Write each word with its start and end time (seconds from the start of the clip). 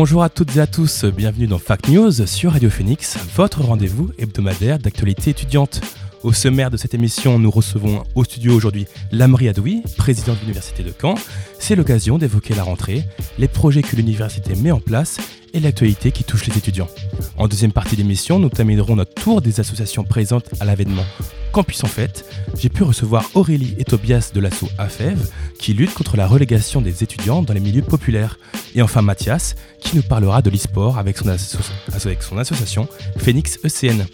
Bonjour 0.00 0.22
à 0.22 0.28
toutes 0.28 0.54
et 0.54 0.60
à 0.60 0.68
tous, 0.68 1.04
bienvenue 1.06 1.48
dans 1.48 1.58
Fact 1.58 1.88
News 1.88 2.24
sur 2.24 2.52
Radio 2.52 2.70
Phoenix, 2.70 3.18
votre 3.34 3.62
rendez-vous 3.62 4.12
hebdomadaire 4.16 4.78
d'actualité 4.78 5.30
étudiante. 5.30 5.80
Au 6.24 6.32
sommaire 6.32 6.70
de 6.70 6.76
cette 6.76 6.94
émission, 6.94 7.38
nous 7.38 7.50
recevons 7.50 8.02
au 8.16 8.24
studio 8.24 8.52
aujourd'hui 8.52 8.86
Lamri 9.12 9.48
Adoui, 9.48 9.82
président 9.96 10.34
de 10.34 10.40
l'Université 10.40 10.82
de 10.82 10.92
Caen. 11.00 11.14
C'est 11.60 11.76
l'occasion 11.76 12.18
d'évoquer 12.18 12.54
la 12.54 12.64
rentrée, 12.64 13.04
les 13.38 13.46
projets 13.46 13.82
que 13.82 13.94
l'université 13.94 14.56
met 14.56 14.72
en 14.72 14.80
place 14.80 15.18
et 15.54 15.60
l'actualité 15.60 16.10
qui 16.10 16.24
touche 16.24 16.46
les 16.46 16.58
étudiants. 16.58 16.88
En 17.36 17.46
deuxième 17.46 17.70
partie 17.70 17.94
d'émission, 17.94 18.40
nous 18.40 18.48
terminerons 18.48 18.96
notre 18.96 19.14
tour 19.14 19.40
des 19.40 19.60
associations 19.60 20.02
présentes 20.02 20.50
à 20.58 20.64
l'avènement 20.64 21.04
Campus 21.52 21.84
en 21.84 21.88
Fête. 21.88 22.24
J'ai 22.58 22.68
pu 22.68 22.82
recevoir 22.82 23.24
Aurélie 23.34 23.76
et 23.78 23.84
Tobias 23.84 24.32
de 24.34 24.40
l'asso 24.40 24.64
AFEV 24.76 25.18
qui 25.58 25.72
lutte 25.72 25.94
contre 25.94 26.16
la 26.16 26.26
relégation 26.26 26.80
des 26.80 27.04
étudiants 27.04 27.42
dans 27.42 27.54
les 27.54 27.60
milieux 27.60 27.82
populaires. 27.82 28.38
Et 28.74 28.82
enfin 28.82 29.02
Mathias 29.02 29.54
qui 29.80 29.94
nous 29.96 30.02
parlera 30.02 30.42
de 30.42 30.50
l'e-sport 30.50 30.98
avec 30.98 31.16
son 31.16 32.38
association 32.38 32.88
Phoenix 33.18 33.58
ECN. 33.64 34.04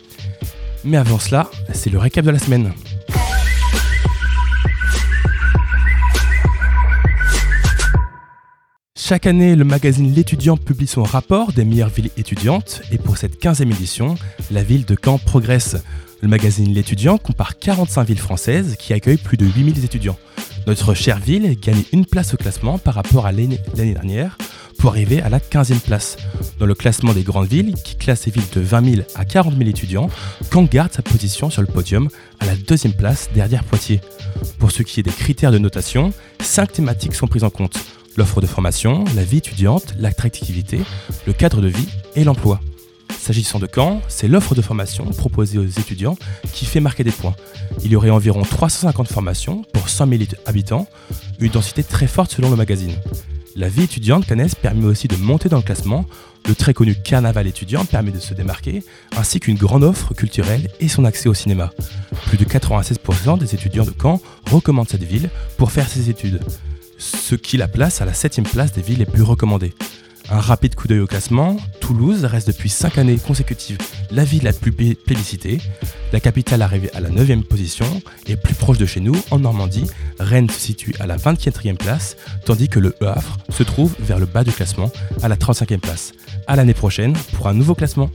Mais 0.85 0.99
avant 0.99 1.19
cela, 1.19 1.51
c'est 1.73 1.89
le 1.89 1.99
récap 1.99 2.27
de 2.27 2.31
la 2.31 2.39
semaine. 2.39 2.73
Chaque 8.95 9.27
année, 9.27 9.57
le 9.57 9.65
magazine 9.65 10.13
L'étudiant 10.13 10.57
publie 10.57 10.87
son 10.87 11.03
rapport 11.03 11.53
des 11.53 11.65
meilleures 11.65 11.89
villes 11.89 12.11
étudiantes 12.17 12.83
et 12.93 12.99
pour 12.99 13.17
cette 13.17 13.43
15e 13.43 13.71
édition, 13.71 14.15
la 14.51 14.63
ville 14.63 14.85
de 14.85 14.97
Caen 15.03 15.19
progresse. 15.19 15.77
Le 16.21 16.29
magazine 16.29 16.73
L'étudiant 16.73 17.19
compare 17.19 17.59
45 17.59 18.05
villes 18.05 18.19
françaises 18.19 18.77
qui 18.79 18.93
accueillent 18.93 19.17
plus 19.17 19.37
de 19.37 19.47
8000 19.47 19.85
étudiants. 19.85 20.19
Notre 20.67 20.95
chère 20.95 21.19
ville 21.19 21.59
gagne 21.61 21.83
une 21.93 22.07
place 22.07 22.35
au 22.35 22.37
classement 22.37 22.79
par 22.79 22.95
rapport 22.95 23.27
à 23.27 23.33
l'année 23.33 23.61
dernière 23.75 24.39
pour 24.79 24.91
arriver 24.91 25.21
à 25.23 25.29
la 25.29 25.39
15e 25.39 25.81
place. 25.81 26.17
Dans 26.59 26.67
le 26.67 26.75
classement 26.75 27.13
des 27.13 27.23
grandes 27.23 27.49
villes, 27.49 27.75
qui 27.85 27.97
classe 27.97 28.27
les 28.27 28.33
villes 28.33 28.45
de 28.53 28.61
20 28.61 28.91
000 28.97 29.03
à 29.15 29.25
40 29.25 29.57
000 29.57 29.69
étudiants, 29.69 30.11
Caen 30.53 30.65
garde 30.65 30.93
sa 30.93 31.03
position 31.03 31.51
sur 31.51 31.63
le 31.63 31.69
podium 31.69 32.09
à 32.41 32.47
la 32.47 32.57
deuxième 32.57 32.95
place 32.95 33.29
derrière 33.35 33.65
Poitiers. 33.65 34.01
Pour 34.59 34.71
ce 34.71 34.83
qui 34.83 35.01
est 35.01 35.03
des 35.03 35.11
critères 35.11 35.53
de 35.53 35.59
notation, 35.59 36.13
cinq 36.41 36.73
thématiques 36.73 37.15
sont 37.15 37.27
prises 37.27 37.45
en 37.45 37.51
compte. 37.51 37.79
L'offre 38.17 38.41
de 38.41 38.47
formation, 38.47 39.05
la 39.17 39.25
vie 39.25 39.39
étudiante, 39.39 39.95
l'attractivité, 39.99 40.81
le 41.27 41.33
cadre 41.33 41.61
de 41.61 41.69
vie 41.69 41.89
et 42.15 42.25
l'emploi. 42.25 42.61
S'agissant 43.19 43.59
de 43.59 43.67
Caen, 43.73 44.03
c'est 44.09 44.29
l'offre 44.29 44.55
de 44.55 44.61
formation 44.61 45.07
proposée 45.07 45.59
aux 45.59 45.65
étudiants 45.65 46.17
qui 46.53 46.67
fait 46.67 46.81
marquer 46.81 47.05
des 47.05 47.11
points. 47.11 47.35
Il 47.83 47.91
y 47.91 47.97
aurait 47.97 48.11
environ 48.11 48.43
350 48.43 49.09
formations 49.09 49.65
pour 49.73 49.89
100 49.89 50.09
000 50.09 50.23
habitants, 50.45 50.87
une 51.41 51.51
densité 51.51 51.83
très 51.83 52.07
forte 52.07 52.33
selon 52.33 52.51
le 52.51 52.57
magazine. 52.57 52.95
La 53.57 53.69
vie 53.69 53.85
étudiante 53.85 54.27
cannaise 54.27 54.57
permet 54.57 54.87
aussi 54.87 55.07
de 55.07 55.15
monter 55.15 55.49
dans 55.49 55.59
le 55.59 55.63
classement, 55.63 56.07
le 56.49 56.57
très 56.57 56.75
connu 56.75 56.97
carnaval 56.97 57.47
étudiant 57.47 57.85
permet 57.85 58.11
de 58.11 58.19
se 58.19 58.35
démarquer, 58.35 58.83
ainsi 59.17 59.39
qu'une 59.39 59.57
grande 59.57 59.85
offre 59.85 60.13
culturelle 60.13 60.71
et 60.81 60.89
son 60.89 61.05
accès 61.05 61.29
au 61.29 61.35
cinéma. 61.35 61.71
Plus 62.27 62.37
de 62.37 62.45
96% 62.45 63.39
des 63.39 63.55
étudiants 63.55 63.85
de 63.85 63.93
Caen 63.97 64.21
recommandent 64.51 64.89
cette 64.89 65.05
ville 65.05 65.31
pour 65.57 65.71
faire 65.71 65.89
ses 65.89 66.11
études, 66.11 66.41
ce 66.99 67.37
qui 67.37 67.57
la 67.57 67.69
place 67.69 68.01
à 68.01 68.05
la 68.05 68.13
7 68.13 68.43
place 68.43 68.73
des 68.73 68.83
villes 68.83 68.99
les 68.99 69.07
plus 69.07 69.23
recommandées. 69.23 69.73
Un 70.31 70.41
rapide 70.41 70.75
coup 70.75 70.89
d'œil 70.89 71.01
au 71.01 71.07
classement, 71.07 71.57
Toulouse 71.81 72.25
reste 72.25 72.47
depuis 72.49 72.71
5 72.71 72.97
années 72.99 73.19
consécutives 73.19 73.77
la 74.11 74.25
ville 74.25 74.43
la 74.45 74.53
plus 74.53 74.73
plé- 74.73 74.95
plébiscitée. 74.95 75.61
La 76.13 76.21
capitale 76.21 76.63
arrivée 76.63 76.91
à 76.95 77.01
la 77.01 77.11
9e 77.11 77.43
position 77.43 77.87
et 78.27 78.37
plus 78.37 78.55
proche 78.55 78.79
de 78.79 78.87
chez 78.87 79.01
nous, 79.01 79.15
en 79.31 79.39
Normandie, 79.39 79.85
Rennes 80.19 80.49
se 80.49 80.59
situe 80.59 80.95
à 80.99 81.07
la 81.07 81.17
24e 81.19 81.77
place, 81.77 82.17
tandis 82.47 82.69
que 82.69 82.79
le 82.79 82.95
Havre 83.03 83.37
se 83.51 83.63
trouve 83.63 83.95
vers 84.01 84.19
le 84.19 84.27
bas 84.27 84.45
du 84.45 84.53
classement 84.53 84.91
à 85.23 85.29
la 85.29 85.37
35e 85.37 85.79
place. 85.79 86.13
À 86.47 86.57
l'année 86.57 86.75
prochaine 86.75 87.13
pour 87.35 87.49
un 87.49 87.55
nouveau 87.55 87.75
classement. 87.75 88.11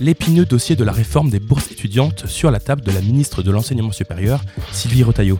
L'épineux 0.00 0.44
dossier 0.46 0.76
de 0.76 0.82
la 0.84 0.92
réforme 0.92 1.30
des 1.30 1.40
bourses 1.40 1.70
étudiantes 1.70 2.26
sur 2.26 2.50
la 2.50 2.58
table 2.58 2.82
de 2.82 2.90
la 2.90 3.00
ministre 3.00 3.42
de 3.42 3.50
l'Enseignement 3.52 3.92
supérieur, 3.92 4.42
Sylvie 4.72 5.04
Retailleau. 5.04 5.38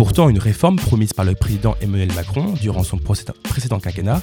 Pourtant 0.00 0.30
une 0.30 0.38
réforme 0.38 0.76
promise 0.76 1.12
par 1.12 1.26
le 1.26 1.34
président 1.34 1.76
Emmanuel 1.82 2.10
Macron 2.14 2.54
durant 2.58 2.84
son 2.84 2.96
précédent- 2.96 3.80
quinquennat. 3.80 4.22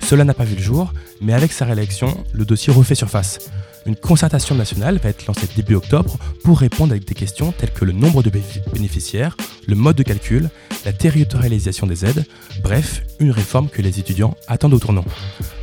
Cela 0.00 0.22
n'a 0.22 0.34
pas 0.34 0.44
vu 0.44 0.54
le 0.54 0.62
jour, 0.62 0.92
mais 1.20 1.32
avec 1.32 1.50
sa 1.50 1.64
réélection, 1.64 2.16
le 2.32 2.44
dossier 2.44 2.72
refait 2.72 2.94
surface. 2.94 3.50
Une 3.86 3.96
concertation 3.96 4.54
nationale 4.54 5.00
va 5.02 5.08
être 5.08 5.26
lancée 5.26 5.48
début 5.56 5.74
octobre 5.74 6.16
pour 6.44 6.60
répondre 6.60 6.92
avec 6.92 7.08
des 7.08 7.14
questions 7.16 7.50
telles 7.50 7.72
que 7.72 7.84
le 7.84 7.90
nombre 7.90 8.22
de 8.22 8.30
bé- 8.30 8.40
bénéficiaires, 8.72 9.36
le 9.66 9.74
mode 9.74 9.96
de 9.96 10.04
calcul, 10.04 10.48
la 10.84 10.92
territorialisation 10.92 11.88
des 11.88 12.04
aides, 12.04 12.24
bref, 12.62 13.02
une 13.18 13.32
réforme 13.32 13.68
que 13.68 13.82
les 13.82 13.98
étudiants 13.98 14.36
attendent 14.46 14.74
au 14.74 14.78
tournant. 14.78 15.04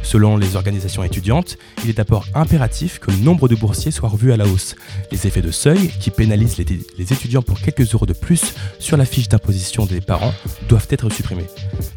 Selon 0.04 0.38
les 0.38 0.56
organisations 0.56 1.04
étudiantes, 1.04 1.58
il 1.84 1.90
est 1.90 1.98
d'abord 1.98 2.26
impératif 2.36 3.00
que 3.00 3.10
le 3.10 3.18
nombre 3.18 3.48
de 3.48 3.56
boursiers 3.56 3.90
soit 3.90 4.10
revu 4.10 4.32
à 4.34 4.38
la 4.38 4.46
hausse. 4.46 4.76
Les 5.12 5.26
effets 5.26 5.42
de 5.42 5.50
seuil, 5.50 5.90
qui 6.00 6.12
pénalisent 6.12 6.58
les, 6.58 7.14
étudiants 7.14 7.42
pour 7.42 7.60
quelques 7.60 7.94
euros 7.94 8.06
de 8.06 8.14
plus 8.14 8.54
sur 8.80 8.98
la 8.98 9.06
fiche 9.06 9.30
d'imposition 9.30 9.86
des 9.86 10.02
parents, 10.02 10.34
doivent 10.68 10.88
être 10.90 11.10
supprimés. 11.10 11.48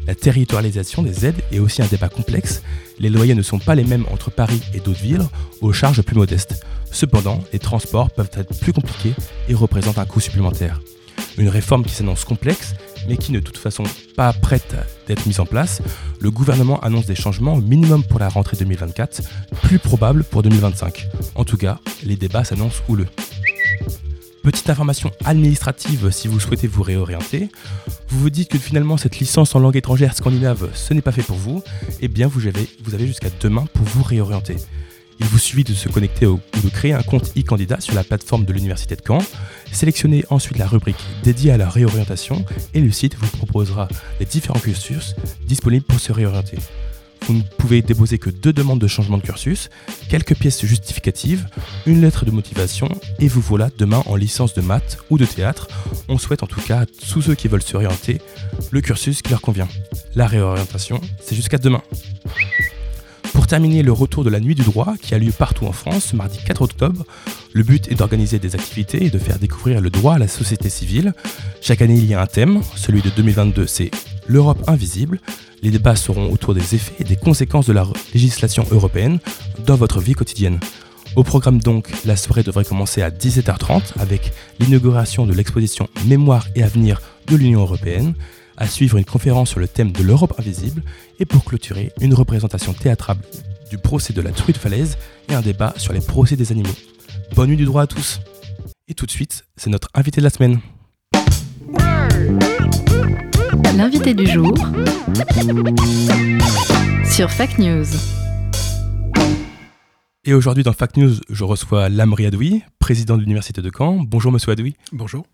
La 0.07 0.15
territorialisation 0.15 1.03
des 1.03 1.25
aides 1.25 1.41
est 1.51 1.59
aussi 1.59 1.81
un 1.81 1.87
débat 1.87 2.09
complexe. 2.09 2.63
Les 2.97 3.09
loyers 3.09 3.35
ne 3.35 3.43
sont 3.43 3.59
pas 3.59 3.75
les 3.75 3.83
mêmes 3.83 4.05
entre 4.11 4.31
Paris 4.31 4.61
et 4.73 4.79
d'autres 4.79 5.01
villes, 5.01 5.25
aux 5.61 5.73
charges 5.73 6.01
plus 6.01 6.15
modestes. 6.15 6.65
Cependant, 6.91 7.43
les 7.51 7.59
transports 7.59 8.09
peuvent 8.09 8.31
être 8.33 8.57
plus 8.59 8.73
compliqués 8.73 9.13
et 9.49 9.53
représentent 9.53 9.99
un 9.99 10.05
coût 10.05 10.21
supplémentaire. 10.21 10.79
Une 11.37 11.49
réforme 11.49 11.83
qui 11.83 11.93
s'annonce 11.93 12.25
complexe, 12.25 12.73
mais 13.07 13.17
qui 13.17 13.31
de 13.31 13.39
toute 13.39 13.57
façon 13.57 13.83
pas 14.15 14.33
prête 14.33 14.75
d'être 15.07 15.25
mise 15.25 15.39
en 15.39 15.45
place. 15.45 15.81
Le 16.19 16.31
gouvernement 16.31 16.79
annonce 16.81 17.05
des 17.05 17.15
changements 17.15 17.57
minimum 17.57 18.03
pour 18.03 18.19
la 18.19 18.29
rentrée 18.29 18.57
2024, 18.57 19.21
plus 19.63 19.79
probable 19.79 20.23
pour 20.23 20.43
2025. 20.43 21.07
En 21.35 21.43
tout 21.43 21.57
cas, 21.57 21.79
les 22.03 22.15
débats 22.15 22.43
s'annoncent 22.43 22.81
houleux. 22.87 23.07
Petite 24.43 24.69
information 24.69 25.11
administrative 25.25 26.09
si 26.11 26.29
vous 26.29 26.39
souhaitez 26.39 26.67
vous 26.67 26.83
réorienter. 26.83 27.49
Vous 28.07 28.19
vous 28.19 28.29
dites 28.29 28.49
que 28.49 28.57
finalement 28.57 28.95
cette 28.95 29.19
licence 29.19 29.53
en 29.55 29.59
langue 29.59 29.75
étrangère 29.75 30.15
scandinave, 30.15 30.69
ce 30.73 30.93
n'est 30.93 31.01
pas 31.01 31.11
fait 31.11 31.21
pour 31.23 31.35
vous. 31.35 31.61
Eh 31.99 32.07
bien, 32.07 32.27
vous 32.27 32.47
avez 32.47 33.07
jusqu'à 33.07 33.29
demain 33.41 33.65
pour 33.73 33.85
vous 33.85 34.03
réorienter. 34.03 34.55
Il 35.19 35.25
vous 35.25 35.39
suffit 35.39 35.63
de 35.63 35.73
se 35.73 35.89
connecter 35.89 36.25
ou 36.25 36.39
de 36.63 36.69
créer 36.69 36.93
un 36.93 37.01
compte 37.01 37.31
e-candidat 37.37 37.79
sur 37.79 37.95
la 37.95 38.03
plateforme 38.03 38.45
de 38.45 38.53
l'Université 38.53 38.95
de 38.95 39.01
Caen. 39.05 39.19
Sélectionnez 39.71 40.23
ensuite 40.29 40.57
la 40.57 40.67
rubrique 40.67 41.03
dédiée 41.23 41.51
à 41.51 41.57
la 41.57 41.69
réorientation 41.69 42.45
et 42.73 42.79
le 42.79 42.91
site 42.91 43.15
vous 43.15 43.27
proposera 43.37 43.87
les 44.19 44.25
différents 44.25 44.59
cursus 44.59 45.15
disponibles 45.47 45.85
pour 45.85 45.99
se 45.99 46.11
réorienter. 46.11 46.57
Vous 47.27 47.33
ne 47.33 47.41
pouvez 47.41 47.81
déposer 47.81 48.19
que 48.19 48.29
deux 48.29 48.53
demandes 48.53 48.79
de 48.79 48.87
changement 48.87 49.17
de 49.17 49.23
cursus, 49.23 49.69
quelques 50.07 50.35
pièces 50.35 50.65
justificatives, 50.65 51.47
une 51.85 51.99
lettre 51.99 52.23
de 52.23 52.31
motivation 52.31 52.87
et 53.19 53.27
vous 53.27 53.41
voilà 53.41 53.69
demain 53.77 54.01
en 54.05 54.15
licence 54.15 54.53
de 54.53 54.61
maths 54.61 54.97
ou 55.09 55.17
de 55.17 55.25
théâtre. 55.25 55.67
On 56.07 56.17
souhaite 56.17 56.43
en 56.43 56.47
tout 56.47 56.61
cas 56.61 56.81
à 56.81 56.85
tous 56.85 57.21
ceux 57.21 57.35
qui 57.35 57.49
veulent 57.49 57.61
se 57.61 57.75
réorienter 57.75 58.21
le 58.71 58.79
cursus 58.79 59.21
qui 59.21 59.31
leur 59.31 59.41
convient. 59.41 59.67
La 60.15 60.25
réorientation, 60.25 61.01
c'est 61.21 61.35
jusqu'à 61.35 61.57
demain. 61.57 61.81
Pour 63.47 63.51
terminer 63.51 63.81
le 63.81 63.93
retour 63.93 64.25
de 64.25 64.29
la 64.29 64.41
nuit 64.41 64.55
du 64.55 64.63
droit 64.63 64.95
qui 65.01 65.15
a 65.15 65.17
lieu 65.17 65.31
partout 65.31 65.67
en 65.67 65.71
France 65.71 66.07
ce 66.07 66.17
mardi 66.17 66.37
4 66.45 66.63
octobre, 66.63 67.05
le 67.53 67.63
but 67.63 67.89
est 67.89 67.95
d'organiser 67.95 68.39
des 68.39 68.55
activités 68.55 69.05
et 69.05 69.09
de 69.09 69.17
faire 69.17 69.39
découvrir 69.39 69.79
le 69.79 69.89
droit 69.89 70.15
à 70.15 70.19
la 70.19 70.27
société 70.27 70.67
civile. 70.67 71.13
Chaque 71.61 71.81
année 71.81 71.95
il 71.95 72.05
y 72.05 72.13
a 72.13 72.21
un 72.21 72.25
thème, 72.25 72.59
celui 72.75 73.01
de 73.01 73.09
2022 73.09 73.65
c'est 73.65 73.89
l'Europe 74.27 74.61
invisible. 74.67 75.21
Les 75.63 75.71
débats 75.71 75.95
seront 75.95 76.29
autour 76.29 76.55
des 76.55 76.75
effets 76.75 76.95
et 76.99 77.05
des 77.05 77.15
conséquences 77.15 77.67
de 77.67 77.71
la 77.71 77.87
législation 78.13 78.65
européenne 78.69 79.19
dans 79.65 79.77
votre 79.77 80.01
vie 80.01 80.13
quotidienne. 80.13 80.59
Au 81.15 81.23
programme 81.23 81.59
donc, 81.59 81.87
la 82.03 82.17
soirée 82.17 82.43
devrait 82.43 82.65
commencer 82.65 83.01
à 83.01 83.11
17h30 83.11 83.93
avec 83.97 84.33
l'inauguration 84.59 85.25
de 85.25 85.31
l'exposition 85.31 85.87
Mémoire 86.05 86.47
et 86.55 86.63
avenir 86.63 87.01
de 87.27 87.37
l'Union 87.37 87.61
européenne, 87.61 88.13
à 88.57 88.67
suivre 88.67 88.97
une 88.97 89.05
conférence 89.05 89.51
sur 89.51 89.59
le 89.59 89.69
thème 89.69 89.93
de 89.93 90.03
l'Europe 90.03 90.33
invisible 90.37 90.81
et 91.19 91.25
pour 91.25 91.43
clôturer, 91.43 91.91
une 92.01 92.13
représentation 92.13 92.73
théâtrale 92.73 93.17
du 93.69 93.77
procès 93.77 94.13
de 94.13 94.21
la 94.21 94.31
truite 94.31 94.57
falaise 94.57 94.97
et 95.29 95.33
un 95.33 95.41
débat 95.41 95.73
sur 95.77 95.93
les 95.93 96.01
procès 96.01 96.35
des 96.35 96.51
animaux. 96.51 96.75
Bonne 97.35 97.49
nuit 97.49 97.57
du 97.57 97.65
droit 97.65 97.83
à 97.83 97.87
tous 97.87 98.19
Et 98.87 98.93
tout 98.93 99.05
de 99.05 99.11
suite, 99.11 99.45
c'est 99.55 99.69
notre 99.69 99.89
invité 99.93 100.21
de 100.21 100.23
la 100.23 100.29
semaine. 100.29 100.59
L'invité 103.75 104.13
du 104.13 104.25
jour 104.25 104.53
sur 107.05 107.29
Fact 107.31 107.59
News. 107.59 107.85
Et 110.23 110.33
aujourd'hui 110.33 110.63
dans 110.63 110.73
Fact 110.73 110.97
News, 110.97 111.13
je 111.29 111.43
reçois 111.43 111.89
Lamri 111.89 112.25
Adoui, 112.25 112.63
président 112.79 113.15
de 113.15 113.21
l'Université 113.21 113.61
de 113.61 113.71
Caen. 113.75 114.03
Bonjour 114.03 114.31
Monsieur 114.31 114.51
Adoui. 114.51 114.75
Bonjour. 114.91 115.25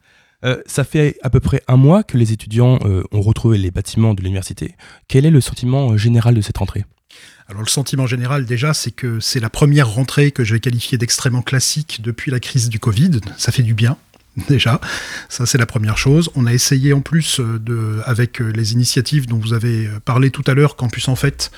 Euh, 0.44 0.62
ça 0.66 0.84
fait 0.84 1.18
à 1.24 1.30
peu 1.30 1.40
près 1.40 1.62
un 1.68 1.78
mois 1.78 2.04
que 2.04 2.18
les 2.18 2.32
étudiants 2.32 2.80
euh, 2.86 3.04
ont 3.12 3.22
retrouvé 3.22 3.58
les 3.58 3.72
bâtiments 3.72 4.14
de 4.14 4.22
l'université. 4.22 4.76
Quel 5.08 5.26
est 5.26 5.32
le 5.32 5.42
sentiment 5.42 5.92
euh, 5.92 5.98
général 5.98 6.36
de 6.36 6.42
cette 6.42 6.58
rentrée? 6.58 6.86
Alors 7.48 7.62
le 7.62 7.70
sentiment 7.70 8.08
général 8.08 8.46
déjà, 8.46 8.74
c'est 8.74 8.92
que 8.92 9.20
c'est 9.20 9.40
la 9.40 9.50
première 9.50 9.90
rentrée 9.90 10.32
que 10.32 10.44
je 10.44 10.54
vais 10.54 10.60
qualifier 10.60 10.98
d'extrêmement 10.98 11.42
classique 11.42 12.02
depuis 12.02 12.32
la 12.32 12.40
crise 12.40 12.70
du 12.70 12.80
Covid. 12.80 13.20
Ça 13.38 13.52
fait 13.52 13.64
du 13.64 13.74
bien. 13.74 13.98
Déjà, 14.50 14.82
ça 15.30 15.46
c'est 15.46 15.58
la 15.58 15.66
première 15.66 15.98
chose. 15.98 16.30
On 16.36 16.46
a 16.46 16.54
essayé 16.54 16.94
en 16.94 17.02
plus 17.02 17.40
de, 17.40 18.02
avec 18.06 18.40
les 18.40 18.74
initiatives 18.74 19.28
dont 19.28 19.38
vous 19.38 19.54
avez 19.54 19.88
parlé 20.06 20.32
tout 20.32 20.44
à 20.48 20.54
l'heure, 20.54 20.76
Campus 20.76 21.08
en 21.08 21.16
fait, 21.16 21.52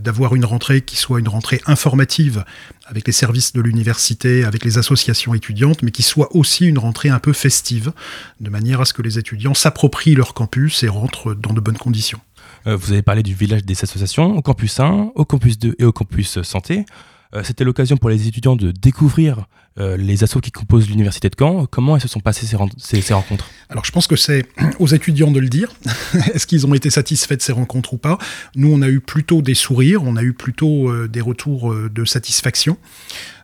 d'avoir 0.00 0.34
une 0.34 0.44
rentrée 0.44 0.80
qui 0.80 0.96
soit 0.96 1.20
une 1.20 1.28
rentrée 1.28 1.60
informative 1.66 2.44
avec 2.86 3.06
les 3.06 3.12
services 3.12 3.52
de 3.52 3.60
l'université, 3.60 4.44
avec 4.44 4.64
les 4.64 4.78
associations 4.78 5.34
étudiantes, 5.34 5.82
mais 5.82 5.90
qui 5.92 6.02
soit 6.02 6.34
aussi 6.34 6.66
une 6.66 6.78
rentrée 6.78 7.10
un 7.10 7.20
peu 7.20 7.32
festive, 7.32 7.92
de 8.40 8.50
manière 8.50 8.80
à 8.80 8.84
ce 8.84 8.92
que 8.92 9.02
les 9.02 9.18
étudiants 9.18 9.54
s'approprient 9.54 10.14
leur 10.14 10.34
campus 10.34 10.82
et 10.82 10.88
rentrent 10.88 11.34
dans 11.34 11.52
de 11.52 11.60
bonnes 11.60 11.78
conditions. 11.78 12.20
Euh, 12.66 12.76
vous 12.76 12.92
avez 12.92 13.02
parlé 13.02 13.22
du 13.22 13.34
village 13.34 13.64
des 13.64 13.76
associations 13.82 14.36
au 14.36 14.42
campus 14.42 14.80
1, 14.80 15.12
au 15.14 15.24
campus 15.24 15.58
2 15.58 15.76
et 15.78 15.84
au 15.84 15.92
campus 15.92 16.42
santé. 16.42 16.84
Euh, 17.34 17.42
c'était 17.44 17.64
l'occasion 17.64 17.96
pour 17.96 18.10
les 18.10 18.26
étudiants 18.26 18.56
de 18.56 18.72
découvrir 18.72 19.46
euh, 19.78 19.96
les 19.96 20.24
assos 20.24 20.40
qui 20.40 20.50
composent 20.50 20.88
l'université 20.88 21.28
de 21.28 21.36
Caen. 21.38 21.66
Comment 21.66 21.96
elles 21.96 22.02
se 22.02 22.08
sont 22.08 22.20
passées 22.20 22.46
ces, 22.46 22.56
rencontres? 23.14 23.50
Alors 23.68 23.84
je 23.84 23.92
pense 23.92 24.06
que 24.06 24.16
c'est 24.16 24.44
aux 24.78 24.88
étudiants 24.88 25.30
de 25.30 25.40
le 25.40 25.48
dire. 25.48 25.72
Est-ce 26.34 26.46
qu'ils 26.46 26.66
ont 26.66 26.74
été 26.74 26.90
satisfaits 26.90 27.36
de 27.36 27.42
ces 27.42 27.52
rencontres 27.52 27.94
ou 27.94 27.98
pas? 27.98 28.18
Nous, 28.56 28.72
on 28.72 28.82
a 28.82 28.88
eu 28.88 29.00
plutôt 29.00 29.42
des 29.42 29.54
sourires, 29.54 30.02
on 30.02 30.16
a 30.16 30.22
eu 30.22 30.32
plutôt 30.32 31.06
des 31.06 31.20
retours 31.20 31.74
de 31.74 32.04
satisfaction. 32.04 32.76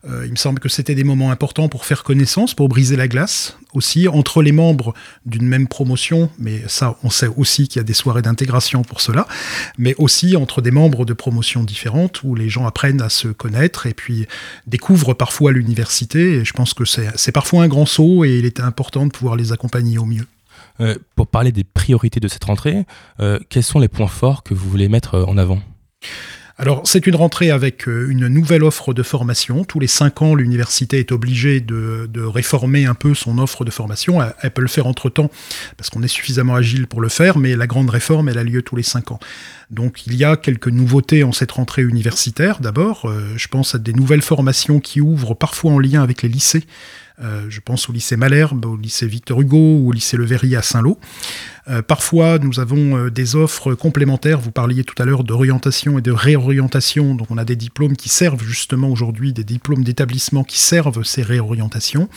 Euh, 0.09 0.25
il 0.27 0.33
me 0.33 0.37
semble 0.37 0.61
que 0.61 0.69
c'était 0.69 0.95
des 0.95 1.05
moments 1.05 1.31
importants 1.31 1.69
pour 1.69 1.85
faire 1.87 2.03
connaissance, 2.03 2.55
pour 2.55 2.69
briser 2.69 2.97
la 2.97 3.09
glace 3.09 3.57
aussi 3.73 4.07
entre 4.07 4.41
les 4.41 4.53
membres 4.53 4.95
d'une 5.27 5.47
même 5.47 5.67
promotion, 5.67 6.31
mais 6.39 6.63
ça 6.69 6.97
on 7.03 7.11
sait 7.11 7.27
aussi 7.37 7.67
qu'il 7.67 7.81
y 7.81 7.81
a 7.81 7.85
des 7.85 7.93
soirées 7.93 8.23
d'intégration 8.23 8.83
pour 8.83 9.01
cela, 9.01 9.27
mais 9.79 9.95
aussi 9.99 10.37
entre 10.37 10.63
des 10.63 10.71
membres 10.71 11.05
de 11.05 11.13
promotions 11.13 11.65
différentes 11.65 12.23
où 12.23 12.37
les 12.37 12.49
gens 12.49 12.67
apprennent 12.67 13.03
à 13.03 13.09
se 13.09 13.29
connaître 13.29 13.87
et 13.87 13.95
puis 13.95 14.27
découvrent 14.67 15.15
parfois 15.15 15.51
l'université. 15.51 16.24
Je 16.45 16.53
pense 16.53 16.75
que 16.75 16.85
c'est 16.85 17.33
parfois 17.33 17.63
un 17.63 17.69
grand 17.69 17.87
saut 17.87 18.25
et 18.25 18.39
il 18.39 18.45
était 18.45 18.63
important 18.63 19.07
de 19.07 19.11
pouvoir 19.11 19.37
les 19.37 19.53
accompagner 19.53 19.99
au 19.99 20.05
mieux. 20.05 20.27
Euh, 20.81 20.97
pour 21.15 21.27
parler 21.29 21.53
des 21.53 21.65
priorités 21.65 22.21
de 22.21 22.29
cette 22.29 22.45
rentrée, 22.45 22.85
euh, 23.21 23.39
quels 23.49 23.63
sont 23.63 23.79
les 23.79 23.89
points 23.89 24.09
forts 24.09 24.43
que 24.43 24.55
vous 24.55 24.69
voulez 24.69 24.89
mettre 24.89 25.25
en 25.29 25.39
avant? 25.39 25.61
Alors, 26.57 26.83
c'est 26.85 27.09
une 27.09 27.17
rentrée 27.17 27.51
avec 27.51 27.89
euh, 27.89 28.09
une 28.09 28.29
nouvelle 28.29 28.63
offre 28.63 28.95
de 28.95 29.03
formation. 29.03 29.65
Tous 29.65 29.81
les 29.81 29.89
cinq 29.89 30.23
ans, 30.23 30.37
l'université 30.37 31.01
est 31.01 31.11
obligée 31.11 31.61
de, 31.61 32.09
réformer 32.25 32.87
un 32.87 32.95
peu 32.95 33.13
son 33.13 33.39
offre 33.39 33.65
de 33.65 33.73
formation. 33.73 34.21
Elle, 34.41 34.51
peut 34.53 34.63
le 34.63 34.69
faire 34.69 34.87
entre-temps, 34.87 35.31
parce 35.77 35.91
qu'on 35.91 36.03
est 36.03 36.09
suffisamment 36.09 36.55
agile 36.55 36.87
pour 36.87 37.01
le 37.01 37.09
faire, 37.09 37.39
mais 37.39 37.57
la 37.57 37.67
grande 37.67 37.91
réforme, 37.91 38.29
elle 38.29 38.39
a 38.39 38.45
lieu 38.45 38.63
tous 38.63 38.77
les 38.77 38.85
cinq 38.85 39.11
ans. 39.11 39.19
Donc, 39.71 40.07
il 40.07 40.15
y 40.15 40.23
a 40.23 40.37
quelques 40.37 40.69
nouveautés 40.69 41.25
en 41.25 41.33
cette 41.33 41.51
rentrée 41.51 41.83
universitaire. 41.83 42.61
D'abord, 42.61 43.07
euh, 43.07 43.35
je 43.37 43.49
pense 43.49 43.75
à 43.75 43.79
des 43.79 43.93
nouvelles 43.93 44.23
formations 44.23 44.79
qui 44.79 45.01
ouvrent 45.01 45.35
parfois 45.35 45.73
en 45.73 45.81
lien 45.81 46.05
avec 46.05 46.23
les 46.23 46.29
lycées. 46.29 46.65
Euh, 47.23 47.47
je 47.49 47.61
pense 47.61 47.89
au 47.89 47.93
lycée 47.93 48.17
Malherbe, 48.17 48.65
au 48.67 48.77
lycée 48.77 49.07
Victor 49.07 49.41
Hugo 49.41 49.57
ou 49.57 49.89
au 49.89 49.93
lycée 49.93 50.17
Le 50.17 50.25
Verrier 50.25 50.57
à 50.57 50.63
Saint-Lô. 50.63 50.99
Euh, 51.69 51.83
parfois, 51.83 52.39
nous 52.39 52.61
avons 52.61 52.97
euh, 52.97 53.11
des 53.11 53.37
offres 53.37 53.75
complémentaires. 53.75 54.39
Vous 54.39 54.51
parliez 54.51 54.85
tout 54.85 55.01
à 55.01 55.07
l'heure 55.07 55.25
d'orientation 55.25 55.99
et 55.99 56.03
de 56.03 56.11
réorientation. 56.13 57.15
Donc, 57.15 57.31
on 57.31 57.39
a 57.39 57.45
des 57.45 57.57
diplômes 57.57 57.97
qui 57.97 58.09
servent 58.09 58.45
justement 58.45 58.89
aujourd'hui, 58.89 59.33
des 59.33 59.45
diplômes 59.45 59.83
d'établissement 59.83 60.45
qui 60.45 60.59
servent 60.59 61.05
ces 61.05 61.23
réorientations. 61.23 62.09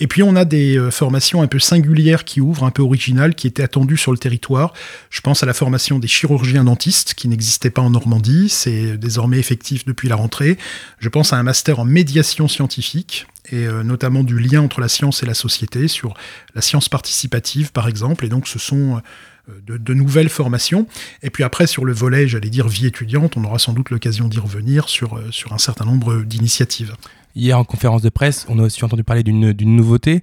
Et 0.00 0.06
puis, 0.06 0.22
on 0.22 0.34
a 0.34 0.44
des 0.44 0.88
formations 0.90 1.42
un 1.42 1.46
peu 1.46 1.58
singulières 1.58 2.24
qui 2.24 2.40
ouvrent, 2.40 2.64
un 2.64 2.70
peu 2.70 2.82
originales, 2.82 3.34
qui 3.34 3.46
étaient 3.46 3.62
attendues 3.62 3.96
sur 3.98 4.12
le 4.12 4.18
territoire. 4.18 4.72
Je 5.10 5.20
pense 5.20 5.42
à 5.42 5.46
la 5.46 5.54
formation 5.54 5.98
des 5.98 6.08
chirurgiens 6.08 6.64
dentistes 6.64 7.14
qui 7.14 7.28
n'existait 7.28 7.70
pas 7.70 7.82
en 7.82 7.90
Normandie. 7.90 8.48
C'est 8.48 8.96
désormais 8.96 9.38
effectif 9.38 9.84
depuis 9.84 10.08
la 10.08 10.16
rentrée. 10.16 10.56
Je 10.98 11.08
pense 11.08 11.32
à 11.32 11.36
un 11.36 11.42
master 11.42 11.80
en 11.80 11.84
médiation 11.84 12.48
scientifique 12.48 13.26
et 13.50 13.66
euh, 13.66 13.82
notamment 13.82 14.24
du 14.24 14.38
lien 14.38 14.60
entre 14.60 14.80
la 14.80 14.88
science 14.88 15.22
et 15.22 15.26
la 15.26 15.34
société, 15.34 15.88
sur 15.88 16.14
la 16.54 16.62
science 16.62 16.88
participative 16.88 17.72
par 17.72 17.88
exemple, 17.88 18.24
et 18.24 18.28
donc 18.28 18.48
ce 18.48 18.58
sont 18.58 18.85
euh, 18.94 19.78
de, 19.78 19.94
nouvelles 19.94 20.28
formations. 20.28 20.86
Et 21.22 21.30
puis 21.30 21.44
après, 21.44 21.66
sur 21.66 21.84
le 21.84 21.92
volet, 21.92 22.26
j'allais 22.28 22.50
dire 22.50 22.68
vie 22.68 22.86
étudiante, 22.86 23.36
on 23.36 23.44
aura 23.44 23.58
sans 23.58 23.72
doute 23.72 23.90
l'occasion 23.90 24.28
d'y 24.28 24.38
revenir 24.38 24.88
sur, 24.88 25.16
euh, 25.16 25.28
sur 25.30 25.52
un 25.52 25.58
certain 25.58 25.84
nombre 25.84 26.22
d'initiatives. 26.22 26.94
Hier, 27.34 27.58
en 27.58 27.64
conférence 27.64 28.02
de 28.02 28.08
presse, 28.08 28.46
on 28.48 28.58
a 28.58 28.62
aussi 28.62 28.84
entendu 28.84 29.04
parler 29.04 29.22
d'une 29.22 29.76
nouveauté. 29.76 30.22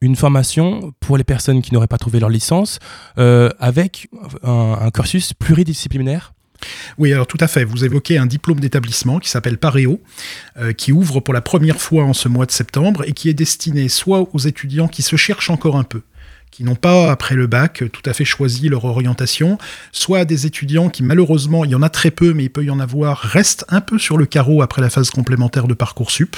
une 0.00 0.14
formation 0.14 0.94
pour 1.00 1.16
les 1.16 1.24
personnes 1.24 1.60
qui 1.60 1.74
n'auraient 1.74 1.88
pas 1.88 1.98
trouvé 1.98 2.20
leur 2.20 2.30
licence 2.30 2.78
avec 3.16 4.08
un 4.44 4.90
cursus 4.92 5.34
pluridisciplinaire 5.34 6.32
oui, 6.98 7.12
alors 7.12 7.26
tout 7.26 7.38
à 7.40 7.48
fait. 7.48 7.64
Vous 7.64 7.84
évoquez 7.84 8.18
un 8.18 8.26
diplôme 8.26 8.60
d'établissement 8.60 9.18
qui 9.18 9.28
s'appelle 9.28 9.58
Paréo, 9.58 10.00
euh, 10.58 10.72
qui 10.72 10.92
ouvre 10.92 11.20
pour 11.20 11.34
la 11.34 11.40
première 11.40 11.80
fois 11.80 12.04
en 12.04 12.12
ce 12.12 12.28
mois 12.28 12.46
de 12.46 12.50
septembre 12.50 13.04
et 13.06 13.12
qui 13.12 13.28
est 13.28 13.34
destiné 13.34 13.88
soit 13.88 14.28
aux 14.32 14.38
étudiants 14.38 14.88
qui 14.88 15.02
se 15.02 15.16
cherchent 15.16 15.50
encore 15.50 15.76
un 15.76 15.84
peu, 15.84 16.02
qui 16.50 16.64
n'ont 16.64 16.74
pas, 16.74 17.10
après 17.10 17.34
le 17.34 17.46
bac, 17.46 17.84
tout 17.92 18.02
à 18.04 18.12
fait 18.12 18.24
choisi 18.24 18.68
leur 18.68 18.84
orientation, 18.84 19.58
soit 19.92 20.24
des 20.24 20.46
étudiants 20.46 20.88
qui, 20.88 21.02
malheureusement, 21.02 21.64
il 21.64 21.70
y 21.70 21.74
en 21.74 21.82
a 21.82 21.88
très 21.88 22.10
peu, 22.10 22.32
mais 22.32 22.44
il 22.44 22.50
peut 22.50 22.64
y 22.64 22.70
en 22.70 22.80
avoir, 22.80 23.18
restent 23.18 23.64
un 23.68 23.80
peu 23.80 23.98
sur 23.98 24.16
le 24.16 24.26
carreau 24.26 24.62
après 24.62 24.82
la 24.82 24.90
phase 24.90 25.10
complémentaire 25.10 25.68
de 25.68 25.74
Parcoursup, 25.74 26.36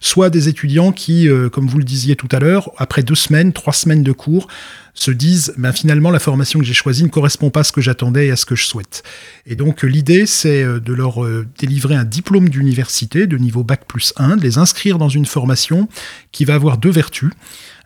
soit 0.00 0.30
des 0.30 0.48
étudiants 0.48 0.92
qui, 0.92 1.28
euh, 1.28 1.48
comme 1.48 1.66
vous 1.66 1.78
le 1.78 1.84
disiez 1.84 2.16
tout 2.16 2.28
à 2.32 2.38
l'heure, 2.38 2.70
après 2.78 3.02
deux 3.02 3.14
semaines, 3.14 3.52
trois 3.52 3.72
semaines 3.72 4.02
de 4.02 4.12
cours, 4.12 4.48
se 4.98 5.10
disent 5.10 5.54
ben 5.56 5.72
finalement 5.72 6.10
la 6.10 6.18
formation 6.18 6.58
que 6.58 6.64
j'ai 6.64 6.74
choisie 6.74 7.04
ne 7.04 7.08
correspond 7.08 7.50
pas 7.50 7.60
à 7.60 7.64
ce 7.64 7.72
que 7.72 7.80
j'attendais 7.80 8.28
et 8.28 8.30
à 8.30 8.36
ce 8.36 8.46
que 8.46 8.54
je 8.54 8.64
souhaite. 8.64 9.02
Et 9.46 9.56
donc 9.56 9.82
l'idée 9.82 10.26
c'est 10.26 10.62
euh, 10.62 10.80
de 10.80 10.92
leur 10.92 11.24
euh, 11.24 11.46
délivrer 11.58 11.94
un 11.94 12.04
diplôme 12.04 12.48
d'université 12.48 13.26
de 13.26 13.38
niveau 13.38 13.64
bac 13.64 13.84
plus 13.86 14.12
1, 14.16 14.36
de 14.36 14.42
les 14.42 14.58
inscrire 14.58 14.98
dans 14.98 15.08
une 15.08 15.26
formation 15.26 15.88
qui 16.32 16.44
va 16.44 16.54
avoir 16.54 16.78
deux 16.78 16.90
vertus. 16.90 17.30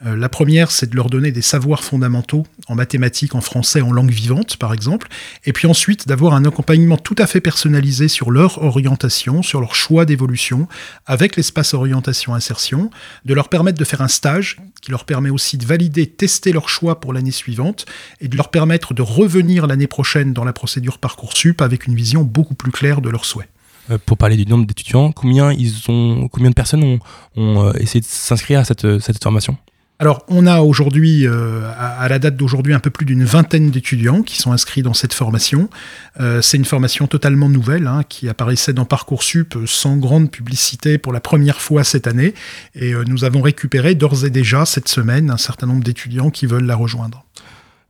Euh, 0.05 0.17
la 0.17 0.29
première, 0.29 0.70
c'est 0.70 0.91
de 0.91 0.97
leur 0.97 1.11
donner 1.11 1.31
des 1.31 1.43
savoirs 1.43 1.85
fondamentaux 1.85 2.44
en 2.67 2.75
mathématiques, 2.75 3.35
en 3.35 3.41
français, 3.41 3.81
en 3.81 3.93
langue 3.93 4.11
vivante, 4.11 4.56
par 4.56 4.73
exemple. 4.73 5.09
Et 5.44 5.53
puis 5.53 5.69
ensuite, 5.69 6.09
d'avoir 6.09 6.35
un 6.35 6.44
accompagnement 6.44 6.97
tout 6.97 7.14
à 7.19 7.26
fait 7.26 7.40
personnalisé 7.40 8.09
sur 8.09 8.31
leur 8.31 8.62
orientation, 8.62 9.42
sur 9.42 9.61
leur 9.61 9.75
choix 9.75 10.04
d'évolution, 10.04 10.66
avec 11.07 11.37
l'espace 11.37 11.75
orientation-insertion, 11.75 12.90
de 13.25 13.35
leur 13.35 13.49
permettre 13.49 13.78
de 13.78 13.85
faire 13.85 14.02
un 14.02 14.09
stage 14.09 14.59
qui 14.81 14.90
leur 14.90 15.04
permet 15.04 15.31
aussi 15.31 15.57
de 15.57 15.64
valider, 15.64 16.07
tester 16.09 16.52
leur 16.52 16.69
choix 16.69 16.99
pour 17.02 17.12
l'année 17.12 17.32
suivante, 17.32 17.85
et 18.23 18.28
de 18.28 18.37
leur 18.37 18.50
permettre 18.50 18.94
de 18.94 19.02
revenir 19.02 19.66
l'année 19.66 19.88
prochaine 19.88 20.32
dans 20.32 20.44
la 20.44 20.54
procédure 20.54 20.97
Parcoursup 20.97 21.61
avec 21.61 21.87
une 21.87 21.94
vision 21.94 22.23
beaucoup 22.23 22.54
plus 22.54 22.73
claire 22.73 23.02
de 23.02 23.11
leurs 23.11 23.26
souhaits. 23.26 23.49
Euh, 23.90 23.99
pour 24.06 24.16
parler 24.16 24.37
du 24.37 24.47
nombre 24.47 24.64
d'étudiants, 24.64 25.12
combien, 25.12 25.52
ils 25.52 25.90
ont, 25.90 26.28
combien 26.28 26.49
de 26.49 26.54
personnes 26.54 26.85
ont, 26.85 26.99
ont 27.37 27.66
euh, 27.66 27.73
essayé 27.75 28.00
de 28.00 28.06
s'inscrire 28.06 28.61
à 28.61 28.64
cette, 28.64 29.00
cette 29.00 29.23
formation? 29.23 29.59
Alors, 30.02 30.25
on 30.26 30.49
a 30.49 30.62
aujourd'hui, 30.62 31.28
euh, 31.28 31.71
à, 31.78 32.09
la 32.09 32.18
date 32.18 32.35
d'aujourd'hui, 32.35 32.75
un 32.75 32.80
peu 32.80 32.90
plus 32.90 33.06
d'une 33.06 33.23
vingtaine 33.23 33.71
d'étudiants 33.71 34.23
qui 34.23 34.37
sont 34.37 34.50
inscrits 34.50 34.82
dans 34.82 34.94
cette 34.94 35.12
formation. 35.12 35.71
Euh, 36.18 36.42
c'est 36.42 36.56
une 36.56 36.64
formation 36.64 37.06
totalement 37.06 37.49
nouvelle 37.49 37.87
hein, 37.87 38.02
qui 38.09 38.28
apparaissait 38.28 38.73
dans 38.73 38.85
Parcoursup 38.85 39.56
sans 39.64 39.97
grande 39.99 40.28
publicité 40.28 40.99
pour 40.99 41.12
la 41.12 41.21
première 41.21 41.61
fois 41.61 41.85
cette 41.85 42.09
année. 42.09 42.35
Et 42.75 42.94
euh, 42.94 43.04
nous 43.06 43.23
avons 43.23 43.42
récupéré 43.42 43.94
d'ores 43.94 44.25
et 44.25 44.30
déjà 44.30 44.66
cette 44.66 44.88
semaine 44.88 45.30
un 45.30 45.37
certain 45.37 45.68
nombre 45.68 45.85
d'étudiants 45.85 46.30
qui 46.30 46.47
veulent 46.47 46.66
la 46.66 46.75
rejoindre. 46.75 47.25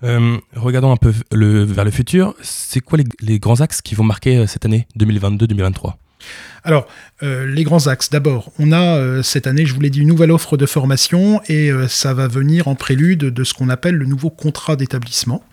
regardons 0.02 0.92
un 0.92 0.98
peu 0.98 1.14
vers 1.30 1.84
le 1.86 1.90
futur. 1.90 2.34
C'est 2.42 2.80
quoi 2.80 2.98
les 3.22 3.38
grands 3.38 3.62
axes 3.62 3.80
qui 3.80 3.94
vont 3.94 4.04
marquer 4.04 4.46
cette 4.46 4.66
année 4.66 4.86
2022-2023 4.98 5.94
alors, 6.64 6.86
euh, 7.22 7.46
les 7.46 7.64
grands 7.64 7.88
axes. 7.88 8.10
D'abord, 8.10 8.52
on 8.58 8.70
a 8.72 8.96
euh, 8.96 9.22
cette 9.22 9.46
année, 9.46 9.66
je 9.66 9.74
vous 9.74 9.80
l'ai 9.80 9.90
dit, 9.90 10.00
une 10.00 10.08
nouvelle 10.08 10.30
offre 10.30 10.56
de 10.56 10.66
formation 10.66 11.40
et 11.48 11.70
euh, 11.70 11.88
ça 11.88 12.14
va 12.14 12.28
venir 12.28 12.68
en 12.68 12.76
prélude 12.76 13.18
de 13.18 13.44
ce 13.44 13.52
qu'on 13.52 13.68
appelle 13.68 13.96
le 13.96 14.06
nouveau 14.06 14.30
contrat 14.30 14.76
d'établissement. 14.76 15.44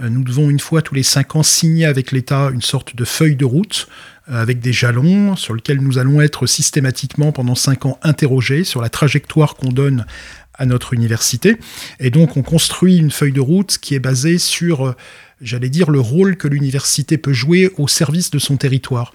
nous 0.00 0.22
devons 0.22 0.50
une 0.50 0.60
fois 0.60 0.82
tous 0.82 0.94
les 0.94 1.02
cinq 1.02 1.36
ans 1.36 1.42
signer 1.42 1.86
avec 1.86 2.12
l'État 2.12 2.50
une 2.52 2.62
sorte 2.62 2.94
de 2.94 3.04
feuille 3.04 3.36
de 3.36 3.44
route 3.44 3.88
avec 4.26 4.60
des 4.60 4.72
jalons 4.72 5.36
sur 5.36 5.54
lesquels 5.54 5.80
nous 5.80 5.98
allons 5.98 6.20
être 6.20 6.46
systématiquement 6.46 7.32
pendant 7.32 7.54
cinq 7.54 7.84
ans 7.84 7.98
interrogés 8.02 8.64
sur 8.64 8.80
la 8.80 8.88
trajectoire 8.88 9.54
qu'on 9.54 9.70
donne 9.70 10.06
à 10.54 10.66
notre 10.66 10.94
université. 10.94 11.56
Et 12.00 12.10
donc 12.10 12.36
on 12.36 12.42
construit 12.42 12.96
une 12.96 13.10
feuille 13.10 13.32
de 13.32 13.40
route 13.40 13.78
qui 13.78 13.94
est 13.94 14.00
basée 14.00 14.38
sur, 14.38 14.94
j'allais 15.40 15.70
dire, 15.70 15.90
le 15.90 16.00
rôle 16.00 16.36
que 16.36 16.48
l'université 16.48 17.18
peut 17.18 17.32
jouer 17.32 17.70
au 17.78 17.88
service 17.88 18.30
de 18.30 18.38
son 18.38 18.56
territoire. 18.56 19.12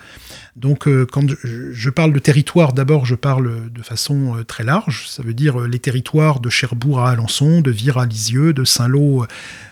Donc 0.56 0.88
euh, 0.88 1.06
quand 1.10 1.26
je 1.44 1.90
parle 1.90 2.12
de 2.12 2.20
territoire, 2.20 2.74
d'abord 2.74 3.06
je 3.06 3.16
parle 3.16 3.72
de 3.72 3.82
façon 3.82 4.38
euh, 4.38 4.44
très 4.44 4.64
large, 4.64 5.08
ça 5.08 5.24
veut 5.24 5.34
dire 5.34 5.60
les 5.60 5.80
territoires 5.80 6.40
de 6.40 6.50
Cherbourg 6.50 7.00
à 7.00 7.12
Alençon, 7.12 7.62
de 7.62 7.72
Vire 7.72 7.98
à 7.98 8.06
Lisieux, 8.06 8.54
de 8.54 8.64
Saint-Lô 8.64 9.26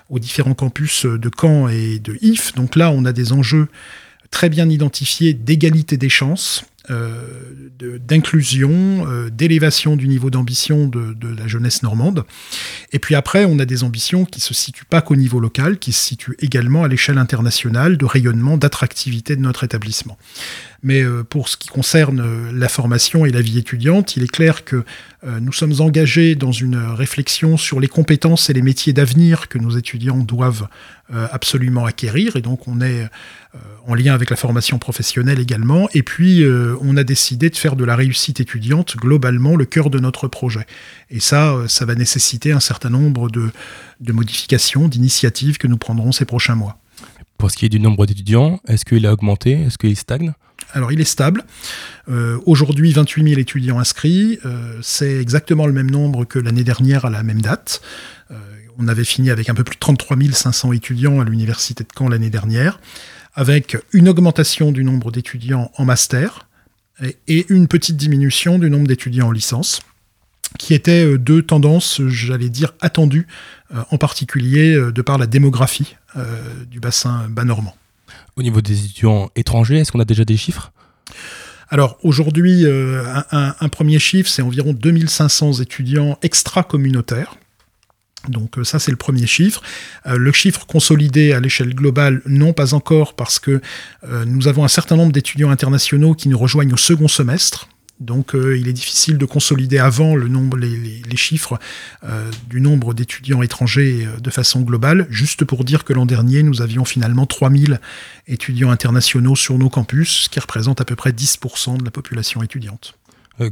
aux 0.10 0.20
différents 0.20 0.54
campus 0.54 1.06
de 1.06 1.30
Caen 1.36 1.68
et 1.68 2.00
de 2.00 2.18
If. 2.22 2.54
Donc 2.56 2.76
là 2.76 2.92
on 2.92 3.04
a 3.06 3.12
des 3.12 3.34
enjeux 3.34 3.68
très 4.32 4.50
bien 4.50 4.70
identifiés 4.70 5.34
d'égalité 5.34 5.98
des 5.98 6.10
chances, 6.10 6.64
euh, 6.64 6.77
d'inclusion, 6.90 9.06
euh, 9.08 9.30
d'élévation 9.30 9.96
du 9.96 10.08
niveau 10.08 10.30
d'ambition 10.30 10.88
de, 10.88 11.14
de, 11.14 11.28
la 11.28 11.48
jeunesse 11.48 11.84
normande. 11.84 12.26
Et 12.92 13.00
puis 13.00 13.16
après, 13.16 13.46
on 13.46 13.60
a 13.60 13.66
des 13.66 13.84
ambitions 13.84 14.26
qui 14.26 14.40
se 14.40 14.54
situent 14.54 14.86
pas 14.86 15.02
qu'au 15.02 15.16
niveau 15.16 15.40
local, 15.40 15.80
qui 15.80 15.92
se 15.92 16.02
situent 16.02 16.38
également 16.40 16.84
à 16.84 16.88
l'échelle 16.88 17.18
internationale, 17.18 17.98
de 17.98 18.06
rayonnement, 18.06 18.58
d'attractivité 18.58 19.36
de 19.36 19.42
notre 19.42 19.64
établissement. 19.64 20.18
Mais 20.84 21.02
euh, 21.02 21.24
pour 21.24 21.50
ce 21.50 21.58
qui 21.58 21.70
concerne 21.70 22.20
euh, 22.20 22.52
la 22.54 22.70
formation 22.70 23.26
et 23.26 23.32
la 23.32 23.42
vie 23.42 23.58
étudiante, 23.58 24.16
il 24.16 24.24
est 24.24 24.32
clair 24.32 24.64
que 24.64 24.84
euh, 25.26 25.40
nous 25.40 25.52
sommes 25.52 25.74
engagés 25.80 26.36
dans 26.36 26.52
une 26.52 26.78
réflexion 26.78 27.58
sur 27.58 27.80
les 27.80 27.88
compétences 27.88 28.50
et 28.50 28.54
les 28.54 28.62
métiers 28.62 28.94
d'avenir 28.94 29.48
que 29.48 29.58
nos 29.58 29.72
étudiants 29.72 30.18
doivent 30.18 30.68
absolument 31.10 31.86
acquérir. 31.86 32.36
Et 32.36 32.42
donc 32.42 32.68
on 32.68 32.82
est 32.82 33.08
en 33.88 33.96
lien 33.96 34.14
avec 34.14 34.30
la 34.30 34.36
formation 34.36 34.78
professionnelle 34.78 35.40
également. 35.40 35.88
Et 35.94 36.04
puis 36.04 36.46
on 36.82 36.98
a 36.98 37.06
décidé 37.06 37.50
de 37.50 37.56
faire 37.56 37.78
de 37.78 37.86
la 37.86 37.96
réussite 37.96 38.42
étudiante 38.42 38.98
globalement 38.98 39.56
le 39.56 39.64
cœur 39.64 39.90
de 39.90 40.00
notre 40.00 40.28
projet. 40.28 40.66
Et 41.10 41.22
ça, 41.22 41.64
ça 41.68 41.86
va 41.86 41.96
nécessiter 41.96 42.52
un 42.52 42.60
certain 42.60 42.90
nombre 42.90 43.30
de, 43.30 43.50
de 44.02 44.12
modifications, 44.12 44.90
d'initiatives 44.90 45.58
que 45.58 45.68
nous 45.68 45.78
prendrons 45.78 46.12
ces 46.12 46.26
prochains 46.26 46.56
mois. 46.56 46.78
Pour 47.38 47.52
ce 47.52 47.58
qui 47.58 47.66
est 47.66 47.70
du 47.70 47.80
nombre 47.80 48.06
d'étudiants, 48.06 48.60
est-ce 48.68 48.84
qu'il 48.84 49.06
a 49.06 49.14
augmenté? 49.14 49.52
Est-ce 49.52 49.78
qu'il 49.78 49.96
stagne? 49.96 50.34
Alors 50.74 50.92
il 50.92 51.02
est 51.02 51.06
stable. 51.06 51.44
Euh, 52.10 52.40
aujourd'hui, 52.46 52.92
28 52.92 53.30
000 53.30 53.40
étudiants 53.40 53.80
inscrits. 53.80 54.40
Euh, 54.46 54.78
c'est 54.82 55.18
exactement 55.18 55.66
le 55.66 55.74
même 55.74 55.90
nombre 55.90 56.26
que 56.26 56.40
l'année 56.40 56.64
dernière 56.64 57.06
à 57.06 57.10
la 57.10 57.24
même 57.24 57.42
date. 57.42 57.82
Euh, 58.32 58.36
on 58.78 58.88
avait 58.88 59.04
fini 59.04 59.30
avec 59.30 59.50
un 59.50 59.54
peu 59.54 59.64
plus 59.64 59.76
de 59.76 59.80
33 59.80 60.18
500 60.32 60.74
étudiants 60.74 61.20
à 61.20 61.26
l'université 61.26 61.84
de 61.84 61.90
Caen 61.98 62.10
l'année 62.10 62.30
dernière, 62.30 62.80
avec 63.34 63.78
une 63.92 64.08
augmentation 64.10 64.72
du 64.72 64.84
nombre 64.84 65.12
d'étudiants 65.12 65.72
en 65.78 65.86
master 65.86 66.48
et, 67.28 67.46
une 67.50 67.68
petite 67.68 67.98
diminution 67.98 68.60
du 68.60 68.70
nombre 68.70 68.88
d'étudiants 68.88 69.28
en 69.28 69.32
licence, 69.32 69.82
qui 70.60 70.74
étaient 70.74 71.18
deux 71.18 71.42
tendances, 71.42 72.02
j'allais 72.08 72.50
dire, 72.50 72.74
attendues, 72.80 73.28
en 73.74 73.98
particulier 73.98 74.76
de 74.76 75.02
par 75.02 75.18
la 75.18 75.28
démographie 75.28 75.96
du 76.70 76.80
bassin 76.80 77.28
bas 77.30 77.44
normand. 77.44 77.76
Au 78.36 78.44
niveau 78.44 78.62
des 78.62 78.86
étudiants 78.86 79.30
étrangers, 79.36 79.78
est-ce 79.78 79.92
qu'on 79.92 80.00
a 80.00 80.06
déjà 80.06 80.26
des 80.26 80.38
chiffres? 80.38 80.72
Alors 81.70 81.98
aujourd'hui, 82.02 82.66
euh, 82.66 83.04
un, 83.32 83.70
premier 83.70 84.00
chiffre, 84.00 84.30
c'est 84.30 84.42
environ 84.42 84.74
2500 84.74 85.54
étudiants 85.62 86.18
extra-communautaires. 86.22 87.36
Donc 88.30 88.58
euh, 88.58 88.64
ça, 88.64 88.80
c'est 88.80 88.92
le 88.92 88.98
premier 88.98 89.28
chiffre. 89.28 89.62
Euh, 90.06 90.18
le 90.18 90.32
chiffre 90.32 90.66
consolidé 90.66 91.34
à 91.34 91.40
l'échelle 91.40 91.74
globale, 91.76 92.22
non 92.26 92.54
pas 92.54 92.74
encore, 92.74 93.16
parce 93.16 93.40
que 93.40 93.62
nous 94.26 94.48
avons 94.48 94.64
un 94.64 94.70
certain 94.70 94.96
nombre 94.96 95.12
d'étudiants 95.12 95.50
internationaux 95.50 96.14
qui 96.14 96.30
nous 96.30 96.38
rejoignent 96.38 96.74
au 96.74 96.78
second 96.78 97.08
semestre. 97.08 97.68
Donc 98.00 98.36
euh, 98.36 98.58
il 98.58 98.68
est 98.68 98.74
difficile 98.74 99.18
de 99.18 99.26
consolider 99.26 99.80
avant 99.80 100.16
le 100.16 100.28
nombre, 100.28 100.58
les, 100.58 101.18
chiffres 101.18 101.58
euh, 102.04 102.30
du 102.48 102.62
nombre 102.62 102.94
d'étudiants 102.94 103.42
étrangers 103.42 104.06
euh, 104.06 104.20
de 104.20 104.30
façon 104.30 104.62
globale, 104.62 105.08
juste 105.10 105.46
pour 105.46 105.64
dire 105.64 105.84
que 105.84 105.94
l'an 105.94 106.06
dernier, 106.06 106.44
nous 106.44 106.62
avions 106.62 106.86
finalement 106.86 107.26
3000 107.26 107.80
étudiants 108.28 108.70
internationaux 108.70 109.36
sur 109.36 109.58
nos 109.58 109.70
campus, 109.70 110.26
ce 110.26 110.30
qui 110.30 110.40
représente 110.40 110.80
à 110.80 110.86
peu 110.86 110.96
près 110.96 111.12
10% 111.12 111.80
de 111.80 111.86
la 111.86 111.92
population 111.92 112.44
étudiante. 112.44 113.00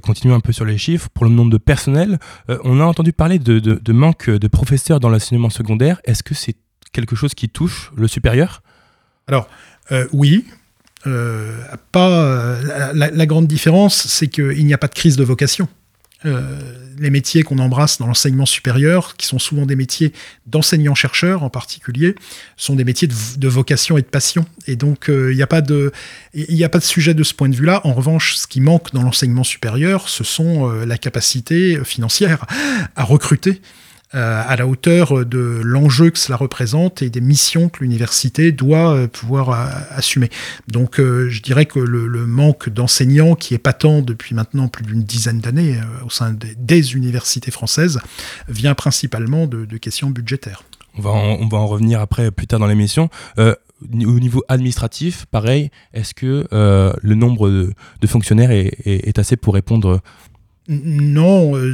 continuons 0.03 0.35
un 0.35 0.41
peu 0.41 0.53
sur 0.53 0.65
les 0.65 0.77
chiffres. 0.77 1.09
Pour 1.09 1.25
le 1.25 1.31
nombre 1.31 1.51
de 1.51 1.57
personnel, 1.57 2.19
on 2.47 2.79
a 2.79 2.83
entendu 2.83 3.13
parler 3.13 3.39
de, 3.39 3.59
de 3.59 3.93
manque 3.93 4.29
de 4.29 4.47
professeurs 4.47 4.99
dans 4.99 5.09
l'enseignement 5.09 5.49
secondaire. 5.49 6.01
Est-ce 6.03 6.21
que 6.21 6.35
c'est 6.35 6.55
quelque 6.91 7.15
chose 7.15 7.33
qui 7.33 7.49
touche 7.49 7.91
le 7.95 8.07
supérieur? 8.07 8.61
Alors, 9.27 9.47
oui, 10.11 10.45
euh, 11.07 11.51
pas, 11.91 12.09
euh, 12.09 12.91
la, 12.93 13.25
grande 13.25 13.47
différence, 13.47 14.07
c'est 14.07 14.27
qu'il 14.27 14.65
n'y 14.65 14.73
a 14.73 14.77
pas 14.77 14.87
de 14.87 14.93
crise 14.93 15.17
de 15.17 15.23
vocation. 15.23 15.67
Euh, 16.25 16.41
les 16.97 17.11
métiers 17.11 17.43
qu'on 17.43 17.59
embrasse 17.59 17.99
dans 17.99 18.07
l'enseignement 18.07 18.47
supérieur, 18.47 19.15
qui 19.15 19.27
sont 19.27 19.37
souvent 19.37 19.65
des 19.65 19.75
métiers 19.75 20.11
d'enseignants-chercheurs 20.47 21.43
en 21.43 21.49
particulier, 21.49 22.15
sont 22.57 22.75
des 22.75 22.83
métiers 22.83 23.07
de, 23.07 23.47
vocation 23.47 23.97
et 23.97 24.01
de 24.01 24.07
passion. 24.07 24.45
Et 24.65 24.75
donc, 24.75 25.05
il 25.09 25.35
n'y 25.35 25.43
a, 25.43 25.47
pas 25.47 25.61
de, 25.61 25.91
de 26.33 26.79
sujet 26.79 27.13
de 27.13 27.23
ce 27.23 27.33
point 27.33 27.49
de 27.49 27.55
vue-là. 27.55 27.81
En 27.83 27.93
revanche, 27.93 28.35
ce 28.35 28.47
qui 28.47 28.61
manque 28.61 28.93
dans 28.93 29.03
l'enseignement 29.03 29.43
supérieur, 29.43 30.09
ce 30.09 30.23
sont 30.23 30.69
la 30.71 30.97
capacité 30.97 31.83
financière 31.83 32.45
à 32.95 33.03
recruter 33.03 33.61
à 34.15 34.55
la 34.55 34.67
hauteur 34.67 35.25
de 35.25 35.61
l'enjeu 35.63 36.09
que 36.09 36.17
cela 36.17 36.37
représente 36.37 37.01
et 37.01 37.09
des 37.09 37.21
missions 37.21 37.69
que 37.69 37.79
l'université 37.81 38.51
doit 38.51 38.93
euh, 38.93 39.07
pouvoir 39.07 39.49
euh, 39.49 39.65
assumer. 39.89 40.29
Donc 40.67 40.97
je 40.97 41.41
dirais 41.41 41.65
que 41.65 41.79
le, 41.79 42.25
manque 42.25 42.69
d'enseignants 42.69 43.35
qui 43.35 43.53
est 43.53 43.59
patent 43.59 44.01
depuis 44.01 44.35
maintenant 44.35 44.67
plus 44.67 44.83
d'une 44.83 45.03
dizaine 45.03 45.39
d'années 45.39 45.79
au 46.05 46.09
sein 46.09 46.33
des, 46.33 46.95
universités 46.95 47.51
françaises 47.51 47.99
vient 48.47 48.73
principalement 48.73 49.47
de, 49.47 49.77
questions 49.77 50.09
budgétaires. 50.09 50.63
On 50.97 51.01
va, 51.01 51.11
en, 51.11 51.37
on 51.41 51.47
va 51.47 51.57
en 51.57 51.67
revenir 51.67 51.99
après 51.99 52.31
plus 52.31 52.47
tard 52.47 52.59
dans 52.59 52.67
l'émission. 52.67 53.09
au 53.37 54.19
niveau 54.19 54.43
administratif, 54.47 55.25
pareil, 55.25 55.69
est-ce 55.93 56.13
que 56.13 56.47
le 56.51 57.15
nombre 57.15 57.49
de, 57.49 58.07
fonctionnaires 58.07 58.51
est, 58.51 59.19
assez 59.19 59.35
pour 59.35 59.53
répondre 59.53 60.01
non, 60.67 61.55
euh, 61.55 61.73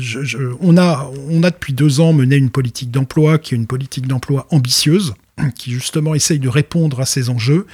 on, 0.59 0.77
a, 0.77 1.09
depuis 1.49 1.73
deux 1.73 2.01
ans 2.01 2.11
mené 2.11 2.35
une 2.35 2.49
politique 2.49 2.91
d'emploi 2.91 3.37
qui 3.37 3.53
est 3.53 3.57
une 3.57 3.67
politique 3.67 4.07
d'emploi 4.07 4.47
ambitieuse, 4.51 5.13
qui 5.55 5.71
justement 5.71 6.13
essaye 6.13 6.39
de 6.39 6.49
répondre 6.49 6.99
à 6.99 7.05
ces 7.05 7.29
enjeux. 7.29 7.65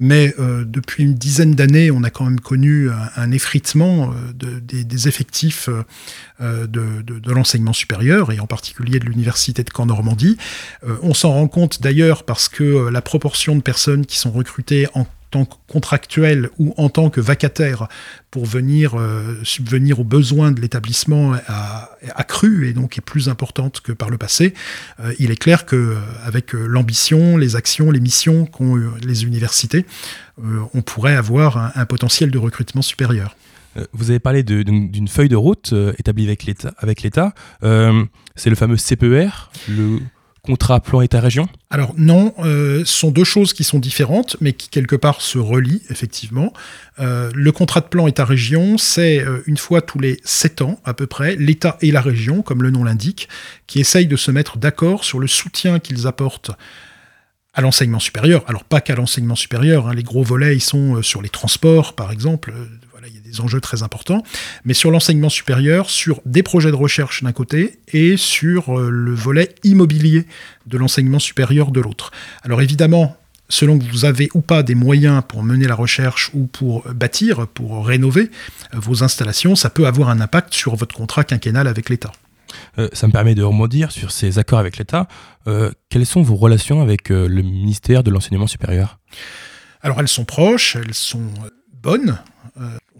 Mais 0.00 0.34
euh, 0.40 0.64
depuis 0.66 1.04
une 1.04 1.14
dizaine 1.14 1.54
d'années, 1.54 1.92
on 1.92 2.02
a 2.02 2.10
quand 2.10 2.24
même 2.24 2.40
connu 2.40 2.88
un, 3.14 3.30
effritement 3.30 4.12
euh, 4.42 4.60
des, 4.60 5.06
effectifs 5.06 5.68
de, 6.40 7.30
l'enseignement 7.30 7.72
supérieur, 7.72 8.32
et 8.32 8.40
en 8.40 8.46
particulier 8.46 8.98
de 8.98 9.04
l'Université 9.04 9.62
de 9.62 9.70
Caen-Normandie. 9.70 10.36
on 11.02 11.14
s'en 11.14 11.32
rend 11.32 11.46
compte 11.46 11.80
d'ailleurs 11.80 12.24
parce 12.24 12.48
que 12.48 12.88
la 12.88 13.02
proportion 13.02 13.54
de 13.54 13.60
personnes 13.60 14.04
qui 14.04 14.18
sont 14.18 14.32
recrutées 14.32 14.88
en 14.94 15.06
tant 15.34 15.48
contractuel 15.66 16.48
ou 16.60 16.74
en 16.76 16.88
tant 16.88 17.10
que 17.10 17.20
vacataire 17.20 17.88
pour 18.30 18.46
venir 18.46 18.94
euh, 18.94 19.34
subvenir 19.42 19.98
aux 19.98 20.04
besoins 20.04 20.52
de 20.52 20.60
l'établissement 20.60 21.32
a, 21.48 21.90
accru 22.14 22.68
et 22.68 22.72
donc 22.72 22.98
est 22.98 23.00
plus 23.00 23.28
importante 23.28 23.80
que 23.80 23.90
par 23.90 24.10
le 24.10 24.16
passé. 24.16 24.54
Euh, 25.00 25.12
il 25.18 25.32
est 25.32 25.36
clair 25.36 25.66
que 25.66 25.74
euh, 25.74 25.96
avec 26.24 26.52
l'ambition, 26.52 27.36
les 27.36 27.56
actions, 27.56 27.90
les 27.90 27.98
missions 27.98 28.46
qu'ont 28.46 28.76
les 29.04 29.24
universités, 29.24 29.84
on 30.72 30.82
pourrait 30.82 31.16
avoir 31.16 31.72
un, 31.76 31.86
potentiel 31.86 32.30
de 32.30 32.38
recrutement 32.38 32.82
supérieur. 32.82 33.36
Vous 33.92 34.10
avez 34.10 34.20
parlé 34.20 34.42
d'une 34.42 35.08
feuille 35.08 35.28
de 35.28 35.36
route 35.36 35.74
établie 35.98 36.24
avec 36.24 36.44
l'État. 37.02 37.34
C'est 38.36 38.50
le 38.50 38.56
fameux 38.56 38.76
CPER, 38.76 39.30
contrat 40.44 40.80
plan 40.80 41.00
État-région 41.00 41.48
Alors 41.70 41.94
non, 41.96 42.34
euh, 42.38 42.84
ce 42.84 42.92
sont 42.92 43.10
deux 43.10 43.24
choses 43.24 43.54
qui 43.54 43.64
sont 43.64 43.78
différentes, 43.78 44.36
mais 44.40 44.52
qui 44.52 44.68
quelque 44.68 44.94
part 44.94 45.22
se 45.22 45.38
relient, 45.38 45.82
effectivement. 45.88 46.52
Euh, 47.00 47.30
le 47.34 47.50
contrat 47.50 47.80
de 47.80 47.86
plan 47.86 48.06
État-région, 48.06 48.76
c'est 48.76 49.20
euh, 49.20 49.42
une 49.46 49.56
fois 49.56 49.80
tous 49.80 49.98
les 49.98 50.20
sept 50.24 50.60
ans 50.60 50.78
à 50.84 50.92
peu 50.92 51.06
près, 51.06 51.34
l'État 51.36 51.78
et 51.80 51.90
la 51.90 52.02
région, 52.02 52.42
comme 52.42 52.62
le 52.62 52.70
nom 52.70 52.84
l'indique, 52.84 53.28
qui 53.66 53.80
essayent 53.80 54.06
de 54.06 54.16
se 54.16 54.30
mettre 54.30 54.58
d'accord 54.58 55.04
sur 55.04 55.18
le 55.18 55.26
soutien 55.26 55.78
qu'ils 55.78 56.06
apportent 56.06 56.50
à 57.54 57.62
l'enseignement 57.62 58.00
supérieur. 58.00 58.44
Alors 58.46 58.64
pas 58.64 58.82
qu'à 58.82 58.96
l'enseignement 58.96 59.36
supérieur, 59.36 59.88
hein. 59.88 59.94
les 59.94 60.02
gros 60.02 60.24
volets 60.24 60.58
sont 60.58 61.02
sur 61.02 61.22
les 61.22 61.30
transports 61.30 61.94
par 61.94 62.12
exemple, 62.12 62.52
enjeux 63.40 63.60
très 63.60 63.82
importants, 63.82 64.22
mais 64.64 64.74
sur 64.74 64.90
l'enseignement 64.90 65.28
supérieur, 65.28 65.90
sur 65.90 66.20
des 66.26 66.42
projets 66.42 66.70
de 66.70 66.76
recherche 66.76 67.22
d'un 67.22 67.32
côté 67.32 67.78
et 67.92 68.16
sur 68.16 68.78
euh, 68.78 68.90
le 68.90 69.14
volet 69.14 69.54
immobilier 69.64 70.26
de 70.66 70.78
l'enseignement 70.78 71.18
supérieur 71.18 71.70
de 71.70 71.80
l'autre. 71.80 72.10
Alors 72.42 72.62
évidemment, 72.62 73.16
selon 73.48 73.78
que 73.78 73.84
vous 73.84 74.04
avez 74.04 74.28
ou 74.34 74.40
pas 74.40 74.62
des 74.62 74.74
moyens 74.74 75.22
pour 75.26 75.42
mener 75.42 75.66
la 75.66 75.74
recherche 75.74 76.30
ou 76.34 76.46
pour 76.46 76.82
bâtir, 76.92 77.46
pour 77.48 77.86
rénover 77.86 78.30
euh, 78.74 78.78
vos 78.78 79.02
installations, 79.02 79.56
ça 79.56 79.70
peut 79.70 79.86
avoir 79.86 80.08
un 80.08 80.20
impact 80.20 80.54
sur 80.54 80.76
votre 80.76 80.94
contrat 80.94 81.24
quinquennal 81.24 81.66
avec 81.66 81.88
l'État. 81.90 82.12
Euh, 82.78 82.88
ça 82.92 83.06
me 83.06 83.12
permet 83.12 83.34
de 83.34 83.42
rebondir 83.42 83.90
sur 83.90 84.12
ces 84.12 84.38
accords 84.38 84.60
avec 84.60 84.76
l'État. 84.78 85.08
quelles 85.90 86.06
sont 86.06 86.22
vos 86.22 86.36
relations 86.36 86.80
avec 86.82 87.08
le 87.08 87.42
ministère 87.42 88.02
de 88.02 88.10
l'enseignement 88.10 88.46
supérieur? 88.46 88.98
Alors 89.82 90.00
elles 90.00 90.08
sont 90.08 90.24
proches, 90.24 90.76
elles 90.76 90.94
sont 90.94 91.28
bonne. 91.82 92.18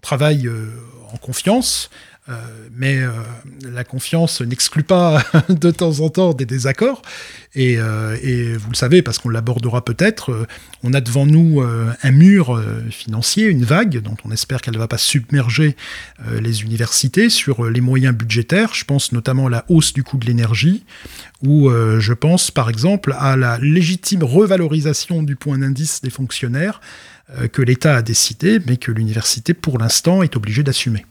Travaille 0.04 0.49
en 1.12 1.16
confiance. 1.16 1.90
Euh, 2.30 2.32
mais 2.75 3.02
euh, 3.02 3.11
la 3.70 3.84
confiance 3.84 4.40
n'exclut 4.40 4.82
pas 4.82 5.23
de 5.50 5.70
temps 5.70 6.00
en 6.00 6.08
temps 6.08 6.32
des 6.32 6.46
désaccords. 6.46 7.02
Et, 7.54 7.76
euh, 7.78 8.16
et 8.23 8.54
vous 8.54 8.70
le 8.70 8.76
savez, 8.76 9.02
parce 9.02 9.18
qu'on 9.18 9.28
l'abordera 9.28 9.84
peut-être, 9.84 10.46
on 10.82 10.94
a 10.94 11.02
devant 11.02 11.26
nous 11.26 11.62
un 11.62 12.11
mur 12.11 12.61
financier, 12.90 13.46
une 13.46 13.64
vague, 13.64 14.00
dont 14.00 14.16
on 14.25 14.30
espère 14.32 14.61
qu'elle 14.61 14.75
ne 14.75 14.78
va 14.78 14.88
pas 14.88 14.99
submerger 14.99 15.76
les 16.40 16.62
universités 16.62 17.28
sur 17.28 17.70
les 17.70 17.80
moyens 17.80 18.14
budgétaires. 18.14 18.75
Je 18.75 18.84
pense 18.84 19.12
notamment 19.12 19.46
à 19.46 19.50
la 19.50 19.64
hausse 19.68 19.92
du 19.92 20.02
coût 20.02 20.16
de 20.16 20.26
l'énergie, 20.26 20.84
ou 21.46 21.70
je 21.70 22.12
pense 22.12 22.50
par 22.50 22.70
exemple 22.70 23.14
à 23.18 23.37
la 23.37 23.58
légitime 23.58 24.25
revalorisation 24.25 25.23
du 25.23 25.37
point 25.37 25.58
d'indice 25.58 26.00
des 26.02 26.11
fonctionnaires 26.11 26.80
que 27.52 27.62
l'État 27.62 27.97
a 27.97 28.02
décidé, 28.02 28.61
mais 28.66 28.76
que 28.76 28.93
l'université, 28.93 29.54
pour 29.54 29.78
l'instant, 29.78 30.23
est 30.23 30.37
obligée 30.37 30.62
d'assumer 30.62 31.04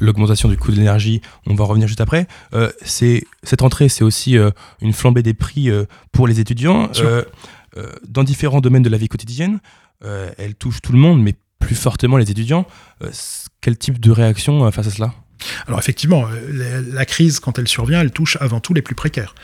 l'augmentation 0.00 0.48
du 0.48 0.56
coût 0.56 0.70
de 0.70 0.76
l'énergie, 0.76 1.20
on 1.46 1.54
va 1.54 1.64
revenir 1.64 1.88
juste 1.88 2.00
après. 2.00 2.26
Euh, 2.54 2.70
cette 3.42 3.62
entrée, 3.62 3.88
c'est 3.88 4.04
aussi 4.04 4.38
euh, 4.38 4.50
une 4.80 4.92
flambée 4.92 5.22
des 5.22 5.34
prix 5.34 5.70
euh, 5.70 5.84
pour 6.12 6.26
les 6.26 6.40
étudiants 6.40 6.90
dans 8.08 8.24
différents 8.24 8.62
domaines 8.62 8.82
de 8.82 8.88
la 8.88 8.96
vie 8.96 9.08
quotidienne. 9.08 9.60
elle 10.02 10.54
touche 10.54 10.80
tout 10.80 10.92
le 10.92 10.98
monde, 10.98 11.22
mais 11.22 11.34
plus 11.58 11.74
fortement 11.74 12.16
les 12.16 12.30
étudiants. 12.30 12.66
quel 13.60 13.76
type 13.76 14.00
de 14.00 14.10
réaction 14.10 14.70
face 14.70 14.86
à 14.86 14.90
cela? 14.90 15.14
Alors 15.66 15.78
effectivement, 15.78 16.24
la, 16.48 17.04
crise, 17.04 17.38
quand 17.38 17.58
elle 17.58 17.68
survient, 17.68 18.00
elle 18.00 18.12
touche 18.12 18.38
avant 18.40 18.60
tout 18.60 18.72
les 18.72 18.80
plus 18.80 18.94
précaires 18.94 19.34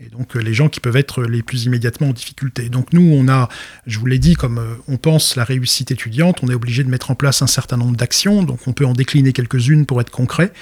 et 0.00 0.08
donc 0.08 0.36
euh, 0.36 0.40
les 0.40 0.54
gens 0.54 0.68
qui 0.68 0.80
peuvent 0.80 0.96
être 0.96 1.22
les 1.22 1.42
plus 1.42 1.64
immédiatement 1.64 2.08
en 2.08 2.12
difficulté. 2.12 2.68
Donc 2.68 2.92
nous, 2.92 3.02
on 3.02 3.28
a, 3.28 3.48
je 3.86 3.98
vous 3.98 4.06
l'ai 4.06 4.18
dit, 4.18 4.34
comme 4.34 4.58
euh, 4.58 4.74
on 4.88 4.96
pense 4.96 5.36
la 5.36 5.44
réussite 5.44 5.90
étudiante, 5.90 6.40
on 6.42 6.48
est 6.48 6.54
obligé 6.54 6.84
de 6.84 6.88
mettre 6.88 7.10
en 7.10 7.14
place 7.14 7.42
un 7.42 7.46
certain 7.46 7.76
nombre 7.76 7.96
d'actions, 7.96 8.42
donc 8.42 8.60
on 8.66 8.72
peut 8.72 8.86
en 8.86 8.92
décliner 8.92 9.32
quelques-unes 9.32 9.86
pour 9.86 10.00
être 10.00 10.10
concret. 10.10 10.52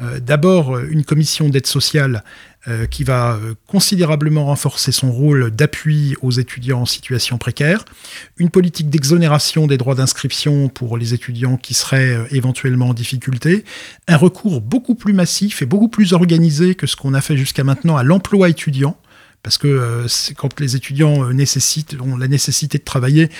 Euh, 0.00 0.20
d'abord, 0.20 0.78
une 0.78 1.04
commission 1.04 1.48
d'aide 1.48 1.66
sociale 1.66 2.22
euh, 2.68 2.86
qui 2.86 3.02
va 3.02 3.34
euh, 3.34 3.54
considérablement 3.66 4.46
renforcer 4.46 4.92
son 4.92 5.10
rôle 5.10 5.50
d'appui 5.50 6.14
aux 6.22 6.30
étudiants 6.30 6.82
en 6.82 6.86
situation 6.86 7.38
précaire, 7.38 7.84
une 8.36 8.50
politique 8.50 8.90
d'exonération 8.90 9.66
des 9.66 9.76
droits 9.76 9.94
d'inscription 9.94 10.68
pour 10.68 10.96
les 10.98 11.14
étudiants 11.14 11.56
qui 11.56 11.74
seraient 11.74 12.16
éventuellement 12.30 12.88
en 12.88 12.94
difficulté, 12.94 13.64
un 14.06 14.16
recours 14.16 14.60
beaucoup 14.60 14.94
plus 14.94 15.12
massif 15.12 15.62
et 15.62 15.66
beaucoup 15.66 15.88
plus 15.88 16.12
organisé 16.12 16.74
que 16.74 16.86
ce 16.86 16.96
qu'on 16.96 17.14
a 17.14 17.20
fait 17.20 17.36
jusqu'à 17.36 17.64
maintenant 17.64 17.96
à 17.96 18.02
l'emploi 18.02 18.48
étudiant 18.48 18.96
parce 19.42 19.58
que 19.58 20.06
quand 20.36 20.60
les 20.60 20.76
étudiants 20.76 21.32
nécessitent, 21.32 21.96
ont 22.00 22.16
la 22.16 22.28
nécessité 22.28 22.78
de 22.78 22.84
travailler, 22.84 23.30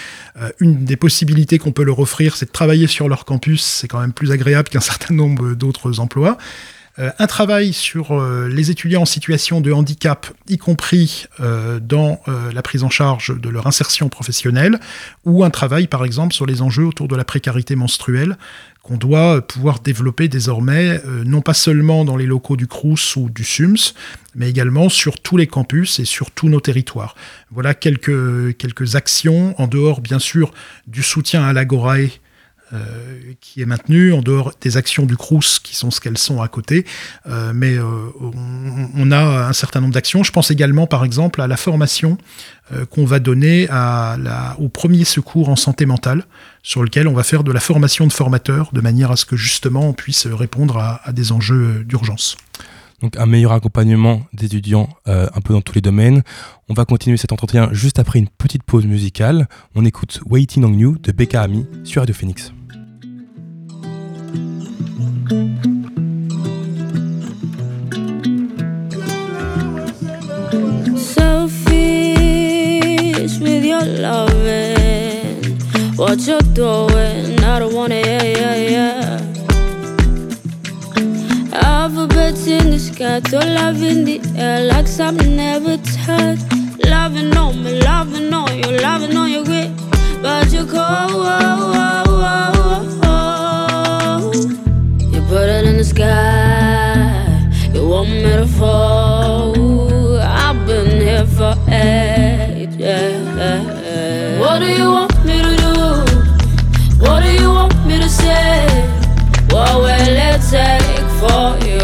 une 0.60 0.84
des 0.84 0.96
possibilités 0.96 1.58
qu'on 1.58 1.72
peut 1.72 1.82
leur 1.82 1.98
offrir, 1.98 2.36
c'est 2.36 2.46
de 2.46 2.52
travailler 2.52 2.86
sur 2.86 3.08
leur 3.08 3.24
campus. 3.24 3.62
C'est 3.62 3.88
quand 3.88 4.00
même 4.00 4.12
plus 4.12 4.30
agréable 4.30 4.68
qu'un 4.68 4.80
certain 4.80 5.14
nombre 5.14 5.54
d'autres 5.54 6.00
emplois. 6.00 6.38
Euh, 6.98 7.10
un 7.18 7.26
travail 7.26 7.72
sur 7.72 8.12
euh, 8.12 8.48
les 8.48 8.70
étudiants 8.70 9.02
en 9.02 9.06
situation 9.06 9.60
de 9.60 9.72
handicap, 9.72 10.26
y 10.48 10.58
compris 10.58 11.26
euh, 11.40 11.78
dans 11.80 12.20
la 12.52 12.62
prise 12.62 12.82
en 12.82 12.90
charge 12.90 13.38
de 13.38 13.48
leur 13.48 13.66
insertion 13.66 14.08
professionnelle, 14.08 14.80
ou 15.24 15.44
un 15.44 15.50
travail 15.50 15.86
par 15.86 16.04
exemple 16.04 16.34
sur 16.34 16.46
les 16.46 16.62
enjeux 16.62 16.86
autour 16.86 17.08
de 17.08 17.16
la 17.16 17.24
précarité 17.24 17.76
menstruelle 17.76 18.36
qu'on 18.88 18.96
doit 18.96 19.42
pouvoir 19.42 19.80
développer 19.80 20.28
désormais, 20.28 21.02
non 21.26 21.42
pas 21.42 21.52
seulement 21.52 22.06
dans 22.06 22.16
les 22.16 22.24
locaux 22.24 22.56
du 22.56 22.66
CRUS 22.66 23.16
ou 23.16 23.28
du 23.28 23.44
SUMS, 23.44 23.92
mais 24.34 24.48
également 24.48 24.88
sur 24.88 25.20
tous 25.20 25.36
les 25.36 25.46
campus 25.46 25.98
et 25.98 26.06
sur 26.06 26.30
tous 26.30 26.48
nos 26.48 26.60
territoires. 26.60 27.14
Voilà 27.50 27.74
quelques, 27.74 28.94
actions, 28.94 29.54
en 29.60 29.66
dehors 29.66 30.00
bien 30.00 30.18
sûr 30.18 30.52
du 30.86 31.02
soutien 31.02 31.44
à 31.44 31.52
l'Agorae 31.52 32.08
euh, 32.74 33.32
qui 33.40 33.62
est 33.62 33.66
maintenue, 33.66 34.12
en 34.12 34.20
dehors 34.20 34.52
des 34.60 34.76
actions 34.76 35.06
du 35.06 35.16
CRUS 35.16 35.58
qui 35.58 35.74
sont 35.74 35.90
ce 35.90 36.02
qu'elles 36.02 36.18
sont 36.18 36.42
à 36.42 36.48
côté. 36.48 36.84
Euh, 37.26 37.52
mais 37.54 37.78
euh, 37.78 37.84
on, 38.94 39.10
a 39.10 39.48
un 39.48 39.52
certain 39.54 39.80
nombre 39.80 39.94
d'actions. 39.94 40.22
Je 40.22 40.32
pense 40.32 40.50
également, 40.50 40.86
par 40.86 41.04
exemple, 41.04 41.40
à 41.40 41.46
la 41.46 41.56
formation 41.56 42.18
qu'on 42.90 43.06
va 43.06 43.18
donner 43.18 43.66
au 44.58 44.68
premier 44.68 45.04
secours 45.04 45.48
en 45.48 45.56
santé 45.56 45.86
mentale, 45.86 46.26
sur 46.68 46.82
lequel 46.82 47.08
on 47.08 47.14
va 47.14 47.22
faire 47.22 47.44
de 47.44 47.50
la 47.50 47.60
formation 47.60 48.06
de 48.06 48.12
formateurs, 48.12 48.68
de 48.74 48.82
manière 48.82 49.10
à 49.10 49.16
ce 49.16 49.24
que 49.24 49.36
justement 49.36 49.88
on 49.88 49.94
puisse 49.94 50.26
répondre 50.26 50.76
à, 50.76 51.00
à 51.02 51.12
des 51.12 51.32
enjeux 51.32 51.82
d'urgence. 51.82 52.36
Donc 53.00 53.16
un 53.16 53.24
meilleur 53.24 53.52
accompagnement 53.52 54.20
d'étudiants 54.34 54.90
un 55.06 55.40
peu 55.40 55.54
dans 55.54 55.62
tous 55.62 55.74
les 55.76 55.80
domaines. 55.80 56.22
On 56.68 56.74
va 56.74 56.84
continuer 56.84 57.16
cet 57.16 57.32
entretien 57.32 57.70
juste 57.72 57.98
après 57.98 58.18
une 58.18 58.28
petite 58.28 58.64
pause 58.64 58.84
musicale. 58.84 59.48
On 59.74 59.86
écoute 59.86 60.20
Waiting 60.26 60.62
on 60.62 60.74
You 60.74 60.98
de 61.02 61.10
Becca 61.10 61.40
Ami 61.40 61.64
sur 61.84 62.02
Radio 62.02 62.14
Phoenix. 62.14 62.52
Selfish 70.96 71.78
with 73.40 73.64
your 73.64 73.84
loving, 73.84 74.77
what 75.98 76.24
you're 76.28 76.40
doing, 76.54 77.42
I 77.42 77.58
don't 77.58 77.74
wanna, 77.74 77.96
yeah, 77.96 78.22
yeah, 78.22 78.54
yeah. 78.54 79.18
Alphabets 81.52 82.46
in 82.46 82.70
the 82.70 82.78
sky, 82.78 83.18
to 83.18 83.38
love 83.38 83.82
in 83.82 84.04
the 84.04 84.20
air, 84.36 84.64
like 84.66 84.86
something 84.86 85.34
never 85.34 85.76
touched. 85.78 86.44
Loving 86.86 87.36
on 87.36 87.64
me, 87.64 87.80
loving 87.80 88.32
on 88.32 88.56
you, 88.56 88.78
loving 88.78 89.16
on 89.16 89.28
your 89.30 89.44
grit, 89.44 89.70
but 90.22 90.46
oh, 90.46 90.50
oh, 90.50 90.52
oh, 90.52 90.52
you're 90.52 90.66
cold. 90.66 91.10
Whoa, 91.26 92.04
whoa, 92.22 92.82
whoa. 93.02 94.30
Put 95.28 95.48
it 95.50 95.64
in 95.66 95.76
the 95.78 95.84
sky. 95.84 97.50
You 97.74 97.88
want 97.88 98.08
me 98.08 98.22
to 98.22 98.46
fall? 98.46 100.18
I've 100.20 100.64
been 100.64 101.00
here 101.00 101.26
for 101.26 101.54
ages. 101.68 102.78
What 104.40 104.60
do 104.60 104.66
you 104.66 104.90
want 104.92 105.17
take 110.50 111.08
for 111.20 111.46
you 111.68 111.78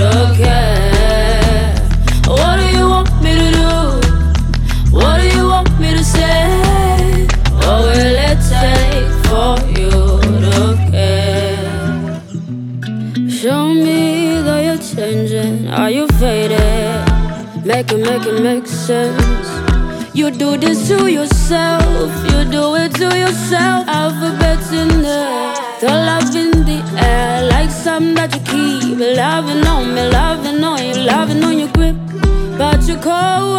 to 0.00 0.12
care? 0.36 1.74
What 2.26 2.56
do 2.60 2.64
you 2.76 2.88
want 2.88 3.12
me 3.22 3.32
to 3.42 3.48
do? 3.60 3.72
What 4.96 5.20
do 5.20 5.26
you 5.36 5.44
want 5.46 5.70
me 5.78 5.90
to 5.98 6.04
say? 6.04 7.26
What 7.60 7.78
will 7.84 8.16
it 8.30 8.38
take 8.54 9.10
for 9.28 9.52
you 9.76 9.90
to 10.44 10.56
care? 10.90 12.20
Show 13.28 13.68
me 13.68 14.40
that 14.46 14.60
you're 14.64 14.82
changing. 14.94 15.68
Are 15.68 15.90
you 15.90 16.06
faded? 16.20 17.04
Make 17.66 17.92
it, 17.92 17.98
make 17.98 18.26
it 18.26 18.42
make 18.42 18.66
sense. 18.66 19.48
You 20.14 20.30
do 20.30 20.56
this 20.56 20.88
to 20.88 21.06
yourself. 21.06 22.10
You 22.30 22.50
do 22.50 22.76
it 22.76 22.94
to 22.94 23.08
yourself. 23.18 23.86
Alphabets 23.88 24.72
in 24.72 25.02
there. 25.02 25.54
The 25.80 25.88
love 25.88 26.34
in 26.36 26.64
the 26.64 26.69
air. 27.04 27.44
Like 27.44 27.70
something 27.70 28.14
that 28.14 28.34
you 28.34 28.42
keep. 28.50 28.98
Loving 28.98 29.66
on 29.66 29.94
me, 29.94 30.08
loving 30.08 30.62
on 30.64 30.78
you, 30.84 30.94
loving 31.02 31.42
on 31.44 31.58
your 31.58 31.72
grip. 31.72 31.96
But 32.58 32.86
you 32.88 32.96
call. 32.96 33.50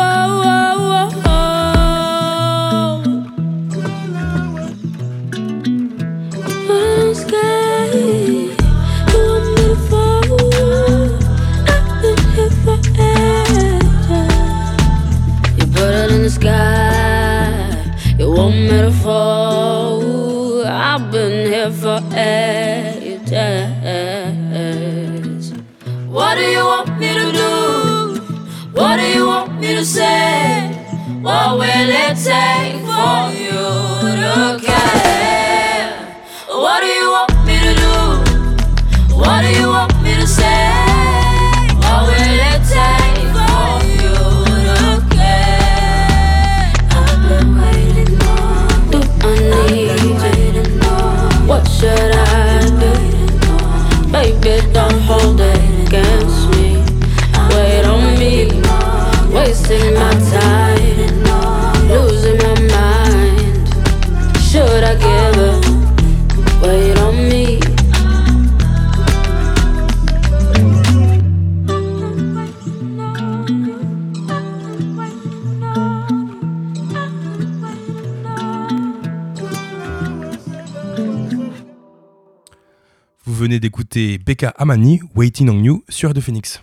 Amani, 84.57 85.01
Waiting 85.15 85.49
on 85.49 85.61
You 85.63 85.83
sur 85.89 86.13
Phoenix. 86.21 86.61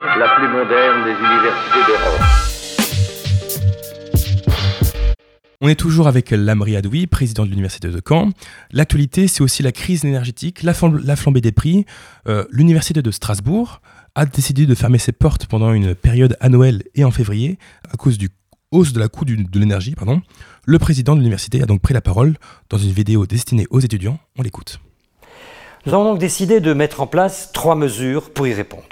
La 0.00 0.36
plus 0.36 0.48
moderne 0.48 1.04
des 1.04 1.10
universités 1.12 1.82
d'Europe. 1.86 2.20
On 5.60 5.68
est 5.68 5.74
toujours 5.74 6.06
avec 6.06 6.30
Lamri 6.30 6.76
Adoui, 6.76 7.06
président 7.06 7.44
de 7.44 7.50
l'Université 7.50 7.88
de 7.88 8.00
Caen. 8.06 8.30
L'actualité, 8.72 9.26
c'est 9.28 9.42
aussi 9.42 9.62
la 9.62 9.72
crise 9.72 10.04
énergétique, 10.04 10.62
la, 10.62 10.72
flam- 10.72 11.00
la 11.04 11.16
flambée 11.16 11.40
des 11.40 11.52
prix. 11.52 11.84
Euh, 12.28 12.44
L'Université 12.50 13.02
de 13.02 13.10
Strasbourg 13.10 13.80
a 14.14 14.24
décidé 14.26 14.64
de 14.66 14.74
fermer 14.74 14.98
ses 14.98 15.12
portes 15.12 15.46
pendant 15.46 15.72
une 15.72 15.94
période 15.94 16.36
à 16.40 16.48
Noël 16.48 16.82
et 16.94 17.04
en 17.04 17.10
février 17.10 17.58
à 17.92 17.96
cause 17.96 18.16
du 18.18 18.28
hausse 18.70 18.92
de 18.92 19.00
la 19.00 19.08
coût 19.08 19.24
du- 19.26 19.36
de 19.44 19.58
l'énergie. 19.60 19.94
pardon. 19.94 20.22
Le 20.64 20.78
président 20.78 21.14
de 21.14 21.20
l'université 21.20 21.62
a 21.62 21.66
donc 21.66 21.80
pris 21.82 21.94
la 21.94 22.00
parole 22.00 22.36
dans 22.70 22.78
une 22.78 22.90
vidéo 22.92 23.26
destinée 23.26 23.66
aux 23.70 23.80
étudiants. 23.80 24.18
On 24.38 24.42
l'écoute. 24.42 24.78
Nous 25.86 25.94
avons 25.94 26.04
donc 26.04 26.18
décidé 26.18 26.58
de 26.58 26.72
mettre 26.72 27.00
en 27.00 27.06
place 27.06 27.50
trois 27.52 27.76
mesures 27.76 28.30
pour 28.30 28.48
y 28.48 28.52
répondre. 28.52 28.82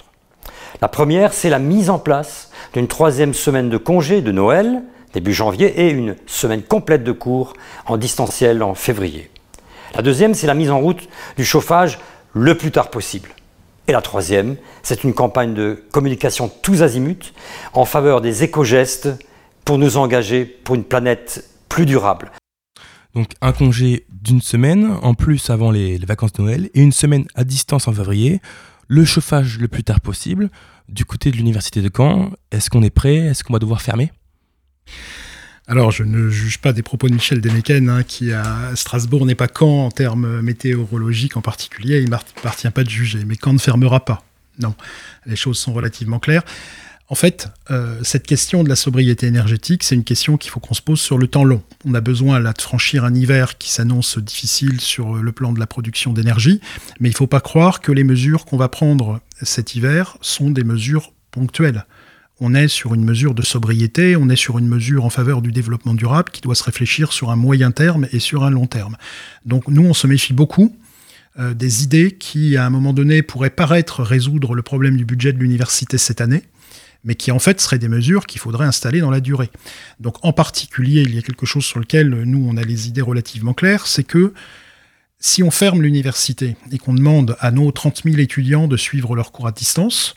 La 0.80 0.86
première, 0.86 1.32
c'est 1.32 1.50
la 1.50 1.58
mise 1.58 1.90
en 1.90 1.98
place 1.98 2.50
d'une 2.72 2.86
troisième 2.86 3.34
semaine 3.34 3.68
de 3.68 3.78
congé 3.78 4.20
de 4.20 4.30
Noël, 4.30 4.80
début 5.12 5.32
janvier, 5.32 5.80
et 5.80 5.90
une 5.90 6.14
semaine 6.26 6.62
complète 6.62 7.02
de 7.02 7.10
cours 7.10 7.54
en 7.86 7.96
distanciel 7.96 8.62
en 8.62 8.76
février. 8.76 9.28
La 9.96 10.02
deuxième, 10.02 10.34
c'est 10.34 10.46
la 10.46 10.54
mise 10.54 10.70
en 10.70 10.78
route 10.78 11.08
du 11.36 11.44
chauffage 11.44 11.98
le 12.32 12.56
plus 12.56 12.70
tard 12.70 12.90
possible. 12.90 13.30
Et 13.88 13.92
la 13.92 14.00
troisième, 14.00 14.54
c'est 14.84 15.02
une 15.02 15.14
campagne 15.14 15.52
de 15.52 15.82
communication 15.90 16.48
tous 16.62 16.82
azimuts 16.82 17.32
en 17.72 17.86
faveur 17.86 18.20
des 18.20 18.44
éco-gestes 18.44 19.08
pour 19.64 19.78
nous 19.78 19.96
engager 19.96 20.44
pour 20.44 20.76
une 20.76 20.84
planète 20.84 21.44
plus 21.68 21.86
durable. 21.86 22.30
Donc 23.14 23.32
un 23.40 23.52
congé 23.52 24.06
d'une 24.10 24.40
semaine, 24.40 24.90
en 25.02 25.14
plus 25.14 25.50
avant 25.50 25.70
les, 25.70 25.98
vacances 25.98 26.32
de 26.32 26.42
Noël, 26.42 26.70
et 26.74 26.80
une 26.80 26.92
semaine 26.92 27.26
à 27.34 27.44
distance 27.44 27.86
en 27.88 27.92
février, 27.92 28.40
le 28.88 29.04
chauffage 29.04 29.58
le 29.58 29.68
plus 29.68 29.84
tard 29.84 30.00
possible. 30.00 30.50
Du 30.88 31.04
côté 31.04 31.30
de 31.30 31.36
l'université 31.36 31.80
de 31.80 31.90
Caen, 31.94 32.32
est-ce 32.50 32.70
qu'on 32.70 32.82
est 32.82 32.90
prêt? 32.90 33.16
Est-ce 33.16 33.44
qu'on 33.44 33.52
va 33.52 33.58
devoir 33.58 33.80
fermer? 33.80 34.12
Alors, 35.66 35.90
je 35.90 36.02
ne 36.02 36.28
juge 36.28 36.58
pas 36.58 36.74
des 36.74 36.82
propos 36.82 37.08
de 37.08 37.14
Michel 37.14 37.40
Demeken, 37.40 37.88
hein, 37.88 38.02
qui 38.02 38.32
à 38.32 38.72
Strasbourg 38.74 39.24
n'est 39.24 39.34
pas 39.34 39.48
Caen 39.48 39.86
en 39.86 39.90
termes 39.90 40.42
météorologiques 40.42 41.38
en 41.38 41.40
particulier. 41.40 42.00
Il 42.00 42.06
ne 42.06 42.10
m'appartient 42.10 42.68
pas 42.68 42.84
de 42.84 42.90
juger, 42.90 43.24
mais 43.24 43.36
Caen 43.42 43.54
ne 43.54 43.58
fermera 43.58 44.04
pas. 44.04 44.24
Non, 44.58 44.74
les 45.24 45.36
choses 45.36 45.58
sont 45.58 45.72
relativement 45.72 46.18
claires. 46.18 46.44
En 47.08 47.14
fait, 47.14 47.48
euh, 47.70 47.98
cette 48.02 48.26
question 48.26 48.64
de 48.64 48.68
la 48.68 48.76
sobriété 48.76 49.26
énergétique, 49.26 49.82
c'est 49.82 49.94
une 49.94 50.04
question 50.04 50.38
qu'il 50.38 50.50
faut 50.50 50.60
qu'on 50.60 50.74
se 50.74 50.80
pose 50.80 51.00
sur 51.00 51.18
le 51.18 51.28
temps 51.28 51.44
long. 51.44 51.62
On 51.84 51.92
a 51.94 52.00
besoin 52.00 52.40
là 52.40 52.54
de 52.54 52.62
franchir 52.62 53.04
un 53.04 53.14
hiver 53.14 53.58
qui 53.58 53.70
s'annonce 53.70 54.18
difficile 54.18 54.80
sur 54.80 55.14
le 55.16 55.32
plan 55.32 55.52
de 55.52 55.60
la 55.60 55.66
production 55.66 56.14
d'énergie, 56.14 56.60
mais 57.00 57.10
il 57.10 57.12
ne 57.12 57.16
faut 57.16 57.26
pas 57.26 57.40
croire 57.40 57.80
que 57.80 57.92
les 57.92 58.04
mesures 58.04 58.46
qu'on 58.46 58.56
va 58.56 58.68
prendre 58.68 59.20
cet 59.42 59.74
hiver 59.74 60.16
sont 60.22 60.50
des 60.50 60.64
mesures 60.64 61.12
ponctuelles. 61.30 61.84
On 62.40 62.54
est 62.54 62.68
sur 62.68 62.94
une 62.94 63.04
mesure 63.04 63.34
de 63.34 63.42
sobriété, 63.42 64.16
on 64.16 64.28
est 64.28 64.36
sur 64.36 64.58
une 64.58 64.66
mesure 64.66 65.04
en 65.04 65.10
faveur 65.10 65.42
du 65.42 65.52
développement 65.52 65.94
durable 65.94 66.30
qui 66.32 66.40
doit 66.40 66.54
se 66.54 66.64
réfléchir 66.64 67.12
sur 67.12 67.30
un 67.30 67.36
moyen 67.36 67.70
terme 67.70 68.08
et 68.12 68.18
sur 68.18 68.44
un 68.44 68.50
long 68.50 68.66
terme. 68.66 68.96
Donc 69.44 69.68
nous, 69.68 69.84
on 69.84 69.94
se 69.94 70.06
méfie 70.06 70.32
beaucoup 70.32 70.74
euh, 71.38 71.52
des 71.52 71.84
idées 71.84 72.12
qui, 72.12 72.56
à 72.56 72.64
un 72.64 72.70
moment 72.70 72.92
donné, 72.92 73.22
pourraient 73.22 73.50
paraître 73.50 74.02
résoudre 74.02 74.54
le 74.54 74.62
problème 74.62 74.96
du 74.96 75.04
budget 75.04 75.32
de 75.32 75.38
l'université 75.38 75.98
cette 75.98 76.20
année, 76.20 76.42
mais 77.04 77.14
qui 77.14 77.30
en 77.30 77.38
fait 77.38 77.60
seraient 77.60 77.78
des 77.78 77.88
mesures 77.88 78.26
qu'il 78.26 78.40
faudrait 78.40 78.66
installer 78.66 79.00
dans 79.00 79.10
la 79.10 79.20
durée. 79.20 79.50
Donc 80.00 80.16
en 80.22 80.32
particulier, 80.32 81.02
il 81.02 81.14
y 81.14 81.18
a 81.18 81.22
quelque 81.22 81.46
chose 81.46 81.64
sur 81.64 81.78
lequel 81.78 82.08
nous, 82.08 82.46
on 82.48 82.56
a 82.56 82.62
les 82.62 82.88
idées 82.88 83.02
relativement 83.02 83.54
claires, 83.54 83.86
c'est 83.86 84.04
que 84.04 84.32
si 85.18 85.42
on 85.42 85.50
ferme 85.50 85.82
l'université 85.82 86.56
et 86.70 86.78
qu'on 86.78 86.94
demande 86.94 87.36
à 87.40 87.50
nos 87.50 87.70
30 87.70 88.02
000 88.04 88.18
étudiants 88.18 88.68
de 88.68 88.76
suivre 88.76 89.16
leurs 89.16 89.32
cours 89.32 89.46
à 89.46 89.52
distance, 89.52 90.16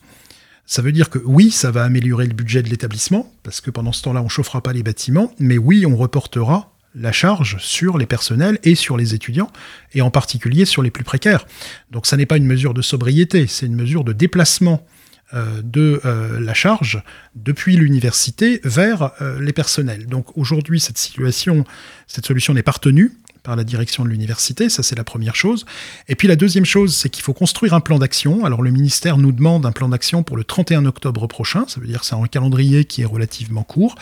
ça 0.66 0.82
veut 0.82 0.92
dire 0.92 1.10
que 1.10 1.20
oui, 1.20 1.50
ça 1.50 1.72
va 1.72 1.86
améliorer 1.86 2.28
le 2.28 2.34
budget 2.34 2.62
de 2.62 2.70
l'établissement, 2.70 3.32
parce 3.42 3.62
que 3.62 3.72
pendant 3.72 3.94
ce 3.94 4.02
temps-là, 4.04 4.20
on 4.20 4.26
ne 4.26 4.30
chauffera 4.30 4.62
pas 4.62 4.74
les 4.74 4.84
bâtiments, 4.84 5.32
mais 5.40 5.58
oui, 5.58 5.86
on 5.86 5.96
reportera 5.96 6.74
la 6.94 7.14
charge 7.14 7.58
sur 7.60 7.98
les 7.98 8.06
personnels 8.06 8.60
et 8.64 8.76
sur 8.76 8.98
les 8.98 9.14
étudiants, 9.14 9.50
et 9.94 10.02
en 10.02 10.12
particulier 10.12 10.66
sur 10.66 10.82
les 10.82 10.92
plus 10.92 11.06
précaires. 11.06 11.46
Donc 11.90 12.06
ça 12.06 12.18
n'est 12.18 12.26
pas 12.26 12.36
une 12.36 12.46
mesure 12.46 12.74
de 12.74 12.82
sobriété, 12.82 13.48
c'est 13.48 13.66
une 13.66 13.76
mesure 13.76 14.04
de 14.04 14.12
déplacement 14.12 14.86
de 15.34 16.00
euh, 16.06 16.40
la 16.40 16.54
charge 16.54 17.04
depuis 17.36 17.76
l'université 17.76 18.62
vers 18.64 19.12
euh, 19.22 19.42
les 19.42 19.52
personnels. 19.52 20.06
Donc 20.08 20.38
aujourd'hui, 20.38 20.80
cette 20.80 20.98
situation, 20.98 21.66
cette 22.08 22.26
solution 22.26 22.54
n'est 22.54 22.64
pas 22.64 22.72
retenue 22.72 23.12
par 23.44 23.58
la 23.58 23.64
direction 23.64 24.04
de 24.04 24.10
l'université, 24.10 24.70
ça 24.70 24.84
c'est 24.84 24.96
la 24.96 25.04
première 25.04 25.36
chose. 25.36 25.66
Et 26.08 26.16
puis 26.16 26.28
la 26.28 26.36
deuxième 26.36 26.66
chose, 26.66 26.96
c'est 26.96 27.10
qu'il 27.10 27.24
faut 27.24 27.34
construire 27.34 27.74
un 27.74 27.80
plan 27.80 28.00
d'action. 28.00 28.46
Alors 28.46 28.62
le 28.62 28.72
ministère 28.72 29.18
nous 29.18 29.32
demande 29.32 29.66
un 29.66 29.72
plan 29.72 29.90
d'action 29.90 30.24
pour 30.24 30.38
le 30.38 30.44
31 30.44 30.86
octobre 30.86 31.28
prochain, 31.28 31.66
ça 31.68 31.80
veut 31.80 31.88
dire 31.88 32.04
c'est 32.04 32.16
un 32.16 32.28
calendrier 32.28 32.86
qui 32.86 33.02
est 33.02 33.06
relativement 33.06 33.64
court, 33.64 33.96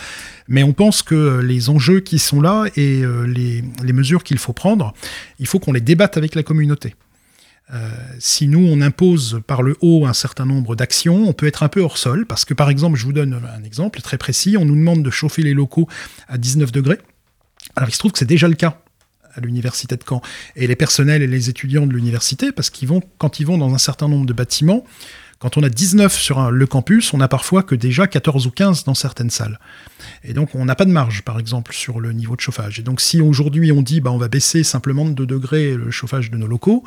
mais 0.48 0.62
on 0.62 0.72
pense 0.72 1.02
que 1.02 1.40
les 1.40 1.70
enjeux 1.70 2.00
qui 2.00 2.18
sont 2.18 2.40
là 2.40 2.66
et 2.76 3.04
euh, 3.04 3.24
les 3.24 3.92
mesures 3.92 4.24
qu'il 4.24 4.38
faut 4.38 4.52
prendre, 4.52 4.94
il 5.38 5.46
faut 5.46 5.58
qu'on 5.58 5.72
les 5.72 5.80
débatte 5.80 6.16
avec 6.16 6.34
la 6.34 6.42
communauté. 6.42 6.94
Euh, 7.74 7.90
si 8.20 8.46
nous, 8.46 8.60
on 8.60 8.80
impose 8.80 9.40
par 9.46 9.62
le 9.62 9.76
haut 9.80 10.06
un 10.06 10.12
certain 10.12 10.46
nombre 10.46 10.76
d'actions, 10.76 11.28
on 11.28 11.32
peut 11.32 11.46
être 11.46 11.62
un 11.62 11.68
peu 11.68 11.80
hors 11.80 11.98
sol, 11.98 12.26
parce 12.26 12.44
que 12.44 12.54
par 12.54 12.70
exemple, 12.70 12.96
je 12.96 13.04
vous 13.04 13.12
donne 13.12 13.34
un 13.34 13.64
exemple 13.64 14.00
très 14.00 14.18
précis, 14.18 14.56
on 14.56 14.64
nous 14.64 14.76
demande 14.76 15.02
de 15.02 15.10
chauffer 15.10 15.42
les 15.42 15.54
locaux 15.54 15.88
à 16.28 16.38
19 16.38 16.70
degrés. 16.70 16.98
Alors 17.74 17.88
il 17.88 17.92
se 17.92 17.98
trouve 17.98 18.12
que 18.12 18.18
c'est 18.18 18.24
déjà 18.24 18.48
le 18.48 18.54
cas 18.54 18.80
à 19.34 19.40
l'université 19.40 19.96
de 19.96 20.02
Caen. 20.08 20.22
Et 20.54 20.66
les 20.66 20.76
personnels 20.76 21.22
et 21.22 21.26
les 21.26 21.50
étudiants 21.50 21.86
de 21.86 21.92
l'université, 21.92 22.52
parce 22.52 22.70
qu'ils 22.70 22.88
vont, 22.88 23.02
quand 23.18 23.40
ils 23.40 23.46
vont 23.46 23.58
dans 23.58 23.74
un 23.74 23.78
certain 23.78 24.08
nombre 24.08 24.26
de 24.26 24.32
bâtiments, 24.32 24.84
quand 25.38 25.58
on 25.58 25.62
a 25.62 25.68
19 25.68 26.12
sur 26.14 26.50
le 26.50 26.66
campus, 26.66 27.12
on 27.12 27.18
n'a 27.18 27.28
parfois 27.28 27.62
que 27.62 27.74
déjà 27.74 28.06
14 28.06 28.46
ou 28.46 28.50
15 28.50 28.84
dans 28.84 28.94
certaines 28.94 29.30
salles. 29.30 29.58
Et 30.24 30.32
donc, 30.32 30.54
on 30.54 30.64
n'a 30.64 30.74
pas 30.74 30.84
de 30.84 30.90
marge, 30.90 31.22
par 31.22 31.38
exemple, 31.38 31.74
sur 31.74 32.00
le 32.00 32.12
niveau 32.12 32.36
de 32.36 32.40
chauffage. 32.40 32.78
Et 32.78 32.82
donc, 32.82 33.00
si 33.00 33.20
aujourd'hui 33.20 33.70
on 33.72 33.82
dit, 33.82 34.00
bah, 34.00 34.10
on 34.10 34.18
va 34.18 34.28
baisser 34.28 34.64
simplement 34.64 35.04
de 35.04 35.12
2 35.12 35.26
degrés 35.26 35.74
le 35.74 35.90
chauffage 35.90 36.30
de 36.30 36.36
nos 36.36 36.46
locaux, 36.46 36.84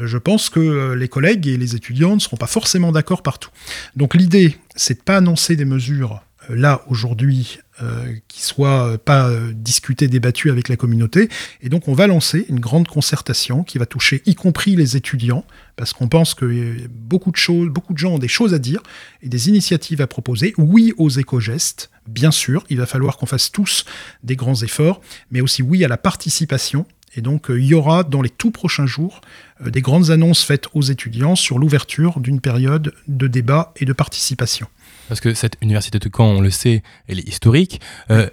euh, 0.00 0.06
je 0.06 0.18
pense 0.18 0.50
que 0.50 0.60
euh, 0.60 0.94
les 0.96 1.08
collègues 1.08 1.46
et 1.46 1.56
les 1.56 1.76
étudiants 1.76 2.14
ne 2.14 2.20
seront 2.20 2.36
pas 2.36 2.46
forcément 2.46 2.92
d'accord 2.92 3.22
partout. 3.22 3.50
Donc, 3.96 4.14
l'idée, 4.14 4.56
c'est 4.74 4.98
de 4.98 5.02
pas 5.02 5.18
annoncer 5.18 5.56
des 5.56 5.64
mesures 5.64 6.22
euh, 6.50 6.56
là, 6.56 6.82
aujourd'hui, 6.88 7.60
euh, 7.82 8.14
qui 8.28 8.42
soient 8.42 8.92
euh, 8.92 8.98
pas 8.98 9.28
euh, 9.28 9.52
discutées, 9.54 10.08
débattues 10.08 10.50
avec 10.50 10.68
la 10.68 10.76
communauté. 10.76 11.28
Et 11.60 11.68
donc, 11.68 11.88
on 11.88 11.94
va 11.94 12.06
lancer 12.06 12.46
une 12.48 12.60
grande 12.60 12.88
concertation 12.88 13.64
qui 13.64 13.78
va 13.78 13.86
toucher 13.86 14.22
y 14.26 14.34
compris 14.34 14.76
les 14.76 14.96
étudiants, 14.96 15.44
parce 15.76 15.92
qu'on 15.92 16.08
pense 16.08 16.34
que 16.34 16.44
euh, 16.44 16.76
beaucoup 16.90 17.30
de 17.30 17.36
choses, 17.36 17.68
beaucoup 17.68 17.92
de 17.92 17.98
gens 17.98 18.12
ont 18.12 18.18
des 18.18 18.28
choses 18.28 18.54
à 18.54 18.58
dire 18.58 18.82
et 19.22 19.28
des 19.28 19.48
initiatives 19.48 20.00
à 20.00 20.06
proposer. 20.06 20.54
Oui 20.56 20.92
aux 20.96 21.10
éco-gestes, 21.10 21.90
bien 22.06 22.30
sûr, 22.30 22.64
il 22.70 22.78
va 22.78 22.86
falloir 22.86 23.16
qu'on 23.16 23.26
fasse 23.26 23.50
tous 23.50 23.84
des 24.22 24.36
grands 24.36 24.62
efforts, 24.62 25.00
mais 25.30 25.40
aussi 25.40 25.62
oui 25.62 25.84
à 25.84 25.88
la 25.88 25.96
participation. 25.96 26.86
Et 27.14 27.20
donc, 27.20 27.46
il 27.50 27.66
y 27.66 27.74
aura 27.74 28.04
dans 28.04 28.22
les 28.22 28.30
tout 28.30 28.50
prochains 28.50 28.86
jours 28.86 29.20
des 29.62 29.82
grandes 29.82 30.10
annonces 30.10 30.42
faites 30.42 30.68
aux 30.72 30.80
étudiants 30.80 31.36
sur 31.36 31.58
l'ouverture 31.58 32.20
d'une 32.20 32.40
période 32.40 32.94
de 33.06 33.26
débat 33.26 33.74
et 33.76 33.84
de 33.84 33.92
participation. 33.92 34.66
Parce 35.12 35.20
que 35.20 35.34
cette 35.34 35.58
université 35.60 35.98
de 35.98 36.08
Caen, 36.10 36.24
on 36.24 36.40
le 36.40 36.48
sait, 36.48 36.82
elle 37.06 37.18
est 37.18 37.28
historique. 37.28 37.82
Euh, 38.10 38.30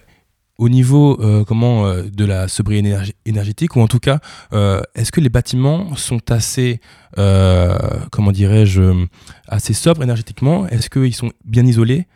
au 0.57 0.69
niveau 0.69 1.21
euh, 1.21 1.43
comment 1.43 1.85
euh, 1.85 2.03
de 2.03 2.23
la 2.23 2.47
sobriété 2.47 2.87
énerg- 2.87 3.11
énergétique, 3.25 3.75
ou 3.75 3.81
en 3.81 3.89
tout 3.89 3.99
cas, 3.99 4.21
est-ce 4.95 5.11
que 5.11 5.19
les 5.19 5.27
bâtiments 5.27 5.93
sont 5.97 6.21
assez, 6.31 6.79
comment 7.17 8.31
dirais-je, 8.31 9.05
assez 9.49 9.73
sobres 9.73 10.03
énergétiquement? 10.03 10.69
Est-ce 10.69 10.89
qu'ils 10.89 11.13
sont 11.13 11.33
bien 11.43 11.65
isolés? 11.65 12.07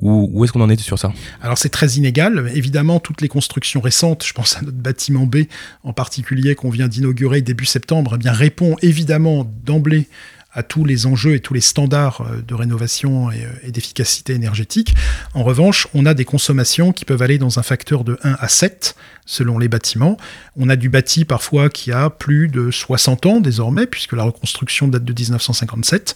Ou 0.00 0.28
où 0.32 0.44
est-ce 0.44 0.52
qu'on 0.52 0.62
en 0.62 0.70
est 0.70 0.80
sur 0.80 0.98
ça? 0.98 1.12
Alors 1.40 1.58
c'est 1.58 1.68
très 1.68 1.90
inégal. 1.92 2.50
Évidemment, 2.54 2.98
toutes 2.98 3.20
les 3.20 3.28
constructions 3.28 3.80
récentes, 3.80 4.24
je 4.26 4.32
pense 4.32 4.56
à 4.56 4.62
notre 4.62 4.78
bâtiment 4.78 5.26
B 5.26 5.46
en 5.84 5.92
particulier 5.92 6.56
qu'on 6.56 6.70
vient 6.70 6.88
d'inaugurer 6.88 7.40
début 7.40 7.66
septembre, 7.66 8.14
eh 8.16 8.18
bien 8.18 8.32
répond 8.32 8.74
évidemment 8.82 9.48
d'emblée 9.64 10.08
à 10.52 10.62
tous 10.62 10.84
les 10.84 11.06
enjeux 11.06 11.34
et 11.34 11.40
tous 11.40 11.52
les 11.52 11.60
standards 11.60 12.22
euh, 12.22 12.40
de 12.40 12.54
rénovation 12.54 13.30
et, 13.30 13.44
euh, 13.44 13.48
et 13.62 13.70
d'efficacité 13.70 14.32
énergétique. 14.32 14.94
En 15.34 15.42
revanche, 15.42 15.86
on 15.92 16.06
a 16.06 16.14
des 16.14 16.24
consommations 16.24 16.92
qui 16.92 17.04
peuvent 17.04 17.20
aller 17.20 17.38
dans 17.38 17.58
un 17.58 17.62
facteur 17.62 18.02
de 18.02 18.18
1 18.22 18.36
à 18.40 18.48
7 18.48 18.96
selon 19.26 19.58
les 19.58 19.68
bâtiments. 19.68 20.16
On 20.56 20.70
a 20.70 20.76
du 20.76 20.88
bâti 20.88 21.26
parfois 21.26 21.68
qui 21.68 21.92
a 21.92 22.08
plus 22.08 22.48
de 22.48 22.70
60 22.70 23.26
ans 23.26 23.40
désormais, 23.40 23.86
puisque 23.86 24.14
la 24.14 24.22
reconstruction 24.22 24.88
date 24.88 25.04
de 25.04 25.12
1957, 25.12 26.14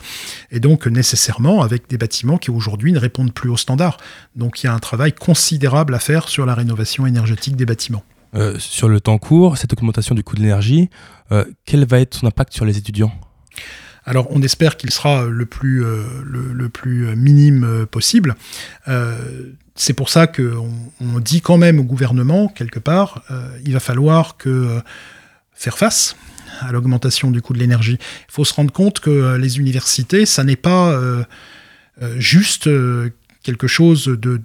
et 0.51 0.61
donc 0.61 0.87
nécessairement 0.87 1.61
avec 1.61 1.90
des 1.90 1.99
bâtiments 1.99 2.38
qui 2.38 2.51
aujourd'hui 2.51 2.92
ne 2.92 2.99
répondent 2.99 3.35
plus 3.35 3.51
aux 3.51 3.59
standards. 3.59 3.99
Donc 4.35 4.62
il 4.62 4.66
y 4.66 4.68
a 4.71 4.73
un 4.73 4.79
travail 4.79 5.12
considérable 5.12 5.95
à 5.95 5.99
faire 5.99 6.29
sur 6.29 6.47
la 6.47 6.55
rénovation 6.55 7.07
énergétique 7.07 7.55
des 7.55 7.66
bâtiments. 7.66 8.03
Euh, 8.35 8.59
Sur 8.59 8.88
le 8.88 8.99
temps 8.99 9.18
court, 9.18 9.59
cette 9.59 9.75
augmentation 9.75 10.14
du 10.14 10.25
coût 10.25 10.37
de 10.37 10.40
l'énergie, 10.40 10.88
quel 11.64 11.87
va 11.87 11.99
être 12.01 12.14
son 12.14 12.27
impact 12.27 12.53
sur 12.53 12.66
les 12.66 12.77
étudiants? 12.77 13.12
Alors 14.05 14.27
on 14.31 14.43
espère 14.43 14.77
qu'il 14.77 14.91
sera 14.91 15.27
le 15.27 15.47
plus, 15.47 15.85
euh, 15.85 16.05
le, 16.25 16.69
plus 16.69 17.15
minime 17.17 17.65
euh, 17.65 17.87
possible. 17.87 18.37
Euh, 18.88 19.17
c'est 19.75 19.95
pour 19.95 20.09
ça 20.09 20.27
qu'on 20.27 20.71
on 21.01 21.19
dit 21.19 21.41
quand 21.41 21.57
même 21.57 21.81
au 21.81 21.85
gouvernement, 21.85 22.49
quelque 22.49 22.79
part, 22.79 23.23
euh, 23.31 23.49
il 23.65 23.73
va 23.73 23.81
falloir 23.81 24.37
que 24.37 24.49
euh, 24.49 24.81
faire 25.55 25.79
face 25.79 26.17
à 26.61 26.73
l'augmentation 26.73 27.31
du 27.31 27.41
coût 27.41 27.55
de 27.55 27.59
l'énergie. 27.59 27.99
Il 27.99 28.33
faut 28.33 28.45
se 28.45 28.55
rendre 28.55 28.73
compte 28.73 29.01
que 29.01 29.11
euh, 29.11 29.38
les 29.38 29.59
universités, 29.59 30.27
ça 30.27 30.45
n'est 30.45 30.57
pas 30.57 30.91
euh, 30.93 31.25
euh, 32.03 32.15
juste 32.19 32.67
euh, 32.67 33.11
quelque 33.43 33.67
chose 33.67 34.07
de, 34.07 34.41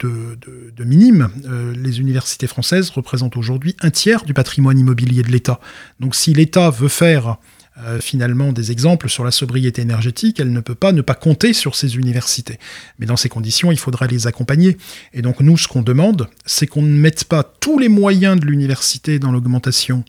minime. 0.83 1.29
Euh, 1.45 1.73
les 1.75 1.99
universités 1.99 2.47
françaises 2.47 2.89
représentent 2.89 3.37
aujourd'hui 3.37 3.75
un 3.81 3.91
tiers 3.91 4.23
du 4.23 4.33
patrimoine 4.33 4.79
immobilier 4.79 5.23
de 5.23 5.31
l'État. 5.31 5.59
Donc 5.99 6.15
si 6.15 6.33
l'État 6.33 6.69
veut 6.69 6.87
faire 6.87 7.37
euh, 7.85 7.99
finalement 7.99 8.51
des 8.51 8.71
exemples 8.71 9.07
sur 9.09 9.23
la 9.23 9.31
sobriété 9.31 9.81
énergétique, 9.81 10.39
elle 10.39 10.51
ne 10.51 10.61
peut 10.61 10.75
pas 10.75 10.91
ne 10.91 11.01
pas 11.01 11.13
compter 11.13 11.53
sur 11.53 11.75
ces 11.75 11.95
universités. 11.95 12.57
Mais 12.97 13.05
dans 13.05 13.17
ces 13.17 13.29
conditions, 13.29 13.71
il 13.71 13.77
faudra 13.77 14.07
les 14.07 14.25
accompagner. 14.25 14.77
Et 15.13 15.21
donc 15.21 15.41
nous, 15.41 15.57
ce 15.57 15.67
qu'on 15.67 15.83
demande, 15.83 16.27
c'est 16.45 16.65
qu'on 16.65 16.81
ne 16.81 16.97
mette 16.97 17.25
pas 17.25 17.43
tous 17.43 17.77
les 17.77 17.89
moyens 17.89 18.39
de 18.39 18.45
l'université 18.45 19.19
dans 19.19 19.31
l'augmentation 19.31 20.03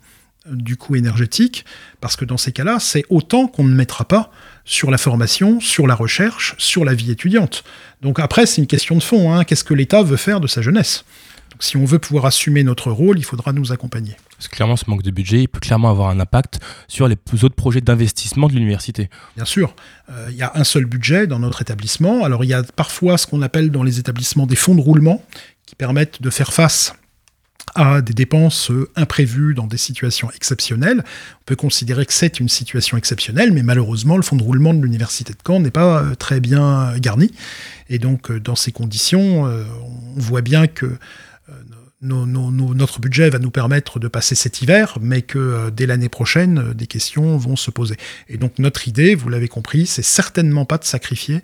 euh, 0.49 0.55
du 0.55 0.77
coût 0.77 0.97
énergétique, 0.97 1.65
parce 2.01 2.17
que 2.17 2.25
dans 2.25 2.39
ces 2.39 2.53
cas-là, 2.53 2.79
c'est 2.81 3.05
autant 3.11 3.49
qu'on 3.49 3.65
ne 3.65 3.75
mettra 3.75 4.07
pas 4.07 4.31
sur 4.65 4.91
la 4.91 4.99
formation, 4.99 5.61
sur 5.61 5.87
la 5.87 5.95
recherche, 5.95 6.55
sur 6.59 6.85
la 6.85 6.95
vie 6.95 7.11
étudiante. 7.11 7.65
Donc 8.03 8.19
après, 8.19 8.47
c'est 8.47 8.61
une 8.61 8.67
question 8.67 8.97
de 8.97 9.03
fond. 9.03 9.33
hein. 9.35 9.45
Qu'est-ce 9.45 9.65
que 9.65 9.75
l'État 9.75 10.03
veut 10.03 10.17
faire 10.17 10.41
de 10.41 10.47
sa 10.47 10.63
jeunesse? 10.63 11.05
Donc 11.59 11.65
si 11.65 11.77
on 11.77 11.85
veut 11.85 11.99
pouvoir 11.99 12.25
assumer 12.27 12.63
notre 12.63 12.93
rôle, 12.93 13.19
il 13.19 13.25
faudra 13.25 13.53
nous 13.53 13.73
accompagner. 13.73 14.15
Parce 14.37 14.47
que 14.47 14.55
clairement, 14.55 14.77
ce 14.77 14.85
manque 14.87 15.03
de 15.03 15.11
budget, 15.11 15.43
il 15.43 15.49
peut 15.49 15.59
clairement 15.59 15.91
avoir 15.91 16.09
un 16.09 16.21
impact 16.21 16.61
sur 16.87 17.09
les 17.09 17.17
autres 17.43 17.57
projets 17.57 17.81
d'investissement 17.81 18.47
de 18.47 18.53
l'université. 18.53 19.11
Bien 19.35 19.45
sûr, 19.45 19.75
euh, 20.09 20.29
il 20.31 20.37
y 20.37 20.43
a 20.43 20.53
un 20.55 20.63
seul 20.63 20.85
budget 20.85 21.27
dans 21.27 21.41
notre 21.41 21.61
établissement. 21.61 22.23
Alors 22.25 22.45
il 22.45 22.47
y 22.47 22.55
a 22.55 22.63
parfois 22.63 23.19
ce 23.19 23.27
qu'on 23.27 23.43
appelle 23.43 23.73
dans 23.73 23.83
les 23.83 23.99
établissements 23.99 24.47
des 24.47 24.55
fonds 24.55 24.77
de 24.77 24.81
roulement 24.81 25.21
qui 25.67 25.75
permettent 25.75 26.23
de 26.23 26.31
faire 26.31 26.53
face 26.53 26.95
à 27.75 28.03
des 28.03 28.15
dépenses 28.15 28.71
euh, 28.71 28.89
imprévues 28.95 29.55
dans 29.55 29.67
des 29.67 29.79
situations 29.79 30.31
exceptionnelles. 30.31 31.03
On 31.41 31.45
peut 31.45 31.57
considérer 31.57 32.07
que 32.07 32.13
c'est 32.13 32.39
une 32.39 32.49
situation 32.49 32.97
exceptionnelle, 32.97 33.51
mais 33.51 33.65
malheureusement, 33.65 34.17
le 34.17 34.23
fonds 34.23 34.37
de 34.37 34.45
roulement 34.45 34.75
de 34.75 34.81
l'Université 34.81 35.33
de 35.33 35.39
Caen 35.45 35.59
n'est 35.59 35.73
pas 35.73 36.03
euh, 36.03 36.15
très 36.15 36.39
bien 36.39 36.97
garni. 36.99 37.33
Et 37.89 37.99
donc, 37.99 38.31
dans 38.31 38.55
ces 38.55 38.71
conditions, 38.71 39.45
on 39.45 40.21
voit 40.21 40.43
bien 40.43 40.67
que 40.67 40.99
notre 42.01 43.01
budget 43.01 43.29
va 43.31 43.39
nous 43.39 43.51
permettre 43.51 43.99
de 43.99 44.09
passer 44.09 44.35
cet 44.35 44.63
hiver, 44.63 44.99
mais 45.01 45.23
que 45.23 45.39
euh, 45.39 45.71
dès 45.71 45.87
l'année 45.87 46.09
prochaine, 46.09 46.59
euh, 46.59 46.75
des 46.75 46.87
questions 46.87 47.37
vont 47.37 47.57
se 47.57 47.71
poser. 47.71 47.97
Et 48.29 48.37
donc 48.37 48.59
notre 48.59 48.87
idée, 48.87 49.15
vous 49.15 49.29
l'avez 49.29 49.49
compris, 49.49 49.87
c'est 49.87 50.03
certainement 50.03 50.65
pas 50.65 50.79
de 50.79 50.85
sacrifier 50.85 51.41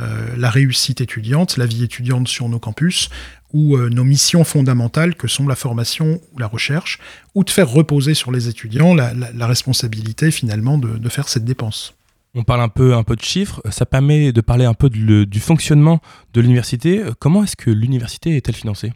euh, 0.00 0.34
la 0.36 0.48
réussite 0.50 1.00
étudiante, 1.00 1.56
la 1.56 1.66
vie 1.66 1.84
étudiante 1.84 2.28
sur 2.28 2.48
nos 2.48 2.58
campus, 2.58 3.10
ou 3.52 3.76
nos 3.76 4.04
missions 4.04 4.44
fondamentales 4.44 5.16
que 5.16 5.26
sont 5.26 5.48
la 5.48 5.56
formation 5.56 6.20
ou 6.32 6.38
la 6.38 6.46
recherche, 6.46 7.00
ou 7.34 7.42
de 7.42 7.50
faire 7.50 7.68
reposer 7.68 8.14
sur 8.14 8.30
les 8.30 8.46
étudiants 8.46 8.94
la, 8.94 9.12
responsabilité 9.44 10.30
finalement 10.30 10.78
de, 10.78 11.08
faire 11.08 11.28
cette 11.28 11.44
dépense. 11.44 11.94
On 12.36 12.44
parle 12.44 12.60
un 12.60 12.68
peu, 12.68 12.94
un 12.94 13.02
peu 13.02 13.16
de 13.16 13.22
chiffres, 13.22 13.60
ça 13.68 13.86
permet 13.86 14.30
de 14.30 14.40
parler 14.40 14.66
un 14.66 14.74
peu 14.74 14.88
du 14.88 15.40
fonctionnement 15.40 16.00
de 16.32 16.40
l'université. 16.40 17.02
Comment 17.18 17.42
est-ce 17.42 17.56
que 17.56 17.72
l'université 17.72 18.36
est-elle 18.36 18.54
financée? 18.54 18.92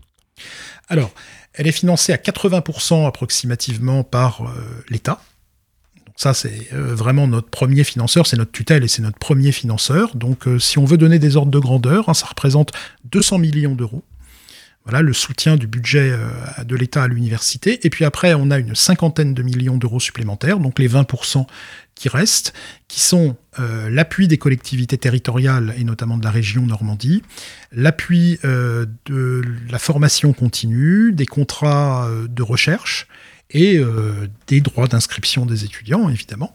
Alors, 0.88 1.12
elle 1.54 1.66
est 1.66 1.72
financée 1.72 2.12
à 2.12 2.16
80% 2.16 3.06
approximativement 3.06 4.02
par 4.02 4.42
euh, 4.42 4.84
l'État. 4.88 5.22
Ça, 6.16 6.34
c'est 6.34 6.68
euh, 6.72 6.94
vraiment 6.94 7.26
notre 7.26 7.48
premier 7.48 7.84
financeur, 7.84 8.26
c'est 8.26 8.36
notre 8.36 8.52
tutelle 8.52 8.84
et 8.84 8.88
c'est 8.88 9.02
notre 9.02 9.18
premier 9.18 9.52
financeur. 9.52 10.14
Donc 10.14 10.46
euh, 10.46 10.58
si 10.58 10.78
on 10.78 10.84
veut 10.84 10.98
donner 10.98 11.18
des 11.18 11.36
ordres 11.36 11.50
de 11.50 11.58
grandeur, 11.58 12.08
hein, 12.08 12.14
ça 12.14 12.26
représente 12.26 12.72
200 13.04 13.38
millions 13.38 13.74
d'euros. 13.74 14.04
Voilà 14.84 15.00
le 15.00 15.14
soutien 15.14 15.56
du 15.56 15.66
budget 15.66 16.14
de 16.62 16.76
l'État 16.76 17.04
à 17.04 17.08
l'université. 17.08 17.86
Et 17.86 17.88
puis 17.88 18.04
après, 18.04 18.34
on 18.34 18.50
a 18.50 18.58
une 18.58 18.74
cinquantaine 18.74 19.32
de 19.32 19.42
millions 19.42 19.78
d'euros 19.78 19.98
supplémentaires, 19.98 20.58
donc 20.58 20.78
les 20.78 20.90
20% 20.90 21.46
qui 22.04 22.10
restent, 22.10 22.52
qui 22.86 23.00
sont 23.00 23.34
euh, 23.58 23.88
l'appui 23.88 24.28
des 24.28 24.36
collectivités 24.36 24.98
territoriales 24.98 25.74
et 25.78 25.84
notamment 25.84 26.18
de 26.18 26.24
la 26.24 26.30
région 26.30 26.66
Normandie, 26.66 27.22
l'appui 27.72 28.38
euh, 28.44 28.84
de 29.06 29.40
la 29.70 29.78
formation 29.78 30.34
continue, 30.34 31.12
des 31.12 31.24
contrats 31.24 32.06
euh, 32.06 32.28
de 32.28 32.42
recherche 32.42 33.08
et 33.50 33.80
des 34.48 34.60
droits 34.60 34.88
d'inscription 34.88 35.46
des 35.46 35.64
étudiants, 35.64 36.08
évidemment. 36.08 36.52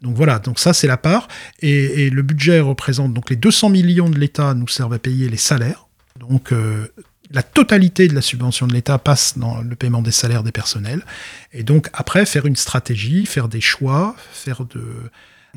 Donc 0.00 0.16
voilà, 0.16 0.40
donc 0.40 0.58
ça 0.58 0.72
c'est 0.72 0.88
la 0.88 0.96
part. 0.96 1.28
Et, 1.60 2.06
et 2.06 2.10
le 2.10 2.22
budget 2.22 2.58
représente 2.58 3.14
donc 3.14 3.30
les 3.30 3.36
200 3.36 3.68
millions 3.68 4.08
de 4.08 4.18
l'État 4.18 4.54
nous 4.54 4.66
servent 4.66 4.94
à 4.94 4.98
payer 4.98 5.28
les 5.28 5.36
salaires. 5.36 5.86
Donc 6.18 6.52
la 7.30 7.42
totalité 7.42 8.08
de 8.08 8.14
la 8.14 8.22
subvention 8.22 8.66
de 8.66 8.72
l'État 8.72 8.98
passe 8.98 9.38
dans 9.38 9.60
le 9.60 9.76
paiement 9.76 10.02
des 10.02 10.10
salaires 10.10 10.42
des 10.42 10.52
personnels. 10.52 11.04
Et 11.52 11.62
donc 11.62 11.88
après, 11.92 12.26
faire 12.26 12.46
une 12.46 12.56
stratégie, 12.56 13.26
faire 13.26 13.48
des 13.48 13.60
choix, 13.60 14.16
faire 14.32 14.64
de, 14.64 15.10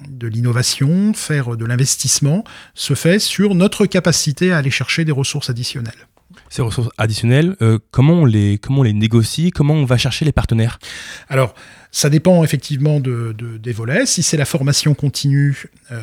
de 0.07 0.27
l'innovation, 0.27 1.13
faire 1.13 1.57
de 1.57 1.65
l'investissement, 1.65 2.43
se 2.73 2.93
fait 2.93 3.19
sur 3.19 3.55
notre 3.55 3.85
capacité 3.85 4.51
à 4.51 4.57
aller 4.57 4.71
chercher 4.71 5.05
des 5.05 5.11
ressources 5.11 5.49
additionnelles. 5.49 6.07
Ces 6.49 6.61
ressources 6.61 6.89
additionnelles, 6.97 7.55
euh, 7.61 7.79
comment, 7.91 8.13
on 8.13 8.25
les, 8.25 8.57
comment 8.57 8.81
on 8.81 8.83
les 8.83 8.93
négocie? 8.93 9.51
Comment 9.51 9.73
on 9.73 9.85
va 9.85 9.97
chercher 9.97 10.25
les 10.25 10.31
partenaires? 10.31 10.79
Alors, 11.27 11.55
ça 11.95 12.09
dépend 12.09 12.43
effectivement 12.43 12.99
de, 12.99 13.35
de- 13.37 13.57
des 13.57 13.71
volets. 13.71 14.07
Si 14.07 14.23
c'est 14.23 14.35
la 14.35 14.45
formation 14.45 14.95
continue 14.95 15.65
euh, 15.91 16.01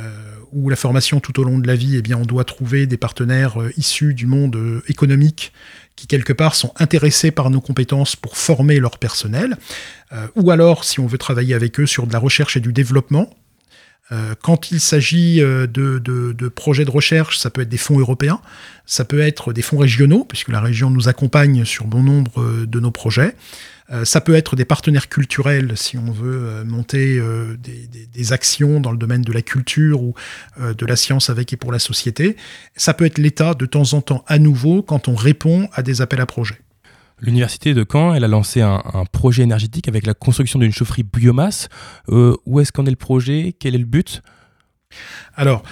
ou 0.52 0.70
la 0.70 0.76
formation 0.76 1.18
tout 1.18 1.40
au 1.40 1.44
long 1.44 1.58
de 1.58 1.66
la 1.66 1.74
vie, 1.74 1.96
eh 1.96 2.02
bien, 2.02 2.16
on 2.16 2.24
doit 2.24 2.44
trouver 2.44 2.86
des 2.86 2.96
partenaires 2.96 3.60
euh, 3.60 3.72
issus 3.76 4.14
du 4.14 4.26
monde 4.26 4.54
euh, 4.54 4.82
économique 4.86 5.52
qui, 5.96 6.06
quelque 6.06 6.32
part, 6.32 6.54
sont 6.54 6.72
intéressés 6.76 7.32
par 7.32 7.50
nos 7.50 7.60
compétences 7.60 8.14
pour 8.14 8.36
former 8.36 8.78
leur 8.78 8.98
personnel. 8.98 9.58
Ou 10.34 10.50
alors, 10.50 10.84
si 10.84 10.98
on 10.98 11.06
veut 11.06 11.18
travailler 11.18 11.54
avec 11.54 11.78
eux 11.78 11.86
sur 11.86 12.06
de 12.06 12.12
la 12.12 12.18
recherche 12.18 12.56
et 12.56 12.60
du 12.60 12.72
développement, 12.72 13.36
quand 14.40 14.70
il 14.70 14.80
s'agit 14.80 15.40
de, 15.40 16.48
projets 16.48 16.86
de 16.86 16.90
recherche, 16.90 17.38
ça 17.38 17.50
peut 17.50 17.60
être 17.60 17.68
des 17.68 17.76
fonds 17.76 17.98
européens, 17.98 18.40
ça 18.86 19.04
peut 19.04 19.20
être 19.20 19.52
des 19.52 19.60
fonds 19.60 19.76
régionaux, 19.76 20.24
puisque 20.24 20.48
la 20.48 20.62
région 20.62 20.88
nous 20.88 21.08
accompagne 21.10 21.66
sur 21.66 21.84
bon 21.84 22.02
nombre 22.02 22.64
de 22.64 22.80
nos 22.80 22.90
projets. 22.90 23.34
Euh, 23.90 24.04
ça 24.04 24.20
peut 24.20 24.34
être 24.34 24.56
des 24.56 24.64
partenaires 24.64 25.08
culturels, 25.08 25.72
si 25.76 25.98
on 25.98 26.10
veut 26.12 26.40
euh, 26.44 26.64
monter 26.64 27.18
euh, 27.18 27.56
des, 27.56 27.86
des- 27.86 28.06
des 28.06 28.32
actions 28.32 28.80
dans 28.80 28.92
le 28.92 28.98
domaine 28.98 29.22
de 29.22 29.32
la 29.32 29.42
culture 29.42 30.02
ou 30.02 30.14
de 30.60 30.86
la 30.86 30.96
science 30.96 31.30
avec 31.30 31.52
et 31.52 31.56
pour 31.56 31.72
la 31.72 31.78
société. 31.78 32.36
Ça 32.76 32.94
peut 32.94 33.04
être 33.04 33.18
l'État 33.18 33.54
de 33.54 33.66
temps 33.66 33.92
en 33.94 34.00
temps 34.00 34.24
à 34.26 34.38
nouveau 34.38 34.82
quand 34.82 35.08
on 35.08 35.14
répond 35.14 35.68
à 35.72 35.82
des 35.82 36.00
appels 36.02 36.20
à 36.20 36.26
projets. 36.26 36.60
L'université 37.20 37.74
de 37.74 37.84
Caen, 37.90 38.14
elle 38.14 38.24
a 38.24 38.28
lancé 38.28 38.62
un, 38.62 38.82
un 38.94 39.04
projet 39.04 39.42
énergétique 39.42 39.88
avec 39.88 40.06
la 40.06 40.14
construction 40.14 40.58
d'une 40.58 40.72
chaufferie 40.72 41.02
biomasse. 41.02 41.68
Euh, 42.08 42.34
où 42.46 42.60
est-ce 42.60 42.72
qu'en 42.72 42.86
est 42.86 42.90
le 42.90 42.96
projet? 42.96 43.54
Quel 43.58 43.74
est 43.74 43.78
le 43.78 43.84
but? 43.84 44.22
Alors, 45.34 45.62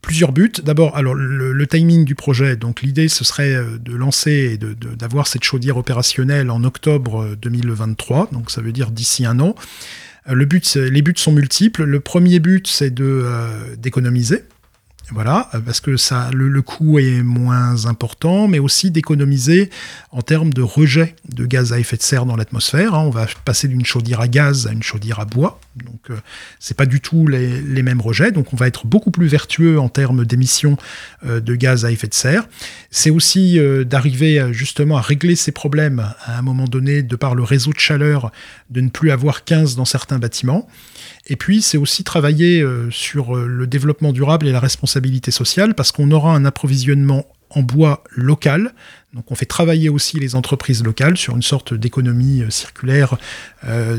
plusieurs 0.00 0.32
buts. 0.32 0.52
D'abord, 0.62 1.00
le, 1.02 1.66
timing 1.66 2.04
du 2.04 2.14
projet. 2.14 2.56
Donc, 2.56 2.82
l'idée, 2.82 3.08
ce 3.08 3.24
serait 3.24 3.54
euh, 3.54 3.78
de 3.78 3.94
lancer 3.94 4.30
et 4.30 4.58
d'avoir 4.96 5.26
cette 5.26 5.44
chaudière 5.44 5.76
opérationnelle 5.76 6.50
en 6.50 6.64
octobre 6.64 7.24
euh, 7.24 7.36
2023. 7.36 8.30
Donc, 8.32 8.50
ça 8.50 8.60
veut 8.60 8.72
dire 8.72 8.90
d'ici 8.90 9.26
un 9.26 9.38
an. 9.40 9.54
Euh, 10.28 10.34
les 10.90 11.02
buts 11.02 11.14
sont 11.16 11.32
multiples. 11.32 11.84
Le 11.84 12.00
premier 12.00 12.38
but, 12.38 12.66
c'est 12.66 12.98
euh, 13.00 13.76
d'économiser. 13.76 14.44
Voilà, 15.10 15.48
euh, 15.54 15.60
parce 15.60 15.80
que 15.80 15.96
ça, 15.96 16.28
le, 16.34 16.60
coût 16.60 16.98
est 16.98 17.22
moins 17.22 17.86
important, 17.86 18.46
mais 18.46 18.58
aussi 18.58 18.90
d'économiser 18.90 19.70
en 20.12 20.20
termes 20.20 20.52
de 20.52 20.60
rejet 20.60 21.14
de 21.30 21.46
gaz 21.46 21.72
à 21.72 21.78
effet 21.78 21.96
de 21.96 22.02
serre 22.02 22.26
dans 22.26 22.36
l'atmosphère. 22.36 22.94
hein. 22.94 23.04
On 23.06 23.10
va 23.10 23.26
passer 23.44 23.68
d'une 23.68 23.86
chaudière 23.86 24.20
à 24.20 24.28
gaz 24.28 24.66
à 24.66 24.72
une 24.72 24.82
chaudière 24.82 25.18
à 25.18 25.24
bois, 25.24 25.60
donc 25.76 26.10
euh, 26.10 26.16
c'est 26.60 26.76
pas 26.76 26.84
du 26.84 27.00
tout 27.00 27.26
les, 27.26 27.82
mêmes 27.82 28.02
rejets. 28.02 28.32
Donc 28.32 28.52
on 28.52 28.56
va 28.56 28.66
être 28.66 28.86
beaucoup 28.86 29.10
plus 29.10 29.28
vertueux 29.28 29.80
en 29.80 29.88
termes 29.88 30.26
d'émissions 30.26 30.76
euh, 31.24 31.40
de 31.40 31.54
gaz 31.54 31.86
à 31.86 31.90
effet 31.90 32.08
de 32.08 32.14
serre. 32.14 32.46
C'est 32.90 33.10
aussi 33.10 33.58
d'arriver 33.86 34.52
justement 34.52 34.98
à 34.98 35.00
régler 35.00 35.36
ces 35.36 35.52
problèmes 35.52 36.12
à 36.24 36.38
un 36.38 36.42
moment 36.42 36.64
donné 36.64 37.02
de 37.02 37.16
par 37.16 37.34
le 37.34 37.42
réseau 37.42 37.72
de 37.72 37.78
chaleur, 37.78 38.30
de 38.70 38.80
ne 38.80 38.88
plus 38.88 39.10
avoir 39.10 39.44
15 39.44 39.76
dans 39.76 39.84
certains 39.84 40.18
bâtiments. 40.18 40.68
Et 41.26 41.36
puis, 41.36 41.60
c'est 41.62 41.76
aussi 41.78 42.04
travailler 42.04 42.60
euh, 42.62 42.90
sur 42.90 43.36
euh, 43.36 43.46
le 43.46 43.66
développement 43.66 44.12
durable 44.12 44.46
et 44.46 44.52
la 44.52 44.60
responsabilité 44.60 45.30
sociale, 45.30 45.74
parce 45.74 45.92
qu'on 45.92 46.10
aura 46.10 46.34
un 46.34 46.44
approvisionnement 46.44 47.26
en 47.50 47.62
bois 47.62 48.04
local. 48.14 48.72
Donc, 49.14 49.30
on 49.30 49.34
fait 49.34 49.46
travailler 49.46 49.88
aussi 49.88 50.18
les 50.18 50.34
entreprises 50.34 50.82
locales 50.84 51.16
sur 51.16 51.34
une 51.34 51.42
sorte 51.42 51.74
d'économie 51.74 52.42
euh, 52.42 52.50
circulaire 52.50 53.16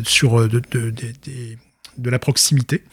sur 0.03 0.47
de, 0.47 0.59
de- 0.71 0.89
de- 0.91 0.91
des- 1.23 1.57
de 2.01 2.09
la 2.09 2.19
proximité. 2.19 2.83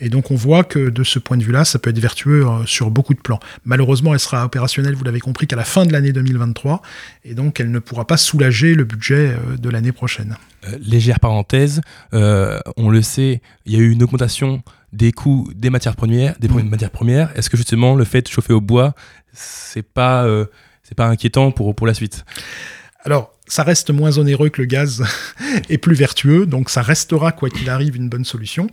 Et 0.00 0.08
donc, 0.08 0.30
on 0.30 0.34
voit 0.34 0.64
que 0.64 0.90
de 0.90 1.04
ce 1.04 1.18
point 1.18 1.36
de 1.36 1.44
vue-là, 1.44 1.64
ça 1.64 1.78
peut 1.78 1.90
être 1.90 1.98
vertueux 1.98 2.46
euh, 2.46 2.66
sur 2.66 2.90
beaucoup 2.90 3.14
de 3.14 3.20
plans. 3.20 3.40
Malheureusement, 3.64 4.12
elle 4.14 4.20
sera 4.20 4.44
opérationnelle, 4.44 4.94
vous 4.94 5.04
l'avez 5.04 5.20
compris, 5.20 5.46
qu'à 5.46 5.56
la 5.56 5.64
fin 5.64 5.86
de 5.86 5.92
l'année 5.92 6.12
2023. 6.12 6.82
Et 7.24 7.34
donc, 7.34 7.60
elle 7.60 7.70
ne 7.70 7.78
pourra 7.78 8.06
pas 8.06 8.16
soulager 8.16 8.74
le 8.74 8.84
budget 8.84 9.30
euh, 9.36 9.56
de 9.56 9.70
l'année 9.70 9.92
prochaine. 9.92 10.36
Euh, 10.66 10.76
Légère 10.80 11.20
parenthèse, 11.20 11.80
euh, 12.14 12.58
on 12.76 12.90
le 12.90 13.02
sait, 13.02 13.40
il 13.66 13.72
y 13.72 13.76
a 13.76 13.78
eu 13.78 13.90
une 13.90 14.02
augmentation 14.02 14.62
des 14.92 15.12
coûts 15.12 15.48
des 15.54 15.70
matières 15.70 15.96
premières. 15.96 16.34
Des 16.38 16.48
Mm. 16.48 16.62
matières 16.68 16.90
premières. 16.90 17.30
Est-ce 17.36 17.50
que 17.50 17.56
justement 17.56 17.94
le 17.94 18.04
fait 18.04 18.22
de 18.22 18.28
chauffer 18.28 18.52
au 18.54 18.60
bois, 18.60 18.94
c'est 19.32 19.82
pas, 19.82 20.24
euh, 20.24 20.46
c'est 20.82 20.96
pas 20.96 21.06
inquiétant 21.06 21.50
pour, 21.52 21.74
pour 21.74 21.86
la 21.86 21.94
suite? 21.94 22.24
Alors, 23.04 23.32
ça 23.46 23.62
reste 23.62 23.90
moins 23.90 24.18
onéreux 24.18 24.48
que 24.48 24.60
le 24.60 24.66
gaz 24.66 25.04
et 25.68 25.78
plus 25.78 25.94
vertueux, 25.94 26.46
donc 26.46 26.68
ça 26.68 26.82
restera, 26.82 27.32
quoi 27.32 27.48
qu'il 27.48 27.70
arrive, 27.70 27.96
une 27.96 28.08
bonne 28.08 28.24
solution. 28.24 28.68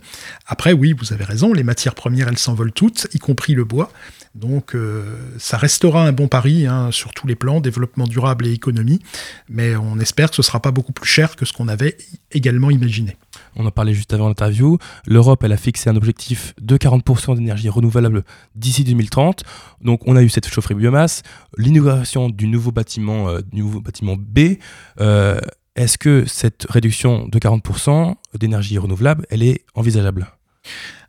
Après, 0.46 0.72
oui, 0.72 0.92
vous 0.92 1.12
avez 1.12 1.24
raison, 1.24 1.52
les 1.52 1.62
matières 1.62 1.94
premières, 1.94 2.28
elles 2.28 2.38
s'envolent 2.38 2.72
toutes, 2.72 3.06
y 3.14 3.18
compris 3.18 3.54
le 3.54 3.64
bois. 3.64 3.90
Donc, 4.34 4.74
euh, 4.74 5.16
ça 5.38 5.56
restera 5.56 6.06
un 6.06 6.12
bon 6.12 6.28
pari 6.28 6.66
hein, 6.66 6.90
sur 6.90 7.14
tous 7.14 7.26
les 7.26 7.36
plans, 7.36 7.60
développement 7.60 8.06
durable 8.06 8.46
et 8.46 8.52
économie, 8.52 9.00
mais 9.48 9.76
on 9.76 9.98
espère 9.98 10.30
que 10.30 10.36
ce 10.36 10.42
ne 10.42 10.46
sera 10.46 10.60
pas 10.60 10.72
beaucoup 10.72 10.92
plus 10.92 11.08
cher 11.08 11.36
que 11.36 11.46
ce 11.46 11.52
qu'on 11.52 11.68
avait 11.68 11.96
également 12.32 12.70
imaginé. 12.70 13.16
On 13.56 13.66
en 13.66 13.70
parlait 13.70 13.94
juste 13.94 14.12
avant 14.12 14.28
l'interview. 14.28 14.78
L'Europe, 15.06 15.42
a 15.44 15.56
fixé 15.56 15.88
un 15.88 15.96
objectif 15.96 16.54
de 16.60 16.76
40% 16.76 17.36
d'énergie 17.36 17.68
renouvelable 17.68 18.24
d'ici 18.54 18.84
2030. 18.84 19.44
Donc, 19.80 20.00
on 20.06 20.16
a 20.16 20.22
eu 20.22 20.28
cette 20.28 20.48
chaufferie 20.48 20.74
biomasse, 20.74 21.22
l'inauguration 21.56 22.28
du 22.28 22.46
nouveau 22.46 22.72
bâtiment, 22.72 23.28
euh, 23.28 23.40
du 23.40 23.60
nouveau 23.60 23.80
bâtiment 23.80 24.16
B. 24.18 24.58
Euh, 25.00 25.38
Est-ce 25.76 25.98
que 25.98 26.24
cette 26.26 26.66
réduction 26.68 27.28
de 27.28 27.38
40% 27.38 28.16
d'énergie 28.34 28.76
renouvelable, 28.78 29.26
elle 29.30 29.42
est 29.42 29.64
envisageable? 29.74 30.26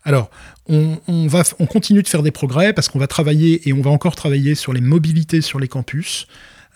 Alors, 0.04 0.30
on, 0.68 1.28
va, 1.28 1.44
on 1.60 1.66
continue 1.66 2.02
de 2.02 2.08
faire 2.08 2.24
des 2.24 2.32
progrès 2.32 2.72
parce 2.72 2.88
qu'on 2.88 3.00
va 3.00 3.08
travailler 3.08 3.68
et 3.68 3.74
on 3.74 3.82
va 3.82 3.92
encore 3.92 4.16
travailler 4.16 4.56
sur 4.56 4.72
les 4.72 4.82
mobilités 4.82 5.42
sur 5.42 5.60
les 5.60 5.68
campus. 5.68 6.28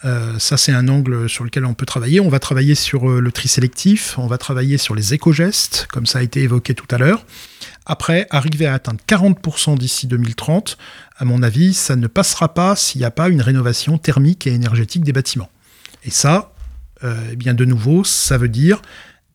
Euh, 0.03 0.39
ça, 0.39 0.57
c'est 0.57 0.71
un 0.71 0.87
angle 0.87 1.29
sur 1.29 1.43
lequel 1.43 1.65
on 1.65 1.73
peut 1.73 1.85
travailler. 1.85 2.19
On 2.19 2.29
va 2.29 2.39
travailler 2.39 2.75
sur 2.75 3.09
euh, 3.09 3.19
le 3.19 3.31
tri 3.31 3.47
sélectif, 3.47 4.17
on 4.17 4.27
va 4.27 4.37
travailler 4.37 4.77
sur 4.77 4.95
les 4.95 5.13
éco-gestes, 5.13 5.87
comme 5.91 6.05
ça 6.05 6.19
a 6.19 6.21
été 6.21 6.41
évoqué 6.41 6.73
tout 6.73 6.87
à 6.89 6.97
l'heure. 6.97 7.23
Après, 7.85 8.27
arriver 8.29 8.65
à 8.65 8.73
atteindre 8.73 8.99
40% 9.07 9.77
d'ici 9.77 10.07
2030, 10.07 10.77
à 11.17 11.25
mon 11.25 11.43
avis, 11.43 11.73
ça 11.73 11.95
ne 11.95 12.07
passera 12.07 12.53
pas 12.53 12.75
s'il 12.75 12.99
n'y 12.99 13.05
a 13.05 13.11
pas 13.11 13.29
une 13.29 13.41
rénovation 13.41 13.97
thermique 13.97 14.47
et 14.47 14.53
énergétique 14.53 15.03
des 15.03 15.13
bâtiments. 15.13 15.49
Et 16.03 16.11
ça, 16.11 16.53
euh, 17.03 17.15
eh 17.31 17.35
bien 17.35 17.53
de 17.53 17.65
nouveau, 17.65 18.03
ça 18.03 18.37
veut 18.37 18.49
dire 18.49 18.81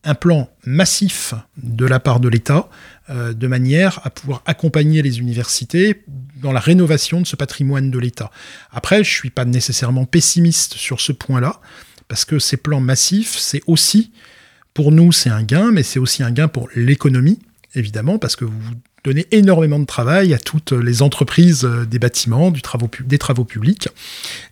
un 0.03 0.15
plan 0.15 0.49
massif 0.65 1.33
de 1.57 1.85
la 1.85 1.99
part 1.99 2.19
de 2.19 2.29
l'État, 2.29 2.69
euh, 3.09 3.33
de 3.33 3.47
manière 3.47 3.99
à 4.03 4.09
pouvoir 4.09 4.41
accompagner 4.45 5.01
les 5.01 5.19
universités 5.19 6.03
dans 6.41 6.51
la 6.51 6.59
rénovation 6.59 7.21
de 7.21 7.27
ce 7.27 7.35
patrimoine 7.35 7.91
de 7.91 7.99
l'État. 7.99 8.31
Après, 8.71 8.97
je 8.97 9.09
ne 9.09 9.15
suis 9.15 9.29
pas 9.29 9.45
nécessairement 9.45 10.05
pessimiste 10.05 10.73
sur 10.73 11.01
ce 11.01 11.11
point-là, 11.11 11.59
parce 12.07 12.25
que 12.25 12.39
ces 12.39 12.57
plans 12.57 12.79
massifs, 12.79 13.37
c'est 13.37 13.61
aussi, 13.67 14.11
pour 14.73 14.91
nous, 14.91 15.11
c'est 15.11 15.29
un 15.29 15.43
gain, 15.43 15.71
mais 15.71 15.83
c'est 15.83 15.99
aussi 15.99 16.23
un 16.23 16.31
gain 16.31 16.47
pour 16.47 16.69
l'économie, 16.75 17.39
évidemment, 17.75 18.17
parce 18.17 18.35
que 18.35 18.45
vous 18.45 18.73
donnez 19.03 19.27
énormément 19.31 19.79
de 19.79 19.85
travail 19.85 20.33
à 20.33 20.39
toutes 20.39 20.73
les 20.73 21.01
entreprises 21.01 21.65
euh, 21.65 21.85
des 21.85 21.99
bâtiments, 21.99 22.51
des 22.51 23.17
travaux 23.17 23.45
publics. 23.45 23.89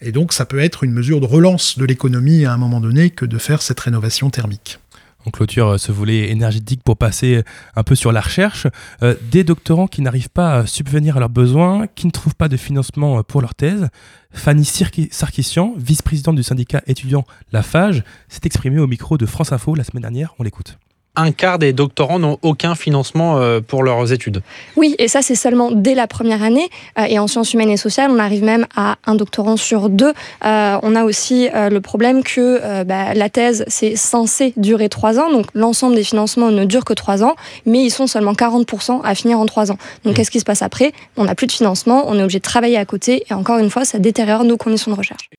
Et 0.02 0.12
donc, 0.12 0.34
ça 0.34 0.46
peut 0.46 0.60
être 0.60 0.84
une 0.84 0.92
mesure 0.92 1.20
de 1.20 1.26
relance 1.26 1.78
de 1.78 1.86
l'économie 1.86 2.46
à 2.46 2.54
un 2.54 2.58
moment 2.58 2.80
donné 2.80 3.10
que 3.10 3.26
de 3.26 3.38
faire 3.38 3.62
cette 3.62 3.80
rénovation 3.80 4.30
thermique 4.30 4.80
on 5.26 5.32
clôture 5.32 5.68
euh, 5.70 5.78
ce 5.78 5.92
volet 5.92 6.30
énergétique 6.30 6.82
pour 6.84 6.98
passer 6.98 7.44
un 7.76 7.84
peu 7.84 7.96
sur 7.96 8.12
la 8.12 8.22
recherche. 8.22 8.68
Euh, 9.04 9.16
des 9.32 9.44
doctorants 9.44 9.88
qui 9.88 10.02
n'arrivent 10.02 10.30
pas 10.30 10.60
à 10.60 10.66
subvenir 10.66 11.18
à 11.18 11.20
leurs 11.20 11.30
besoins, 11.30 11.88
qui 11.88 12.06
ne 12.06 12.12
trouvent 12.12 12.36
pas 12.36 12.48
de 12.48 12.58
financement 12.58 13.20
euh, 13.20 13.24
pour 13.24 13.42
leur 13.42 13.56
thèse. 13.56 13.90
Fanny 14.32 14.66
Sarkissian, 14.66 15.74
vice-présidente 15.78 16.36
du 16.36 16.44
syndicat 16.44 16.82
étudiant 16.88 17.26
Lafage, 17.52 18.04
s'est 18.28 18.42
exprimée 18.44 18.80
au 18.80 18.88
micro 18.88 19.18
de 19.18 19.26
France 19.26 19.52
Info 19.52 19.76
la 19.76 19.84
semaine 19.84 20.02
dernière. 20.02 20.34
On 20.40 20.44
l'écoute 20.44 20.78
un 21.16 21.32
quart 21.32 21.60
des 21.60 21.74
doctorants 21.74 22.20
n'ont 22.20 22.38
aucun 22.42 22.76
financement 22.76 23.38
euh, 23.38 23.60
pour 23.62 23.84
leurs 23.84 24.12
études. 24.12 24.42
Oui, 24.76 24.96
et 25.00 25.08
ça 25.08 25.22
c'est 25.22 25.36
seulement 25.36 25.72
dès 25.72 25.96
la 25.96 26.08
première 26.08 26.44
année. 26.44 26.70
Euh, 27.00 27.06
et 27.08 27.20
en 27.20 27.28
sciences 27.28 27.54
humaines 27.54 27.70
et 27.70 27.78
sociales, 27.78 28.12
on 28.12 28.20
arrive 28.20 28.44
même 28.44 28.68
à 28.76 28.98
un 29.06 29.16
doctorant 29.16 29.58
sur 29.58 29.90
deux. 29.90 30.14
Euh, 30.46 30.80
on 30.84 30.96
a 30.96 31.04
aussi 31.04 31.50
le 31.54 31.80
problème 31.80 32.24
que 32.24 32.84
bah, 32.84 33.14
la 33.14 33.30
thèse, 33.30 33.64
c'est 33.68 33.96
censé 33.96 34.54
durer 34.58 34.90
trois 34.90 35.20
ans. 35.20 35.32
Donc 35.32 35.46
l'ensemble 35.54 35.96
des 35.96 36.04
financements 36.04 36.52
ne 36.52 36.66
dure 36.66 36.86
que 36.86 36.94
trois 36.94 37.24
ans, 37.24 37.36
mais 37.66 37.84
ils 37.84 37.90
sont 37.90 38.08
seulement 38.08 38.34
40% 38.34 39.02
à 39.04 39.16
finir 39.16 39.40
en 39.40 39.46
trois 39.46 39.72
ans. 39.72 39.78
Donc 40.04 40.14
mmh. 40.14 40.18
qu'est-ce 40.18 40.32
qui 40.32 40.40
se 40.40 40.46
passe 40.46 40.62
après? 40.62 40.94
On 41.18 41.26
n'a 41.26 41.36
plus 41.36 41.48
de 41.48 41.52
financement, 41.52 42.06
on 42.08 42.18
est 42.18 42.24
obligé 42.24 42.40
de 42.40 42.44
travailler 42.44 42.78
à 42.78 42.86
côté. 42.86 43.24
Et 43.30 43.34
encore 43.34 43.60
une 43.60 43.70
fois, 43.70 43.86
ça 43.86 44.00
détériore 44.00 44.44
nos 44.44 44.58
conditions 44.58 44.92
de 44.92 44.98
recherche. 44.98 45.30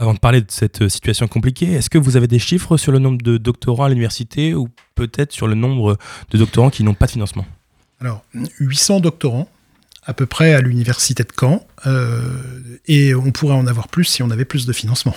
Avant 0.00 0.14
de 0.14 0.20
parler 0.20 0.42
de 0.42 0.50
cette 0.50 0.82
euh, 0.82 0.88
situation 0.88 1.26
compliquée, 1.26 1.72
est-ce 1.72 1.90
que 1.90 1.98
vous 1.98 2.16
avez 2.16 2.28
des 2.28 2.38
chiffres 2.38 2.76
sur 2.76 2.92
le 2.92 3.00
nombre 3.00 3.20
de 3.20 3.36
doctorants 3.36 3.82
à 3.82 3.88
l'université 3.88 4.54
ou 4.54 4.68
peut-être 4.94 5.32
sur 5.32 5.48
le 5.48 5.56
nombre 5.56 5.98
de 6.30 6.38
doctorants 6.38 6.70
qui 6.70 6.84
n'ont 6.84 6.94
pas 6.94 7.06
de 7.06 7.10
financement? 7.10 7.44
Alors, 8.00 8.22
800 8.60 9.00
doctorants 9.00 9.48
à 10.04 10.14
peu 10.14 10.24
près 10.24 10.54
à 10.54 10.60
l'université 10.60 11.24
de 11.24 11.32
Caen, 11.38 11.66
euh, 11.86 12.20
et 12.86 13.14
on 13.14 13.30
pourrait 13.30 13.56
en 13.56 13.66
avoir 13.66 13.88
plus 13.88 14.04
si 14.04 14.22
on 14.22 14.30
avait 14.30 14.46
plus 14.46 14.66
de 14.66 14.72
financement. 14.72 15.14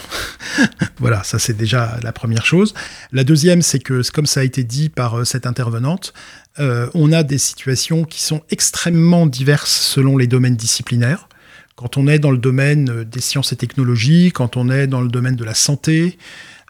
voilà, 0.97 1.23
ça 1.23 1.39
c'est 1.39 1.55
déjà 1.55 1.97
la 2.03 2.11
première 2.11 2.45
chose. 2.45 2.73
La 3.13 3.23
deuxième, 3.23 3.61
c'est 3.61 3.79
que, 3.79 4.01
comme 4.11 4.25
ça 4.25 4.41
a 4.41 4.43
été 4.43 4.65
dit 4.65 4.89
par 4.89 5.19
euh, 5.19 5.25
cette 5.25 5.45
intervenante, 5.45 6.13
on 6.57 7.13
a 7.13 7.23
des 7.23 7.37
situations 7.37 8.03
qui 8.03 8.21
sont 8.21 8.41
extrêmement 8.49 9.25
diverses 9.25 9.71
selon 9.71 10.17
les 10.17 10.27
domaines 10.27 10.57
disciplinaires. 10.57 11.29
Quand 11.81 11.97
on 11.97 12.07
est 12.07 12.19
dans 12.19 12.29
le 12.29 12.37
domaine 12.37 12.89
euh, 12.91 13.03
des 13.03 13.21
sciences 13.21 13.53
et 13.53 13.55
technologies, 13.55 14.31
quand 14.31 14.55
on 14.55 14.69
est 14.69 14.85
dans 14.85 15.01
le 15.01 15.07
domaine 15.07 15.35
de 15.35 15.43
la 15.43 15.55
santé, 15.55 16.19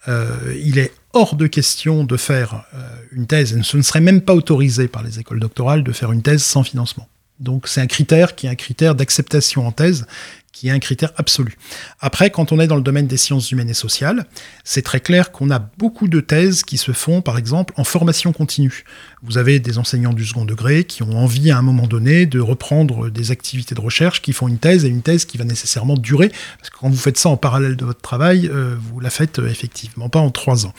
euh, 0.07 0.29
il 0.63 0.79
est 0.79 0.93
hors 1.11 1.35
de 1.35 1.47
question 1.47 2.05
de 2.05 2.15
faire 2.15 2.63
euh, 2.73 2.77
une 3.11 3.27
thèse, 3.27 3.61
ce 3.61 3.75
ne 3.75 3.81
serait 3.81 3.99
même 3.99 4.21
pas 4.21 4.33
autorisé 4.33 4.87
par 4.87 5.03
les 5.03 5.19
écoles 5.19 5.41
doctorales 5.41 5.83
de 5.83 5.91
faire 5.91 6.13
une 6.13 6.21
thèse 6.21 6.43
sans 6.43 6.63
financement. 6.63 7.09
Donc 7.41 7.67
c'est 7.67 7.81
un 7.81 7.87
critère 7.87 8.35
qui 8.35 8.47
est 8.47 8.49
un 8.49 8.55
critère 8.55 8.95
d'acceptation 8.95 9.67
en 9.67 9.73
thèse 9.73 10.05
qui 10.51 10.67
est 10.67 10.71
un 10.71 10.79
critère 10.79 11.11
absolu. 11.15 11.57
Après, 11.99 12.29
quand 12.29 12.51
on 12.51 12.59
est 12.59 12.67
dans 12.67 12.75
le 12.75 12.81
domaine 12.81 13.07
des 13.07 13.17
sciences 13.17 13.51
humaines 13.51 13.69
et 13.69 13.73
sociales, 13.73 14.25
c'est 14.63 14.81
très 14.81 14.99
clair 14.99 15.31
qu'on 15.31 15.49
a 15.49 15.59
beaucoup 15.77 16.07
de 16.07 16.19
thèses 16.19 16.63
qui 16.63 16.77
se 16.77 16.91
font, 16.91 17.21
par 17.21 17.37
exemple, 17.37 17.73
en 17.77 17.83
formation 17.83 18.33
continue. 18.33 18.83
Vous 19.23 19.37
avez 19.37 19.59
des 19.59 19.77
enseignants 19.77 20.13
du 20.13 20.25
second 20.25 20.45
degré 20.45 20.83
qui 20.83 21.03
ont 21.03 21.17
envie 21.17 21.51
à 21.51 21.57
un 21.57 21.61
moment 21.61 21.87
donné 21.87 22.25
de 22.25 22.39
reprendre 22.39 23.09
des 23.09 23.31
activités 23.31 23.75
de 23.75 23.81
recherche, 23.81 24.21
qui 24.21 24.33
font 24.33 24.47
une 24.47 24.57
thèse, 24.57 24.83
et 24.83 24.89
une 24.89 25.01
thèse 25.01 25.25
qui 25.25 25.37
va 25.37 25.45
nécessairement 25.45 25.95
durer, 25.95 26.29
parce 26.57 26.69
que 26.69 26.77
quand 26.77 26.89
vous 26.89 26.97
faites 26.97 27.17
ça 27.17 27.29
en 27.29 27.37
parallèle 27.37 27.77
de 27.77 27.85
votre 27.85 28.01
travail, 28.01 28.49
euh, 28.51 28.75
vous 28.79 28.99
la 28.99 29.09
faites 29.09 29.39
euh, 29.39 29.47
effectivement 29.47 30.09
pas 30.09 30.19
en 30.19 30.31
trois 30.31 30.65
ans. 30.65 30.73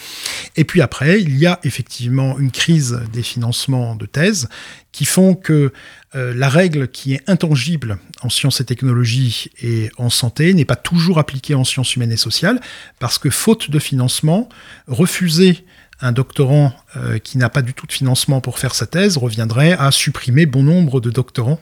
Et 0.56 0.64
puis 0.64 0.82
après, 0.82 1.20
il 1.20 1.38
y 1.38 1.46
a 1.46 1.60
effectivement 1.64 2.38
une 2.38 2.50
crise 2.50 3.00
des 3.12 3.22
financements 3.22 3.96
de 3.96 4.06
thèses 4.06 4.48
qui 4.92 5.06
font 5.06 5.34
que 5.34 5.72
euh, 6.14 6.34
la 6.34 6.50
règle 6.50 6.88
qui 6.88 7.14
est 7.14 7.22
intangible 7.26 7.98
en 8.20 8.28
sciences 8.28 8.60
et 8.60 8.66
technologies 8.66 9.50
et 9.62 9.90
en 9.96 10.10
santé 10.10 10.52
n'est 10.52 10.66
pas 10.66 10.76
toujours 10.76 11.18
appliquée 11.18 11.54
en 11.54 11.64
sciences 11.64 11.96
humaines 11.96 12.12
et 12.12 12.18
sociales, 12.18 12.60
parce 12.98 13.18
que 13.18 13.30
faute 13.30 13.70
de 13.70 13.78
financement, 13.78 14.50
refuser 14.86 15.64
un 16.02 16.12
doctorant 16.12 16.74
euh, 16.96 17.18
qui 17.18 17.38
n'a 17.38 17.48
pas 17.48 17.62
du 17.62 17.72
tout 17.72 17.86
de 17.86 17.92
financement 17.92 18.42
pour 18.42 18.58
faire 18.58 18.74
sa 18.74 18.86
thèse 18.86 19.16
reviendrait 19.16 19.72
à 19.72 19.90
supprimer 19.90 20.44
bon 20.44 20.62
nombre 20.62 21.00
de 21.00 21.10
doctorants 21.10 21.60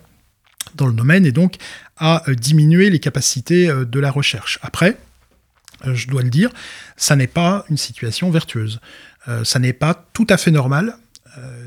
dans 0.75 0.87
le 0.87 0.95
domaine 0.95 1.27
et 1.27 1.33
donc 1.33 1.57
à 1.97 2.29
euh, 2.29 2.35
diminuer 2.35 2.91
les 2.91 2.99
capacités 2.99 3.69
de 3.69 4.01
la 4.01 4.11
recherche. 4.11 4.59
Après, 4.63 4.99
je 5.85 6.09
dois 6.09 6.23
le 6.23 6.31
dire, 6.31 6.51
ça 6.97 7.15
n'est 7.15 7.29
pas 7.29 7.65
une 7.71 7.77
situation 7.77 8.31
vertueuse. 8.31 8.81
ça 9.45 9.59
n'est 9.59 9.73
pas 9.73 10.09
tout 10.13 10.27
à 10.29 10.37
fait 10.37 10.51
normal 10.51 10.97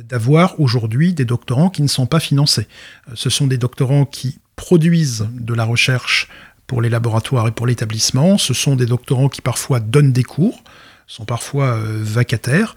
d'avoir 0.04 0.60
aujourd'hui 0.60 1.14
des 1.14 1.26
doctorants 1.26 1.70
qui 1.70 1.82
ne 1.82 1.88
sont 1.88 2.06
pas 2.06 2.20
financés. 2.20 2.68
Euh, 3.10 3.14
ce 3.16 3.30
sont 3.30 3.48
des 3.48 3.58
doctorants 3.58 4.06
qui 4.06 4.40
produisent 4.56 5.28
de 5.34 5.54
la 5.54 5.64
recherche 5.64 6.28
pour 6.68 6.82
les 6.82 6.90
laboratoires 6.90 7.48
et 7.48 7.52
pour 7.52 7.68
l'établissement. 7.68 8.38
Ce 8.38 8.54
sont 8.54 8.76
des 8.76 8.86
doctorants 8.86 9.30
qui 9.30 9.42
parfois 9.42 9.80
donnent 9.80 10.12
des 10.12 10.24
cours, 10.24 10.64
sont 11.08 11.26
parfois 11.26 11.76
euh, 11.76 12.00
vacataires. 12.02 12.76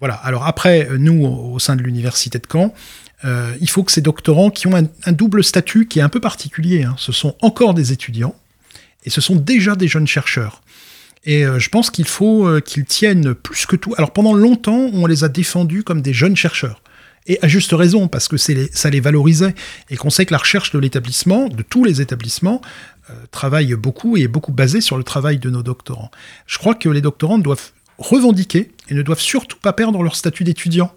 voilà. 0.00 0.14
Alors 0.14 0.46
après, 0.46 0.88
nous, 0.98 1.26
au 1.26 1.58
sein 1.58 1.76
de 1.76 1.82
l'université 1.82 2.38
de 2.38 2.46
Caen, 2.50 2.72
il 3.60 3.68
faut 3.68 3.84
que 3.84 3.92
ces 3.92 4.00
doctorants 4.00 4.50
qui 4.50 4.66
ont 4.66 4.74
un, 4.74 5.12
double 5.12 5.44
statut 5.44 5.86
qui 5.86 5.98
est 5.98 6.02
un 6.02 6.08
peu 6.08 6.20
particulier, 6.20 6.84
hein, 6.84 6.94
ce 6.96 7.12
sont 7.12 7.36
encore 7.42 7.74
des 7.74 7.92
étudiants 7.92 8.34
et 9.04 9.10
ce 9.10 9.20
sont 9.20 9.36
déjà 9.36 9.76
des 9.76 9.88
jeunes 9.88 10.06
chercheurs. 10.06 10.62
Et 11.24 11.44
euh, 11.44 11.58
je 11.58 11.68
pense 11.68 11.90
qu'il 11.90 12.06
faut 12.06 12.46
euh, 12.46 12.60
qu'ils 12.60 12.84
tiennent 12.84 13.34
plus 13.34 13.66
que 13.66 13.76
tout. 13.76 13.94
Alors 13.98 14.12
pendant 14.12 14.32
longtemps, 14.32 14.90
on 14.92 15.06
les 15.06 15.24
a 15.24 15.28
défendus 15.28 15.82
comme 15.82 16.00
des 16.00 16.14
jeunes 16.14 16.36
chercheurs. 16.36 16.82
Et 17.26 17.38
à 17.42 17.48
juste 17.48 17.72
raison, 17.72 18.08
parce 18.08 18.28
que 18.28 18.38
ça 18.38 18.90
les 18.90 19.00
valorisait. 19.00 19.54
Et 19.90 19.96
qu'on 19.96 20.10
sait 20.10 20.24
que 20.24 20.32
la 20.32 20.38
recherche 20.38 20.72
de 20.72 20.78
l'établissement, 20.78 21.48
de 21.48 21.62
tous 21.62 21.84
les 21.84 22.00
établissements, 22.00 22.62
euh, 23.10 23.14
travaille 23.30 23.74
beaucoup 23.74 24.16
et 24.16 24.22
est 24.22 24.28
beaucoup 24.28 24.52
basée 24.52 24.80
sur 24.80 24.96
le 24.96 25.04
travail 25.04 25.38
de 25.38 25.50
nos 25.50 25.62
doctorants. 25.62 26.10
Je 26.46 26.58
crois 26.58 26.74
que 26.74 26.88
les 26.88 27.02
doctorants 27.02 27.38
doivent 27.38 27.72
revendiquer 27.98 28.72
et 28.88 28.94
ne 28.94 29.02
doivent 29.02 29.20
surtout 29.20 29.58
pas 29.58 29.74
perdre 29.74 30.02
leur 30.02 30.16
statut 30.16 30.44
d'étudiant. 30.44 30.92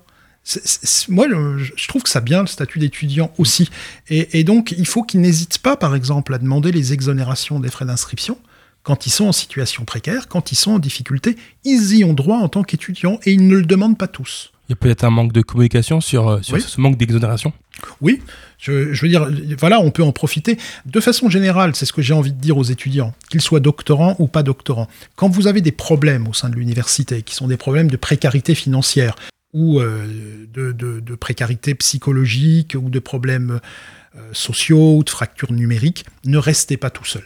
moi, 1.09 1.27
je 1.27 1.87
trouve 1.89 2.03
que 2.03 2.09
ça 2.09 2.21
bien 2.21 2.41
le 2.41 2.47
statut 2.47 2.79
d'étudiant 2.79 3.33
aussi. 3.37 3.69
Et, 4.09 4.39
et, 4.39 4.45
donc, 4.45 4.71
il 4.71 4.87
faut 4.87 5.03
qu'ils 5.03 5.19
n'hésitent 5.19 5.59
pas, 5.59 5.75
par 5.75 5.95
exemple, 5.95 6.33
à 6.33 6.37
demander 6.37 6.71
les 6.71 6.93
exonérations 6.93 7.59
des 7.59 7.69
frais 7.69 7.85
d'inscription 7.85 8.37
quand 8.83 9.05
ils 9.05 9.11
sont 9.11 9.25
en 9.25 9.31
situation 9.31 9.85
précaire, 9.85 10.27
quand 10.27 10.51
ils 10.51 10.55
sont 10.55 10.71
en 10.71 10.79
difficulté, 10.79 11.35
ils 11.63 11.95
y 11.97 12.03
ont 12.03 12.13
droit 12.13 12.37
en 12.37 12.49
tant 12.49 12.63
qu'étudiants 12.63 13.19
et 13.25 13.31
ils 13.31 13.47
ne 13.47 13.55
le 13.55 13.65
demandent 13.65 13.97
pas 13.97 14.07
tous. 14.07 14.51
Il 14.69 14.71
y 14.71 14.73
a 14.73 14.75
peut-être 14.77 15.03
un 15.03 15.09
manque 15.09 15.33
de 15.33 15.41
communication 15.41 15.99
sur, 15.99 16.27
euh, 16.29 16.41
sur 16.41 16.55
Oui. 16.55 16.61
ce 16.65 16.79
manque 16.79 16.97
d'exonération 16.97 17.51
Oui, 17.99 18.21
je, 18.59 18.93
je 18.93 19.01
veux 19.01 19.09
dire, 19.09 19.27
voilà, 19.59 19.81
on 19.81 19.91
peut 19.91 20.03
en 20.03 20.13
profiter. 20.13 20.57
De 20.85 20.99
façon 21.01 21.29
générale, 21.29 21.75
c'est 21.75 21.85
ce 21.85 21.91
que 21.91 22.01
j'ai 22.01 22.13
envie 22.13 22.31
de 22.31 22.39
dire 22.39 22.57
aux 22.57 22.63
étudiants, 22.63 23.13
qu'ils 23.29 23.41
soient 23.41 23.59
doctorants 23.59 24.15
ou 24.19 24.27
pas 24.27 24.41
doctorants. 24.41 24.87
Quand 25.17 25.27
vous 25.27 25.47
avez 25.47 25.59
des 25.59 25.73
problèmes 25.73 26.27
au 26.29 26.33
sein 26.33 26.49
de 26.49 26.55
l'université, 26.55 27.23
qui 27.23 27.35
sont 27.35 27.47
des 27.47 27.57
problèmes 27.57 27.91
de 27.91 27.97
précarité 27.97 28.55
financière, 28.55 29.15
ou 29.53 29.79
euh, 29.81 30.05
de, 30.53 30.71
de- 30.71 30.99
de 31.01 31.15
précarité 31.15 31.75
psychologique, 31.75 32.75
ou 32.81 32.89
de 32.89 32.99
problèmes 32.99 33.59
euh, 34.15 34.19
sociaux, 34.31 34.95
ou 34.97 35.03
de 35.03 35.09
fractures 35.09 35.51
numériques, 35.51 36.05
ne 36.25 36.37
restez 36.37 36.77
pas 36.77 36.89
tout 36.89 37.05
seul. 37.05 37.23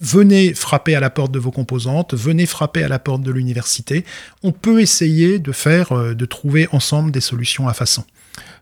Venez 0.00 0.54
frapper 0.54 0.94
à 0.94 1.00
la 1.00 1.10
porte 1.10 1.32
de 1.32 1.38
vos 1.38 1.50
composantes, 1.50 2.14
venez 2.14 2.46
frapper 2.46 2.82
à 2.82 2.88
la 2.88 2.98
porte 2.98 3.22
de 3.22 3.30
l'université. 3.30 4.04
On 4.42 4.52
peut 4.52 4.80
essayer 4.80 5.38
de 5.38 5.52
faire, 5.52 5.92
euh, 5.92 6.14
de 6.14 6.24
trouver 6.24 6.68
ensemble 6.72 7.10
des 7.10 7.20
solutions 7.20 7.68
à 7.68 7.74
façon. 7.74 8.04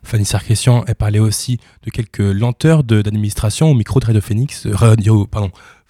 Fanny 0.04 0.24
Sarkessian, 0.24 0.84
elle 0.86 0.94
parlait 0.96 1.18
aussi 1.18 1.58
de 1.84 1.90
quelques 1.90 2.18
lenteurs 2.18 2.82
d'administration 2.82 3.70
au 3.70 3.74
micro 3.74 4.00
de 4.00 4.06
Radio 4.06 4.20
Phoenix, 4.20 4.66
euh, 4.66 4.74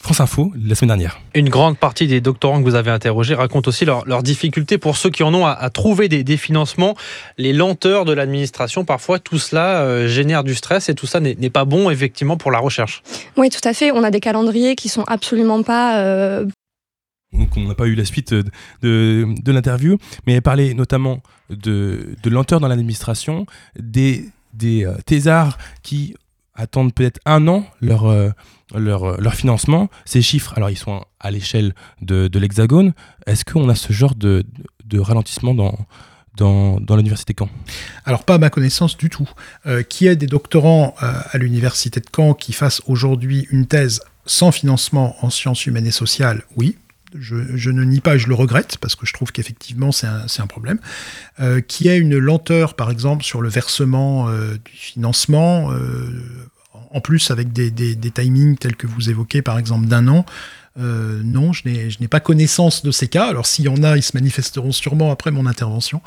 France 0.03 0.20
Info, 0.20 0.53
la 0.61 0.74
semaine 0.74 0.88
dernière. 0.88 1.20
Une 1.32 1.48
grande 1.48 1.78
partie 1.78 2.09
des 2.09 2.20
doctorants 2.20 2.59
que 2.59 2.64
vous 2.64 2.74
avez 2.74 2.90
interrogés 2.90 3.36
racontent 3.36 3.68
aussi 3.68 3.84
leurs 3.84 4.24
difficultés 4.24 4.76
pour 4.76 4.96
ceux 4.96 5.11
qui 5.11 5.22
en 5.22 5.32
ont 5.32 5.46
à, 5.46 5.53
à 5.53 5.70
trouver 5.70 6.09
des, 6.09 6.24
des 6.24 6.36
financements, 6.36 6.96
les 7.38 7.53
lenteurs 7.53 8.05
de 8.05 8.12
l'administration. 8.12 8.84
Parfois, 8.84 9.20
tout 9.20 9.38
cela 9.38 9.82
euh, 9.82 10.09
génère 10.09 10.42
du 10.42 10.57
stress 10.57 10.88
et 10.88 10.96
tout 10.96 11.07
ça 11.07 11.20
n'est 11.20 11.36
n'est 11.36 11.50
pas 11.50 11.64
bon 11.64 11.88
effectivement 11.88 12.36
pour 12.36 12.50
la 12.50 12.59
recherche. 12.59 13.05
Oui, 13.36 13.48
tout 13.48 13.66
à 13.66 13.72
fait. 13.74 13.92
On 13.92 14.03
a 14.03 14.11
des 14.11 14.18
calendriers 14.18 14.74
qui 14.74 14.88
sont 14.88 15.05
absolument 15.07 15.62
pas 15.62 16.00
euh, 16.00 16.46
Donc 17.32 17.57
on 17.57 17.68
n'a 17.68 17.76
pas 17.76 17.86
eu 17.86 17.94
la 17.94 18.05
suite 18.05 18.34
de, 18.34 18.42
de, 18.82 19.24
de 19.40 19.53
l'interview, 19.53 19.98
mais 20.26 20.32
elle 20.32 20.42
parlait 20.42 20.74
notamment 20.74 21.20
de, 21.48 22.16
de 22.20 22.28
lenteur 22.28 22.59
dans 22.59 22.66
l'administration, 22.68 23.46
des, 23.78 24.28
des 24.53 24.84
euh, 24.84 24.94
thésards 25.07 25.59
qui 25.84 26.16
attendent 26.55 26.92
peut-être 26.92 27.20
un 27.24 27.46
an 27.46 27.64
leur, 27.80 28.07
euh, 28.07 28.30
leur, 28.75 29.05
euh, 29.05 29.16
leur 29.18 29.35
financement. 29.35 29.91
Ces 30.05 30.23
chiffres, 30.23 30.53
alors 30.57 30.70
ils 30.70 30.77
sont 30.77 31.05
à 31.20 31.31
l'échelle 31.31 31.75
de, 32.01 32.31
l'Hexagone. 32.39 32.93
Est-ce 33.27 33.45
qu'on 33.45 33.68
a 33.68 33.75
ce 33.75 33.93
genre 33.93 34.14
de, 34.14 34.45
ralentissement 34.95 35.55
dans, 35.55 35.79
dans, 36.37 36.79
dans 36.81 36.97
l'université 36.97 37.35
Caen? 37.39 37.49
Alors 38.05 38.25
pas 38.25 38.35
à 38.35 38.39
ma 38.39 38.51
connaissance 38.51 38.97
du 38.97 39.09
tout. 39.09 39.29
Euh, 39.66 39.83
qui 39.83 40.07
est 40.07 40.16
des 40.16 40.27
doctorants 40.27 40.95
euh, 41.03 41.12
à 41.31 41.39
l'université 41.39 42.01
de 42.01 42.07
Caen 42.14 42.35
qui 42.35 42.53
fassent 42.53 42.83
aujourd'hui 42.87 43.47
une 43.51 43.66
thèse 43.66 44.03
sans 44.27 44.53
financement 44.53 45.16
en 45.25 45.31
sciences 45.31 45.66
humaines 45.66 45.87
et 45.87 45.93
sociales? 45.93 46.43
Oui. 46.57 46.77
Je, 47.18 47.70
ne 47.70 47.85
nie 47.85 48.01
pas, 48.01 48.14
et 48.14 48.18
je 48.18 48.27
le 48.27 48.35
regrette, 48.35 48.79
parce 48.79 48.95
que 48.95 49.05
je 49.05 49.12
trouve 49.12 49.33
qu'effectivement 49.33 49.93
c'est 49.93 50.07
un, 50.07 50.47
problème. 50.47 50.79
Qui 51.68 51.89
ait 51.89 51.99
une 51.99 52.16
lenteur, 52.16 52.73
par 52.73 52.91
exemple, 52.91 53.23
sur 53.23 53.43
le 53.43 53.51
versement 53.51 54.31
du 54.33 54.73
financement, 54.73 55.70
en 56.91 57.01
plus 57.01 57.31
avec 57.31 57.53
des, 57.53 57.73
timings 58.12 58.57
tels 58.57 58.77
que 58.77 58.87
vous 58.87 59.11
évoquez, 59.11 59.43
par 59.43 59.59
exemple, 59.59 59.87
d'un 59.87 60.09
an. 60.09 60.25
Euh, 60.79 61.20
non, 61.23 61.53
je 61.53 61.68
n'ai 61.68 62.09
pas 62.09 62.20
connaissance 62.20 62.83
de 62.83 62.91
ces 62.91 63.09
cas. 63.09 63.27
Alors 63.27 63.47
s'il 63.47 63.66
y 63.66 63.68
en 63.68 63.83
a, 63.83 63.97
ils 63.97 64.03
se 64.03 64.16
manifesteront 64.16 64.73
sûrement 64.73 65.11
après 65.11 65.31
mon 65.31 65.47
intervention. 65.47 66.01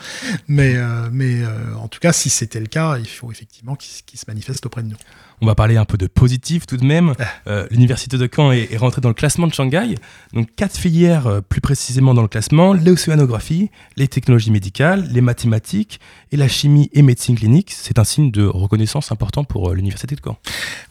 Mais, 0.47 0.76
euh, 0.76 1.09
mais 1.11 1.43
euh, 1.43 1.76
en 1.76 1.88
tout 1.88 1.99
cas, 1.99 2.13
si 2.13 2.30
c'était 2.30 2.59
le 2.59 2.66
cas, 2.66 2.97
il 2.97 3.07
faut 3.07 3.32
effectivement 3.32 3.76
qu'ils 3.76 4.20
se 4.20 4.26
manifestent 4.28 4.66
auprès 4.66 4.82
de 4.82 4.89
nous. 4.89 4.97
On 5.41 5.45
va 5.45 5.55
parler 5.55 5.77
un 5.77 5.86
peu 5.86 5.97
de 5.97 6.07
positif 6.07 6.65
tout 6.65 6.77
de 6.77 6.86
même. 6.86 7.13
Euh, 7.47 7.67
L'université 7.69 8.17
de 8.17 8.29
Caen 8.33 8.51
est, 8.51 8.71
est 8.71 8.77
rentrée 8.77 9.01
dans 9.01 9.09
le 9.09 9.15
classement 9.15 9.47
de 9.47 9.53
Shanghai. 9.53 9.95
Donc 10.33 10.47
quatre 10.55 10.77
filières 10.77 11.27
euh, 11.27 11.41
plus 11.41 11.61
précisément 11.61 12.13
dans 12.13 12.21
le 12.21 12.27
classement 12.27 12.73
l'océanographie, 12.73 13.69
les 13.97 14.07
technologies 14.07 14.51
médicales, 14.51 15.07
les 15.11 15.21
mathématiques 15.21 15.99
et 16.31 16.38
la 16.38 16.47
chimie 16.47 16.89
et 16.93 17.01
médecine 17.01 17.36
clinique. 17.36 17.71
C'est 17.71 17.99
un 17.99 18.03
signe 18.03 18.31
de 18.31 18.45
reconnaissance 18.45 19.11
important 19.11 19.43
pour 19.43 19.69
euh, 19.69 19.75
l'université 19.75 20.15
de 20.15 20.21
Caen. 20.23 20.38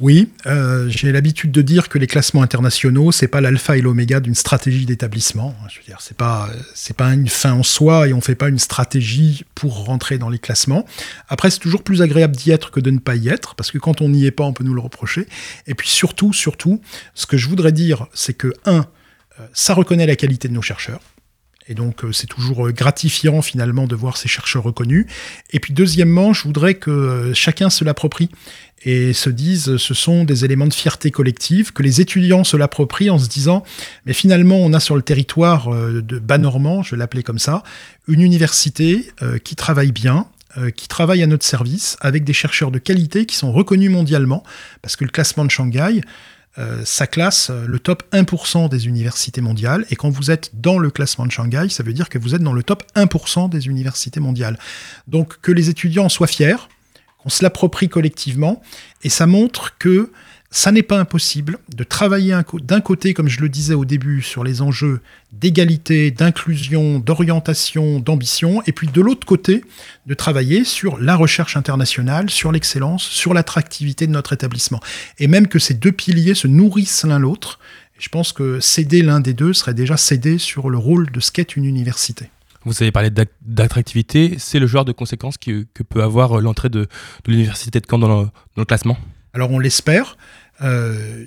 Oui, 0.01 0.31
j'ai 0.89 1.13
l'habitude 1.13 1.53
de 1.53 1.63
dire 1.63 1.89
que 1.89 1.99
les 1.99 2.07
classements 2.07 2.43
internationaux, 2.43 3.13
c'est 3.13 3.29
pas 3.29 3.41
l'alpha 3.41 3.77
et 3.77 3.81
l'oméga 3.81 4.21
d'une 4.21 4.35
stratégie 4.35 4.87
d'établissement. 4.87 5.55
Je 5.69 5.79
veux 5.79 5.85
dire, 5.85 5.99
c'est 6.01 6.17
pas 6.17 6.49
c'est 6.75 6.97
pas 6.97 7.13
une 7.13 7.29
fin 7.29 7.53
en 7.53 7.63
soi 7.63 8.09
et 8.09 8.13
on 8.13 8.21
fait 8.21 8.35
pas 8.35 8.49
une 8.49 8.59
stratégie 8.59 9.45
pour 9.55 9.85
rentrer 9.85 10.19
dans 10.19 10.29
les 10.29 10.39
classements. 10.39 10.85
Après, 11.29 11.51
c'est 11.51 11.61
toujours 11.61 11.83
plus 11.83 12.03
agréable 12.03 12.37
d'y 12.37 12.51
être 12.51 12.71
que 12.71 12.81
de 12.81 12.91
ne 12.91 12.99
pas 12.99 13.17
y 13.17 13.29
être, 13.29 13.55
parce 13.55 13.71
que 13.71 13.79
quand 13.79 14.01
on 14.01 14.09
n'y 14.09 14.27
est 14.27 14.34
pas, 14.35 14.45
on 14.45 14.53
peut 14.53 14.65
nous 14.65 14.75
le 14.75 14.81
reprocher. 14.81 15.27
Et 15.67 15.75
puis 15.75 15.89
surtout, 15.89 16.33
surtout, 16.33 16.81
ce 17.15 17.27
que 17.27 17.37
je 17.37 17.49
voudrais 17.49 17.73
dire, 17.73 18.07
c'est 18.13 18.35
que 18.35 18.53
un, 18.67 18.87
euh, 19.41 19.47
ça 19.53 19.75
reconnaît 19.75 20.07
la 20.07 20.17
qualité 20.17 20.49
de 20.49 20.55
nos 20.55 20.63
chercheurs. 20.63 21.01
Et 21.67 21.75
donc, 21.75 22.05
euh, 22.05 22.13
c'est 22.13 22.27
toujours 22.27 22.67
euh, 22.67 22.73
gratifiant 22.73 23.41
finalement 23.41 23.87
de 23.87 23.95
voir 23.95 24.17
ces 24.17 24.29
chercheurs 24.29 24.63
reconnus. 24.63 25.07
Et 25.51 25.61
puis, 25.61 25.73
deuxièmement, 25.73 26.33
je 26.33 26.45
voudrais 26.45 26.75
que 26.75 27.33
chacun 27.35 27.71
se 27.71 27.85
l'approprie 27.85 28.29
et 28.85 29.15
se 29.15 29.31
dise 29.31 29.79
ce 29.79 29.95
sont 29.95 30.25
des 30.25 30.45
éléments 30.45 30.67
de 30.67 30.75
fierté 30.75 31.11
collective, 31.11 31.73
que 31.73 31.83
les 31.83 32.03
étudiants 32.03 32.45
se 32.45 32.57
l'approprient 32.57 33.09
en 33.09 33.19
se 33.19 33.29
disant 33.29 33.63
mais 34.05 34.13
finalement, 34.13 34.57
on 34.59 34.75
a 34.75 34.81
sur 34.81 34.95
le 34.95 35.01
territoire 35.01 35.71
de 35.71 36.19
Bas-Normand, 36.19 36.83
je 36.83 36.91
vais 36.91 36.99
l'appeler 36.99 37.23
comme 37.23 37.39
ça, 37.39 37.63
une 38.09 38.21
université 38.21 39.11
qui 39.43 39.57
travaille 39.57 39.91
bien, 39.91 40.27
qui 40.77 40.89
travaille 40.89 41.23
à 41.23 41.27
notre 41.27 41.45
service 41.45 41.97
avec 42.01 42.25
des 42.25 42.33
chercheurs 42.33 42.71
de 42.71 42.79
qualité 42.79 43.27
qui 43.27 43.37
sont 43.37 43.53
reconnus 43.53 43.91
mondialement, 43.91 44.43
parce 44.83 44.97
que 44.97 45.05
le 45.05 45.11
classement 45.11 45.45
de 45.45 45.51
Shanghai, 45.51 46.01
euh, 46.57 46.83
ça 46.85 47.09
classe 47.09 47.51
euh, 47.51 47.67
le 47.67 47.81
top 47.81 48.05
1% 48.13 48.69
des 48.69 48.87
universités 48.87 49.41
mondiales. 49.41 49.85
Et 49.91 49.97
quand 49.97 50.11
vous 50.11 50.31
êtes 50.31 50.53
dans 50.55 50.79
le 50.79 50.91
classement 50.91 51.27
de 51.27 51.33
Shanghai, 51.33 51.69
ça 51.69 51.83
veut 51.83 51.93
dire 51.93 52.09
que 52.09 52.17
vous 52.17 52.35
êtes 52.35 52.43
dans 52.43 52.53
le 52.53 52.63
top 52.63 52.85
1% 52.95 53.51
des 53.51 53.67
universités 53.67 54.21
mondiales. 54.21 54.59
Donc 55.09 55.41
que 55.41 55.51
les 55.51 55.69
étudiants 55.69 56.05
en 56.05 56.09
soient 56.09 56.29
fiers, 56.29 56.57
qu'on 57.19 57.29
se 57.29 57.43
l'approprie 57.43 57.89
collectivement, 57.89 58.63
et 59.03 59.09
ça 59.09 59.27
montre 59.27 59.77
que 59.79 60.13
ça 60.55 60.71
n'est 60.71 60.85
pas 60.85 61.01
impossible 61.01 61.59
de 61.75 61.83
travailler 61.83 62.33
d'un 62.63 62.81
côté, 62.81 63.13
comme 63.13 63.27
je 63.27 63.41
le 63.41 63.49
disais 63.49 63.75
au 63.75 63.85
début, 63.85 64.23
sur 64.23 64.45
les 64.45 64.63
enjeux 64.63 65.01
d'égalité, 65.33 66.13
d'inclusion, 66.13 67.01
d'orientation, 67.01 67.99
d'ambition, 67.99 68.63
et 68.69 68.71
puis 68.71 68.87
de 68.87 69.01
l'autre 69.01 69.27
côté, 69.27 69.65
de 70.07 70.15
travailler 70.15 70.65
sur 70.65 70.99
la 70.99 71.17
recherche 71.17 71.57
internationale, 71.57 72.31
sur 72.31 72.53
l'excellence, 72.53 73.03
sur 73.03 73.35
l'attractivité 73.35 74.07
de 74.07 74.13
notre 74.13 74.33
établissement. 74.33 74.79
Et 75.19 75.27
même 75.27 75.49
que 75.49 75.59
ces 75.59 75.75
deux 75.75 75.91
piliers 75.91 76.37
se 76.37 76.47
nourrissent 76.47 77.03
l'un 77.03 77.19
l'autre. 77.19 77.59
Je 77.99 78.09
pense 78.09 78.33
que 78.33 78.61
céder 78.61 79.03
l'un 79.03 79.19
des 79.19 79.35
deux 79.35 79.55
serait 79.55 79.75
déjà 79.75 79.97
céder 79.97 80.39
sur 80.39 80.71
le 80.71 80.79
rôle 80.79 81.11
de 81.11 81.19
ce 81.19 81.33
qu'est 81.33 81.57
une 81.57 81.65
université. 81.65 82.31
Vous 82.65 82.81
avez 82.81 82.93
parlé 82.93 83.11
d'attractivité. 83.43 84.37
C'est 84.39 84.61
le 84.61 84.69
genre 84.69 84.85
de 84.85 84.93
conséquences 84.93 85.37
que, 85.37 85.67
que 85.75 85.83
peut 85.83 86.05
avoir 86.05 86.41
l'entrée 86.41 86.69
de, 86.69 86.83
de 86.83 87.31
l'université 87.33 87.81
de 87.81 87.87
Caen 87.91 87.99
dans 87.99 88.21
le, 88.21 88.27
dans 88.27 88.31
le 88.59 88.65
classement? 88.65 88.97
Alors 89.35 89.51
on 89.51 89.59
l'espère. 89.59 90.17
Euh, 90.63 91.25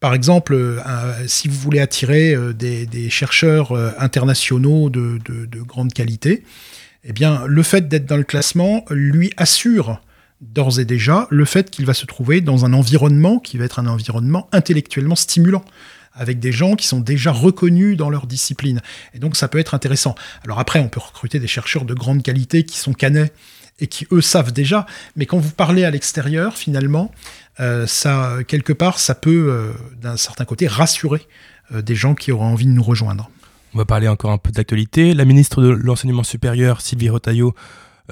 par 0.00 0.14
exemple, 0.14 0.54
euh, 0.54 0.80
si 1.26 1.48
vous 1.48 1.58
voulez 1.58 1.80
attirer 1.80 2.34
euh, 2.34 2.52
des, 2.52 3.10
chercheurs 3.10 3.72
internationaux 3.98 4.90
de 4.90 5.62
grande 5.62 5.92
qualité, 5.92 6.44
eh 7.04 7.12
bien, 7.12 7.44
le 7.46 7.62
fait 7.62 7.88
d'être 7.88 8.06
dans 8.06 8.16
le 8.16 8.24
classement 8.24 8.84
lui 8.90 9.32
assure 9.36 10.00
d'ores 10.40 10.80
et 10.80 10.84
déjà 10.84 11.26
le 11.30 11.44
fait 11.44 11.70
qu'il 11.70 11.86
va 11.86 11.94
se 11.94 12.06
trouver 12.06 12.40
dans 12.40 12.64
un 12.64 12.72
environnement 12.72 13.38
qui 13.38 13.56
va 13.56 13.64
être 13.64 13.78
un 13.78 13.86
environnement 13.86 14.48
intellectuellement 14.52 15.16
stimulant 15.16 15.64
avec 16.14 16.38
des 16.38 16.52
gens 16.52 16.76
qui 16.76 16.86
sont 16.86 17.00
déjà 17.00 17.32
reconnus 17.32 17.96
dans 17.96 18.08
leur 18.08 18.26
discipline. 18.26 18.80
Et 19.14 19.18
donc 19.18 19.36
ça 19.36 19.48
peut 19.48 19.58
être 19.58 19.74
intéressant. 19.74 20.14
Alors 20.44 20.60
après, 20.60 20.78
on 20.78 20.88
peut 20.88 21.00
recruter 21.00 21.40
des 21.40 21.46
chercheurs 21.46 21.84
de 21.84 21.94
grande 21.94 22.22
qualité 22.22 22.64
qui 22.64 22.78
sont 22.78 22.92
canets 22.92 23.32
et 23.80 23.86
qui, 23.86 24.06
eux, 24.12 24.20
savent 24.20 24.52
déjà. 24.52 24.86
Mais 25.16 25.26
quand 25.26 25.38
vous 25.38 25.50
parlez 25.50 25.84
à 25.84 25.90
l'extérieur, 25.90 26.56
finalement, 26.56 27.10
euh, 27.60 27.86
ça, 27.86 28.38
quelque 28.46 28.72
part, 28.72 28.98
ça 28.98 29.14
peut, 29.14 29.48
euh, 29.48 29.72
d'un 30.00 30.16
certain 30.16 30.44
côté, 30.44 30.66
rassurer 30.66 31.26
euh, 31.72 31.82
des 31.82 31.94
gens 31.94 32.14
qui 32.14 32.32
auraient 32.32 32.44
envie 32.44 32.66
de 32.66 32.70
nous 32.70 32.82
rejoindre. 32.82 33.30
On 33.74 33.78
va 33.78 33.84
parler 33.84 34.08
encore 34.08 34.30
un 34.30 34.38
peu 34.38 34.52
d'actualité. 34.52 35.14
La 35.14 35.24
ministre 35.24 35.60
de 35.60 35.68
l'Enseignement 35.68 36.22
supérieur, 36.22 36.80
Sylvie 36.80 37.08
Rotaillot, 37.08 37.54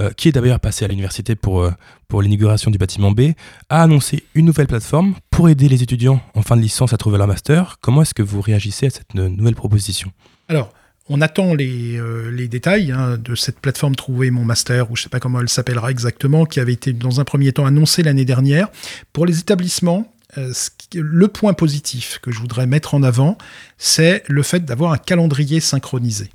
euh, 0.00 0.10
qui 0.10 0.28
est 0.28 0.32
d'ailleurs 0.32 0.58
passée 0.58 0.84
à 0.84 0.88
l'université 0.88 1.36
pour, 1.36 1.70
pour 2.08 2.22
l'inauguration 2.22 2.70
du 2.70 2.78
bâtiment 2.78 3.12
B, 3.12 3.32
a 3.68 3.82
annoncé 3.82 4.24
une 4.34 4.46
nouvelle 4.46 4.66
plateforme 4.66 5.14
pour 5.30 5.48
aider 5.48 5.68
les 5.68 5.82
étudiants 5.82 6.20
en 6.34 6.42
fin 6.42 6.56
de 6.56 6.62
licence 6.62 6.92
à 6.92 6.96
trouver 6.96 7.18
leur 7.18 7.28
master. 7.28 7.76
Comment 7.80 8.02
est-ce 8.02 8.14
que 8.14 8.22
vous 8.22 8.40
réagissez 8.40 8.86
à 8.86 8.90
cette 8.90 9.14
nouvelle 9.14 9.54
proposition? 9.54 10.10
Alors, 10.48 10.72
on 11.08 11.20
attend 11.20 11.54
les, 11.54 11.98
euh, 11.98 12.46
détails 12.48 12.92
hein, 12.92 13.16
de 13.16 13.34
cette 13.34 13.58
plateforme 13.58 13.94
Trouver 13.96 14.30
mon 14.30 14.44
master, 14.44 14.90
ou 14.90 14.96
je 14.96 15.02
ne 15.02 15.04
sais 15.04 15.08
pas 15.08 15.20
comment 15.20 15.40
elle 15.40 15.48
s'appellera 15.48 15.90
exactement, 15.90 16.46
qui 16.46 16.60
avait 16.60 16.72
été 16.72 16.92
dans 16.92 17.20
un 17.20 17.24
premier 17.24 17.52
temps 17.52 17.66
annoncée 17.66 18.02
l'année 18.02 18.24
dernière. 18.24 18.68
Pour 19.12 19.26
les 19.26 19.40
établissements, 19.40 20.12
euh, 20.38 20.52
le 20.94 21.28
point 21.28 21.52
positif 21.52 22.18
que 22.22 22.30
je 22.30 22.38
voudrais 22.38 22.66
mettre 22.66 22.94
en 22.94 23.02
avant, 23.02 23.36
c'est 23.78 24.22
le 24.28 24.42
fait 24.42 24.64
d'avoir 24.64 24.92
un 24.92 24.98
calendrier 24.98 25.60
synchronisé. 25.60 26.30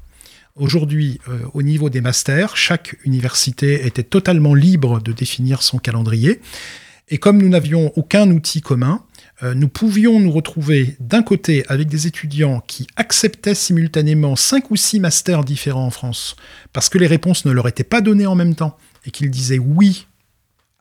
Aujourd'hui, 0.55 1.20
euh, 1.30 1.39
au 1.53 1.61
niveau 1.61 1.89
des 1.89 2.01
masters, 2.01 2.57
chaque 2.57 2.95
université 3.05 3.86
était 3.86 4.03
totalement 4.03 4.55
libre 4.55 4.99
de 5.01 5.13
définir 5.13 5.61
son 5.61 5.78
calendrier. 5.78 6.41
Et 7.09 7.20
comme 7.20 7.41
nous 7.41 7.47
n'avions 7.47 7.93
aucun 7.95 8.30
outil 8.32 8.61
commun, 8.61 9.01
euh, 9.43 9.53
nous 9.53 9.67
pouvions 9.67 10.19
nous 10.19 10.31
retrouver 10.31 10.97
d'un 10.99 11.21
côté 11.21 11.63
avec 11.67 11.88
des 11.88 12.07
étudiants 12.07 12.63
qui 12.65 12.88
acceptaient 12.95 13.53
simultanément 13.53 14.35
cinq 14.35 14.71
ou 14.71 14.75
six 14.75 14.99
masters 14.99 15.43
différents 15.43 15.85
en 15.85 15.91
France, 15.91 16.35
parce 16.73 16.89
que 16.89 16.97
les 16.97 17.07
réponses 17.07 17.45
ne 17.45 17.51
leur 17.51 17.67
étaient 17.67 17.83
pas 17.83 18.01
données 18.01 18.25
en 18.25 18.35
même 18.35 18.55
temps, 18.55 18.77
et 19.05 19.11
qu'ils 19.11 19.29
disaient 19.29 19.59
oui 19.59 20.07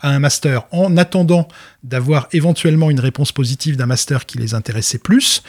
à 0.01 0.11
un 0.11 0.19
master 0.19 0.67
en 0.73 0.97
attendant 0.97 1.49
d'avoir 1.83 2.29
éventuellement 2.33 2.91
une 2.91 3.01
réponse 3.01 3.33
positive 3.33 3.77
d'un 3.77 3.87
master 3.87 4.27
qui 4.27 4.39
les 4.39 4.55
intéressait 4.55 4.99
plus. 4.99 5.43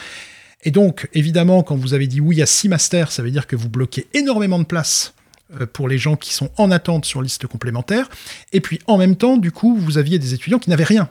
Et 0.64 0.70
donc, 0.70 1.08
évidemment, 1.14 1.62
quand 1.62 1.76
vous 1.76 1.94
avez 1.94 2.06
dit 2.06 2.20
oui 2.20 2.42
à 2.42 2.46
six 2.46 2.68
masters, 2.68 3.12
ça 3.12 3.22
veut 3.22 3.30
dire 3.30 3.46
que 3.46 3.56
vous 3.56 3.68
bloquez 3.68 4.06
énormément 4.12 4.58
de 4.58 4.64
place 4.64 5.14
euh, 5.58 5.66
pour 5.66 5.88
les 5.88 5.98
gens 5.98 6.16
qui 6.16 6.34
sont 6.34 6.50
en 6.58 6.70
attente 6.70 7.04
sur 7.04 7.22
liste 7.22 7.46
complémentaire. 7.46 8.08
Et 8.52 8.60
puis, 8.60 8.80
en 8.86 8.98
même 8.98 9.16
temps, 9.16 9.38
du 9.38 9.52
coup, 9.52 9.76
vous 9.76 9.96
aviez 9.96 10.18
des 10.18 10.34
étudiants 10.34 10.58
qui 10.58 10.68
n'avaient 10.68 10.84
rien 10.84 11.08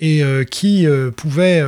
et 0.00 0.22
euh, 0.22 0.44
qui 0.44 0.86
euh, 0.86 1.10
pouvaient... 1.10 1.64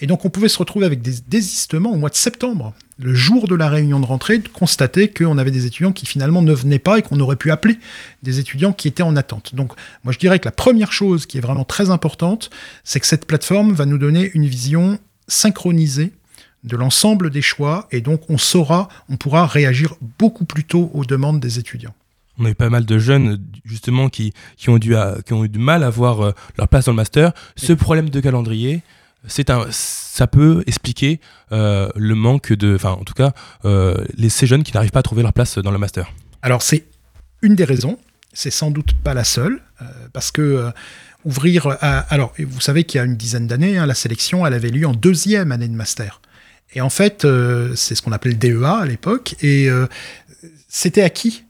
et 0.00 0.06
donc, 0.06 0.24
on 0.24 0.30
pouvait 0.30 0.48
se 0.48 0.58
retrouver 0.58 0.86
avec 0.86 1.02
des 1.02 1.14
désistements 1.28 1.92
au 1.92 1.96
mois 1.96 2.10
de 2.10 2.14
septembre, 2.14 2.74
le 2.98 3.14
jour 3.14 3.48
de 3.48 3.54
la 3.54 3.68
réunion 3.68 4.00
de 4.00 4.06
rentrée, 4.06 4.38
de 4.38 4.48
constater 4.48 5.08
qu'on 5.08 5.38
avait 5.38 5.50
des 5.50 5.66
étudiants 5.66 5.92
qui 5.92 6.06
finalement 6.06 6.42
ne 6.42 6.52
venaient 6.52 6.78
pas 6.78 6.98
et 6.98 7.02
qu'on 7.02 7.20
aurait 7.20 7.36
pu 7.36 7.50
appeler 7.50 7.78
des 8.22 8.38
étudiants 8.38 8.72
qui 8.72 8.88
étaient 8.88 9.02
en 9.02 9.16
attente. 9.16 9.54
Donc, 9.54 9.72
moi, 10.04 10.12
je 10.12 10.18
dirais 10.18 10.38
que 10.38 10.46
la 10.46 10.52
première 10.52 10.92
chose 10.92 11.26
qui 11.26 11.38
est 11.38 11.42
vraiment 11.42 11.64
très 11.64 11.90
importante, 11.90 12.50
c'est 12.84 13.00
que 13.00 13.06
cette 13.06 13.26
plateforme 13.26 13.72
va 13.72 13.84
nous 13.84 13.98
donner 13.98 14.30
une 14.34 14.46
vision 14.46 14.98
synchronisée 15.28 16.12
de 16.64 16.76
l'ensemble 16.76 17.30
des 17.30 17.42
choix 17.42 17.86
et 17.92 18.00
donc 18.00 18.22
on 18.28 18.38
saura, 18.38 18.88
on 19.08 19.16
pourra 19.16 19.46
réagir 19.46 19.94
beaucoup 20.18 20.44
plus 20.44 20.64
tôt 20.64 20.90
aux 20.94 21.04
demandes 21.04 21.40
des 21.40 21.58
étudiants. 21.58 21.94
On 22.38 22.44
a 22.44 22.50
eu 22.50 22.54
pas 22.54 22.68
mal 22.68 22.84
de 22.84 22.98
jeunes 22.98 23.42
justement 23.64 24.08
qui, 24.08 24.32
qui, 24.56 24.68
ont, 24.68 24.78
dû 24.78 24.94
qui 25.24 25.32
ont 25.32 25.44
eu 25.44 25.48
du 25.48 25.58
mal 25.58 25.82
à 25.82 25.86
avoir 25.86 26.20
euh, 26.20 26.32
leur 26.58 26.68
place 26.68 26.84
dans 26.84 26.92
le 26.92 26.96
master. 26.96 27.32
Ce 27.56 27.72
problème 27.72 28.10
de 28.10 28.20
calendrier, 28.20 28.82
c'est 29.26 29.48
un, 29.50 29.66
ça 29.70 30.26
peut 30.26 30.62
expliquer 30.66 31.20
euh, 31.52 31.88
le 31.96 32.14
manque 32.14 32.52
de, 32.52 32.74
enfin 32.74 32.90
en 32.90 33.04
tout 33.04 33.14
cas, 33.14 33.32
euh, 33.64 34.04
les, 34.16 34.28
ces 34.28 34.46
jeunes 34.46 34.64
qui 34.64 34.72
n'arrivent 34.74 34.90
pas 34.90 35.00
à 35.00 35.02
trouver 35.02 35.22
leur 35.22 35.32
place 35.32 35.58
dans 35.58 35.70
le 35.70 35.78
master. 35.78 36.12
Alors 36.42 36.62
c'est 36.62 36.86
une 37.40 37.54
des 37.54 37.64
raisons, 37.64 37.98
c'est 38.32 38.50
sans 38.50 38.70
doute 38.70 38.92
pas 38.92 39.14
la 39.14 39.24
seule, 39.24 39.60
parce 40.12 40.30
que 40.30 40.70
ouvrir, 41.24 41.66
à, 41.80 41.98
alors 42.12 42.32
vous 42.38 42.60
savez 42.60 42.84
qu'il 42.84 42.98
y 42.98 43.00
a 43.00 43.04
une 43.04 43.16
dizaine 43.16 43.46
d'années, 43.46 43.78
hein, 43.78 43.86
la 43.86 43.94
sélection, 43.94 44.46
elle 44.46 44.54
avait 44.54 44.70
lieu 44.70 44.86
en 44.86 44.94
deuxième 44.94 45.52
année 45.52 45.68
de 45.68 45.74
master. 45.74 46.20
Et 46.74 46.80
en 46.80 46.90
fait, 46.90 47.26
c'est 47.74 47.94
ce 47.94 48.02
qu'on 48.02 48.12
appelait 48.12 48.32
le 48.32 48.36
DEA 48.36 48.80
à 48.82 48.86
l'époque, 48.86 49.36
et 49.42 49.68
c'était 50.68 51.02
acquis. 51.02 51.45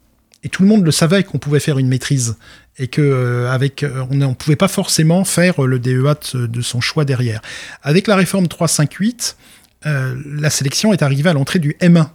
Et 0.47 0.49
tout 0.49 0.62
le 0.62 0.68
monde 0.68 0.84
le 0.84 0.92
savait 0.92 1.24
qu'on 1.24 1.38
pouvait 1.38 1.59
faire 1.59 1.76
une 1.76 1.88
maîtrise 1.88 2.36
et 2.78 2.86
que 2.86 3.03
euh, 3.03 3.51
avec 3.51 3.84
on 4.11 4.14
ne 4.14 4.32
pouvait 4.32 4.55
pas 4.55 4.68
forcément 4.68 5.24
faire 5.24 5.61
le 5.62 5.80
DEA 5.80 6.14
de, 6.34 6.61
son 6.61 6.80
choix 6.80 7.05
derrière. 7.05 7.42
Avec 7.82 8.07
la 8.07 8.14
réforme 8.14 8.47
358, 8.47 9.36
la 9.82 10.51
sélection 10.51 10.92
est 10.92 11.03
arrivée 11.03 11.30
à 11.30 11.32
l'entrée 11.32 11.59
du 11.59 11.76
M1. 11.80 12.11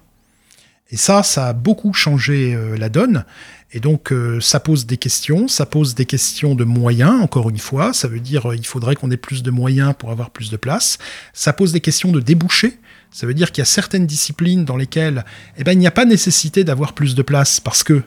Et 0.91 0.97
ça, 0.97 1.23
ça 1.23 1.47
a 1.47 1.53
beaucoup 1.53 1.93
changé 1.93 2.57
la 2.77 2.88
donne. 2.88 3.25
Et 3.73 3.82
donc, 3.82 4.13
ça 4.39 4.61
pose 4.61 4.86
des 4.86 4.97
questions, 4.97 5.49
ça 5.49 5.65
pose 5.65 5.93
des 5.93 6.05
questions 6.05 6.55
de 6.55 6.63
moyens, 6.63 7.21
encore 7.21 7.49
une 7.49 7.59
fois. 7.59 7.91
Ça 7.93 8.07
veut 8.07 8.19
dire 8.21 8.53
il 8.53 8.65
faudrait 8.65 8.95
qu'on 8.95 9.11
ait 9.11 9.17
plus 9.17 9.43
de 9.43 9.51
moyens 9.51 9.93
pour 9.97 10.11
avoir 10.11 10.29
plus 10.29 10.51
de 10.51 10.57
place. 10.57 10.99
Ça 11.34 11.51
pose 11.51 11.73
des 11.73 11.82
questions 11.82 12.13
de 12.13 12.21
débouchés. 12.21 12.77
Ça 13.11 13.27
veut 13.27 13.34
dire 13.34 13.51
qu'il 13.51 13.61
y 13.61 13.63
a 13.63 13.65
certaines 13.65 14.07
disciplines 14.07 14.63
dans 14.63 14.77
lesquelles 14.77 15.25
eh 15.57 15.65
ben, 15.65 15.73
il 15.73 15.79
n'y 15.79 15.88
a 15.88 15.91
pas 15.91 16.05
nécessité 16.05 16.63
d'avoir 16.63 16.93
plus 16.93 17.13
de 17.13 17.21
place 17.21 17.59
parce 17.59 17.84
que 17.84 18.03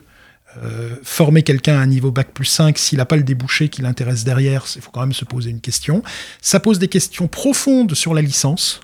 euh, 0.63 0.97
former 1.03 1.43
quelqu'un 1.43 1.79
à 1.79 1.81
un 1.81 1.87
niveau 1.87 2.11
bac 2.11 2.29
plus 2.33 2.45
5, 2.45 2.79
s'il 2.79 2.99
n'a 2.99 3.05
pas 3.05 3.17
le 3.17 3.23
débouché 3.23 3.69
qui 3.69 3.83
l'intéresse 3.83 4.25
derrière, 4.25 4.65
il 4.77 4.83
faut 4.83 4.91
quand 4.91 5.01
même 5.01 5.13
se 5.13 5.25
poser 5.25 5.51
une 5.51 5.61
question. 5.61 6.03
Ça 6.41 6.61
pose 6.61 6.79
des 6.79 6.89
questions 6.89 7.27
profondes 7.29 7.95
sur 7.95 8.15
la 8.15 8.23
licence. 8.23 8.81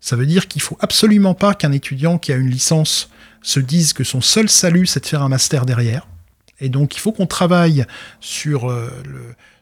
Ça 0.00 0.16
veut 0.16 0.26
dire 0.26 0.48
qu'il 0.48 0.62
faut 0.62 0.78
absolument 0.80 1.34
pas 1.34 1.54
qu'un 1.54 1.72
étudiant 1.72 2.18
qui 2.18 2.32
a 2.32 2.36
une 2.36 2.48
licence 2.48 3.10
se 3.42 3.60
dise 3.60 3.92
que 3.92 4.04
son 4.04 4.20
seul 4.20 4.48
salut, 4.48 4.86
c'est 4.86 5.00
de 5.00 5.06
faire 5.06 5.22
un 5.22 5.28
master 5.28 5.66
derrière. 5.66 6.06
Et 6.60 6.68
donc, 6.68 6.96
il 6.96 7.00
faut 7.00 7.12
qu'on 7.12 7.26
travaille 7.26 7.86
sur 8.20 8.70
euh, 8.70 8.90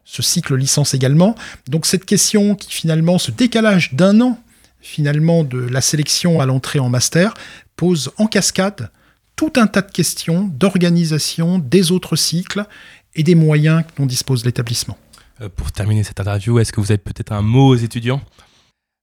ce 0.04 0.22
cycle 0.22 0.56
licence 0.56 0.94
également. 0.94 1.34
Donc, 1.68 1.86
cette 1.86 2.04
question 2.04 2.54
qui 2.54 2.72
finalement, 2.72 3.18
ce 3.18 3.30
décalage 3.30 3.94
d'un 3.94 4.20
an 4.20 4.38
finalement 4.80 5.44
de 5.44 5.58
la 5.58 5.80
sélection 5.80 6.40
à 6.40 6.46
l'entrée 6.46 6.78
en 6.78 6.88
master 6.88 7.34
pose 7.76 8.12
en 8.16 8.26
cascade 8.26 8.90
tout 9.38 9.52
un 9.56 9.66
tas 9.66 9.80
de 9.80 9.90
questions 9.90 10.50
d'organisation 10.52 11.58
des 11.58 11.92
autres 11.92 12.16
cycles 12.16 12.66
et 13.14 13.22
des 13.22 13.34
moyens 13.34 13.84
dont 13.96 14.04
dispose 14.04 14.44
l'établissement. 14.44 14.98
Euh, 15.40 15.48
pour 15.48 15.72
terminer 15.72 16.04
cette 16.04 16.20
interview, 16.20 16.58
est-ce 16.58 16.72
que 16.72 16.80
vous 16.80 16.90
avez 16.90 16.98
peut-être 16.98 17.32
un 17.32 17.40
mot 17.40 17.68
aux 17.68 17.76
étudiants? 17.76 18.20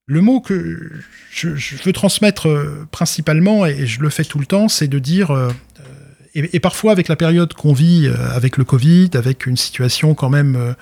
Le 0.05 0.21
mot 0.21 0.41
que 0.41 0.91
je, 1.31 1.83
veux 1.83 1.93
transmettre 1.93 2.47
euh, 2.47 2.87
principalement, 2.91 3.65
et 3.65 3.87
je 3.87 4.01
le 4.01 4.09
fais 4.11 4.23
tout 4.23 4.37
le 4.37 4.45
temps, 4.45 4.67
c'est 4.67 4.87
de 4.87 4.99
dire, 4.99 5.31
euh, 5.31 5.49
et, 6.35 6.59
parfois 6.59 6.91
avec 6.91 7.07
la 7.07 7.15
période 7.15 7.53
qu'on 7.53 7.73
vit, 7.73 8.07
avec 8.07 8.57
le 8.57 8.65
Covid, 8.65 9.09
avec 9.13 9.47
une 9.47 9.57
situation 9.57 10.13
quand 10.13 10.29
même 10.29 10.75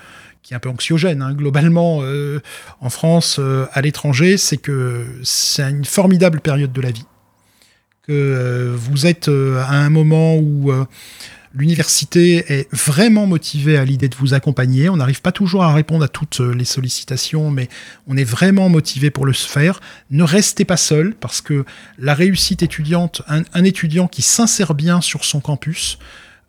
qui 0.44 0.52
est 0.52 0.56
un 0.56 0.60
peu 0.60 0.68
anxiogène 0.68 1.22
hein, 1.22 1.32
globalement 1.32 2.00
euh, 2.02 2.40
en 2.80 2.90
France, 2.90 3.38
euh, 3.40 3.66
à 3.72 3.80
l'étranger, 3.80 4.36
c'est 4.36 4.58
que 4.58 5.06
c'est 5.24 5.68
une 5.68 5.86
formidable 5.86 6.40
période 6.40 6.72
de 6.72 6.80
la 6.80 6.90
vie. 6.90 7.06
Que 8.06 8.12
euh, 8.12 8.74
vous 8.76 9.06
êtes 9.06 9.28
à 9.28 9.72
un 9.72 9.90
moment 9.90 10.36
où 10.36 10.70
l'université 11.54 12.44
est 12.52 12.68
vraiment 12.72 13.26
motivée 13.26 13.76
à 13.78 13.84
l'idée 13.84 14.08
de 14.08 14.16
vous 14.16 14.34
accompagner. 14.34 14.88
On 14.88 14.96
n'arrive 14.96 15.22
pas 15.22 15.32
toujours 15.32 15.62
à 15.62 15.72
répondre 15.72 16.04
à 16.04 16.08
toutes 16.08 16.40
les 16.40 16.64
sollicitations, 16.64 17.50
mais 17.50 17.68
on 18.06 18.16
est 18.16 18.24
vraiment 18.24 18.68
motivé 18.68 19.10
pour 19.10 19.24
le 19.24 19.32
faire. 19.32 19.80
Ne 20.10 20.22
restez 20.22 20.64
pas 20.64 20.76
seul, 20.76 21.14
parce 21.14 21.40
que 21.40 21.64
la 21.98 22.14
réussite 22.14 22.62
étudiante, 22.62 23.22
un 23.28 23.64
étudiant 23.64 24.08
qui 24.08 24.22
s'insère 24.22 24.74
bien 24.74 25.00
sur 25.00 25.24
son 25.24 25.40
campus, 25.40 25.98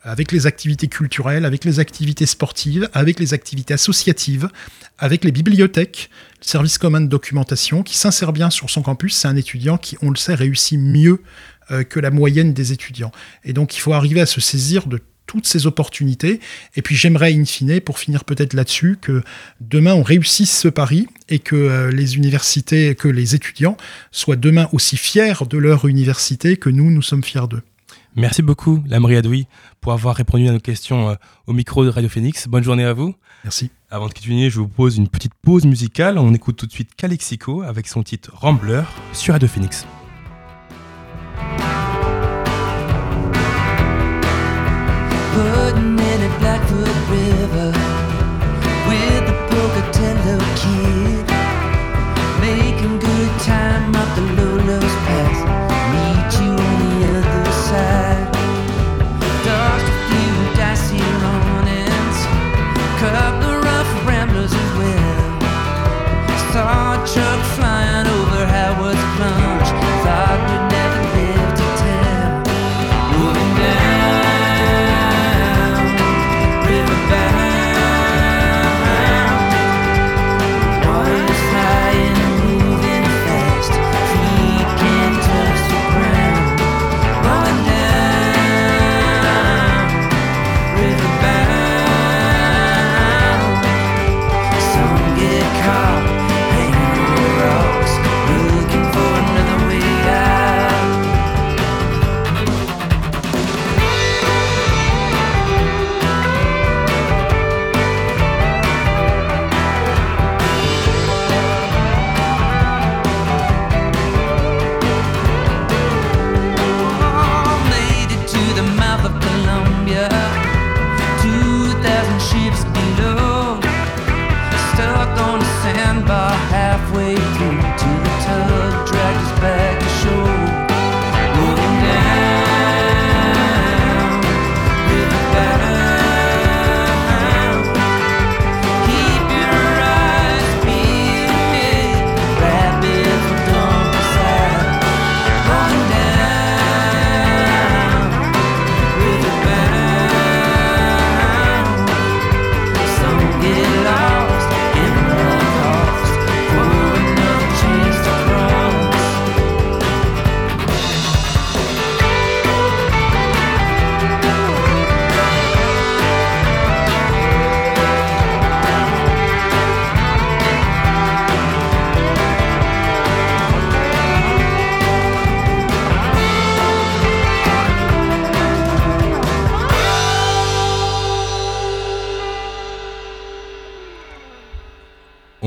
avec 0.05 0.31
les 0.31 0.45
activités 0.45 0.87
culturelles, 0.87 1.45
avec 1.45 1.65
les 1.65 1.79
activités 1.79 2.27
sportives, 2.27 2.87
avec 2.93 3.19
les 3.19 3.33
activités 3.33 3.73
associatives, 3.73 4.47
avec 4.99 5.25
les 5.25 5.31
bibliothèques, 5.31 6.09
le 6.39 6.45
service 6.45 6.77
commun 6.77 7.01
de 7.01 7.07
documentation, 7.07 7.83
qui 7.83 7.97
s'insère 7.97 8.31
bien 8.31 8.51
sur 8.51 8.69
son 8.69 8.83
campus. 8.83 9.15
C'est 9.15 9.27
un 9.27 9.35
étudiant 9.35 9.77
qui, 9.77 9.97
on 10.01 10.11
le 10.11 10.15
sait, 10.15 10.35
réussit 10.35 10.79
mieux 10.79 11.21
euh, 11.71 11.83
que 11.83 11.99
la 11.99 12.11
moyenne 12.11 12.53
des 12.53 12.71
étudiants. 12.71 13.11
Et 13.43 13.51
donc, 13.51 13.75
il 13.75 13.79
faut 13.79 13.93
arriver 13.93 14.21
à 14.21 14.27
se 14.27 14.39
saisir 14.39 14.85
de 14.85 14.99
toutes 15.25 15.47
ces 15.47 15.65
opportunités. 15.65 16.39
Et 16.75 16.83
puis 16.83 16.95
j'aimerais, 16.95 17.33
in 17.33 17.45
fine, 17.45 17.81
pour 17.81 17.97
finir 17.97 18.25
peut-être 18.25 18.53
là-dessus, 18.53 18.97
que 19.01 19.23
demain 19.59 19.95
on 19.95 20.03
réussisse 20.03 20.55
ce 20.55 20.67
pari 20.67 21.07
et 21.29 21.39
que 21.39 21.55
euh, 21.55 21.91
les 21.91 22.15
universités, 22.15 22.93
que 22.93 23.07
les 23.07 23.33
étudiants 23.33 23.75
soient 24.11 24.35
demain 24.35 24.69
aussi 24.71 24.97
fiers 24.97 25.33
de 25.49 25.57
leur 25.57 25.85
université 25.85 26.57
que 26.57 26.69
nous, 26.69 26.91
nous 26.91 27.01
sommes 27.01 27.23
fiers 27.23 27.47
d'eux. 27.49 27.63
Merci 28.15 28.41
beaucoup, 28.41 28.81
Lamri 28.87 29.17
Adoui, 29.17 29.47
pour 29.81 29.91
avoir 29.91 30.15
répondu 30.15 30.47
à 30.47 30.51
nos 30.51 30.59
questions 30.59 31.09
euh, 31.09 31.15
au 31.47 31.53
micro 31.53 31.83
de 31.83 31.89
Radio 31.89 32.09
Phoenix. 32.09 32.47
Bonne 32.47 32.63
journée 32.63 32.85
à 32.85 32.93
vous. 32.93 33.13
Merci. 33.43 33.71
Avant 33.89 34.07
de 34.07 34.13
continuer, 34.13 34.49
je 34.49 34.59
vous 34.59 34.67
pose 34.67 34.97
une 34.97 35.09
petite 35.09 35.33
pause 35.41 35.65
musicale. 35.65 36.17
On 36.17 36.33
écoute 36.33 36.55
tout 36.55 36.65
de 36.65 36.71
suite 36.71 36.95
Calexico 36.95 37.61
avec 37.61 37.87
son 37.87 38.03
titre 38.03 38.31
Rambler 38.33 38.83
sur 39.13 39.33
Radio 39.33 39.47
Phoenix. 39.47 39.85
time 53.45 53.91
the 54.15 54.21
low, 54.41 54.84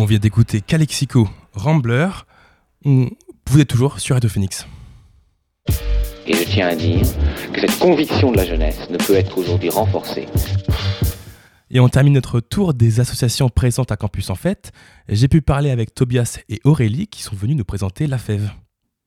vient 0.09 0.19
d'écouter 0.19 0.61
Calexico 0.61 1.29
Rambler. 1.53 2.09
On- 2.85 3.09
Vous 3.51 3.61
êtes 3.61 3.69
toujours 3.69 3.99
sur 4.01 4.15
Radio 4.15 4.29
Phoenix. 4.29 4.67
Et 6.27 6.35
je 6.35 6.45
tiens 6.45 6.69
à 6.69 6.77
dire 6.77 7.01
que 7.53 7.61
cette 7.61 7.79
conviction 7.79 8.31
de 8.31 8.37
la 8.37 8.45
jeunesse 8.45 8.89
ne 8.91 8.99
peut 8.99 9.15
être 9.15 9.39
aujourd'hui 9.39 9.71
renforcée. 9.71 10.27
Et 11.71 11.81
on 11.81 11.89
termine 11.89 12.13
notre 12.15 12.41
tour 12.41 12.75
des 12.75 13.01
associations 13.01 13.49
présentes 13.49 13.91
à 13.93 13.97
Campus 13.97 14.29
en 14.31 14.35
Fête. 14.35 14.73
J'ai 15.09 15.29
pu 15.29 15.41
parler 15.43 15.71
avec 15.71 15.95
Tobias 15.95 16.39
et 16.49 16.61
Aurélie 16.65 17.07
qui 17.07 17.23
sont 17.23 17.37
venus 17.37 17.57
nous 17.57 17.65
présenter 17.65 18.07
la 18.07 18.19
Fève. 18.19 18.51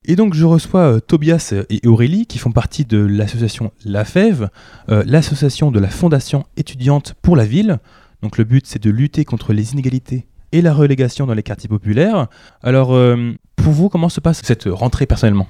Et 0.06 0.16
donc 0.16 0.34
je 0.34 0.46
reçois 0.46 0.94
euh, 0.96 1.00
Tobias 1.00 1.54
et 1.70 1.88
Aurélie 1.88 2.26
qui 2.26 2.40
font 2.40 2.52
partie 2.52 2.86
de 2.86 2.98
l'association 2.98 3.72
La 3.86 4.06
Fève, 4.06 4.50
euh, 4.90 5.04
l'association 5.06 5.70
de 5.72 5.80
la 5.80 5.90
Fondation 5.90 6.46
étudiante 6.58 7.14
pour 7.22 7.36
la 7.36 7.46
ville. 7.46 7.78
Donc 8.24 8.38
le 8.40 8.44
but 8.44 8.66
c'est 8.66 8.82
de 8.82 8.90
lutter 8.90 9.26
contre 9.26 9.54
les 9.54 9.74
inégalités 9.74 10.26
et 10.52 10.62
la 10.62 10.74
relégation 10.74 11.26
dans 11.26 11.34
les 11.34 11.44
quartiers 11.44 11.70
populaires. 11.70 12.28
Alors 12.62 12.94
euh, 12.94 13.34
pour 13.56 13.74
vous, 13.74 13.90
comment 13.90 14.10
se 14.10 14.20
passe 14.20 14.42
cette 14.44 14.66
rentrée 14.66 15.06
personnellement? 15.06 15.48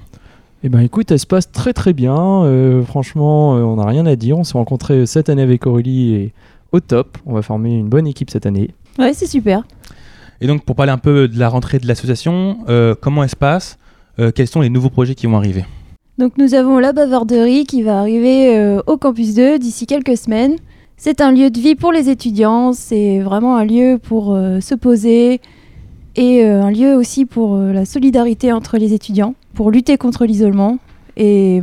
Eh 0.64 0.68
ben 0.68 0.80
écoute, 0.80 1.10
elle 1.10 1.18
se 1.18 1.26
passe 1.26 1.50
très 1.50 1.72
très 1.72 1.92
bien. 1.92 2.44
Euh, 2.44 2.82
franchement, 2.82 3.56
euh, 3.56 3.62
on 3.62 3.76
n'a 3.76 3.86
rien 3.86 4.06
à 4.06 4.14
dire. 4.14 4.38
On 4.38 4.44
s'est 4.44 4.56
rencontrés 4.56 5.06
cette 5.06 5.28
année 5.28 5.42
avec 5.42 5.66
Aurélie 5.66 6.14
et 6.14 6.34
au 6.70 6.80
top. 6.80 7.18
On 7.26 7.34
va 7.34 7.42
former 7.42 7.74
une 7.74 7.88
bonne 7.88 8.06
équipe 8.06 8.30
cette 8.30 8.46
année. 8.46 8.70
Ouais, 8.98 9.12
c'est 9.14 9.26
super. 9.26 9.64
Et 10.40 10.46
donc 10.46 10.64
pour 10.64 10.74
parler 10.74 10.92
un 10.92 10.98
peu 10.98 11.28
de 11.28 11.38
la 11.38 11.48
rentrée 11.48 11.78
de 11.78 11.86
l'association, 11.86 12.58
euh, 12.68 12.94
comment 13.00 13.22
elle 13.22 13.30
se 13.30 13.36
passe? 13.36 13.78
Euh, 14.18 14.32
Quels 14.34 14.48
sont 14.48 14.60
les 14.60 14.70
nouveaux 14.70 14.90
projets 14.90 15.14
qui 15.14 15.26
vont 15.26 15.36
arriver? 15.36 15.64
Donc 16.18 16.36
nous 16.36 16.54
avons 16.54 16.78
la 16.78 16.92
bavarderie 16.92 17.64
qui 17.64 17.82
va 17.82 18.00
arriver 18.00 18.56
euh, 18.56 18.82
au 18.86 18.96
campus 18.96 19.34
2 19.34 19.58
d'ici 19.58 19.86
quelques 19.86 20.16
semaines. 20.16 20.56
C'est 21.04 21.20
un 21.20 21.32
lieu 21.32 21.50
de 21.50 21.58
vie 21.58 21.74
pour 21.74 21.90
les 21.90 22.10
étudiants, 22.10 22.72
c'est 22.72 23.18
vraiment 23.18 23.56
un 23.56 23.64
lieu 23.64 23.98
pour 24.00 24.32
euh, 24.32 24.60
se 24.60 24.76
poser 24.76 25.40
et 26.14 26.44
euh, 26.44 26.62
un 26.62 26.70
lieu 26.70 26.94
aussi 26.94 27.24
pour 27.26 27.56
euh, 27.56 27.72
la 27.72 27.84
solidarité 27.84 28.52
entre 28.52 28.78
les 28.78 28.92
étudiants, 28.92 29.34
pour 29.52 29.72
lutter 29.72 29.98
contre 29.98 30.26
l'isolement. 30.26 30.78
Et 31.16 31.60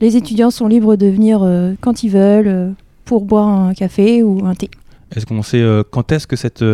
les 0.00 0.16
étudiants 0.16 0.52
sont 0.52 0.68
libres 0.68 0.94
de 0.94 1.08
venir 1.08 1.40
quand 1.80 2.04
ils 2.04 2.10
veulent 2.10 2.76
pour 3.04 3.24
boire 3.24 3.48
un 3.48 3.74
café 3.74 4.22
ou 4.22 4.46
un 4.46 4.54
thé. 4.54 4.70
Est-ce 5.16 5.26
qu'on 5.26 5.42
sait 5.42 5.64
quand 5.90 6.12
est-ce 6.12 6.28
que 6.28 6.36
cette, 6.36 6.64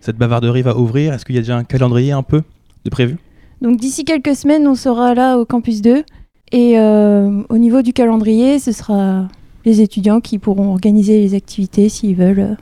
cette 0.00 0.16
bavarderie 0.16 0.62
va 0.62 0.78
ouvrir? 0.78 1.12
Est-ce 1.12 1.24
qu'il 1.24 1.34
y 1.34 1.38
a 1.38 1.40
déjà 1.40 1.56
un 1.56 1.64
calendrier 1.64 2.12
un 2.12 2.22
peu 2.22 2.42
de 2.84 2.90
prévu? 2.90 3.16
Donc 3.62 3.78
d'ici 3.78 4.04
quelques 4.04 4.36
semaines, 4.36 4.68
on 4.68 4.76
sera 4.76 5.12
là 5.12 5.36
au 5.38 5.44
campus 5.44 5.82
2. 5.82 6.04
Et 6.52 6.78
au 6.78 7.58
niveau 7.58 7.82
du 7.82 7.92
calendrier, 7.92 8.60
ce 8.60 8.70
sera 8.70 9.26
les 9.68 9.80
étudiants 9.80 10.20
qui 10.20 10.38
pourront 10.38 10.72
organiser 10.72 11.20
les 11.20 11.34
activités 11.34 11.88
s'ils 11.88 12.16
veulent. 12.16 12.40
euh, 12.40 12.54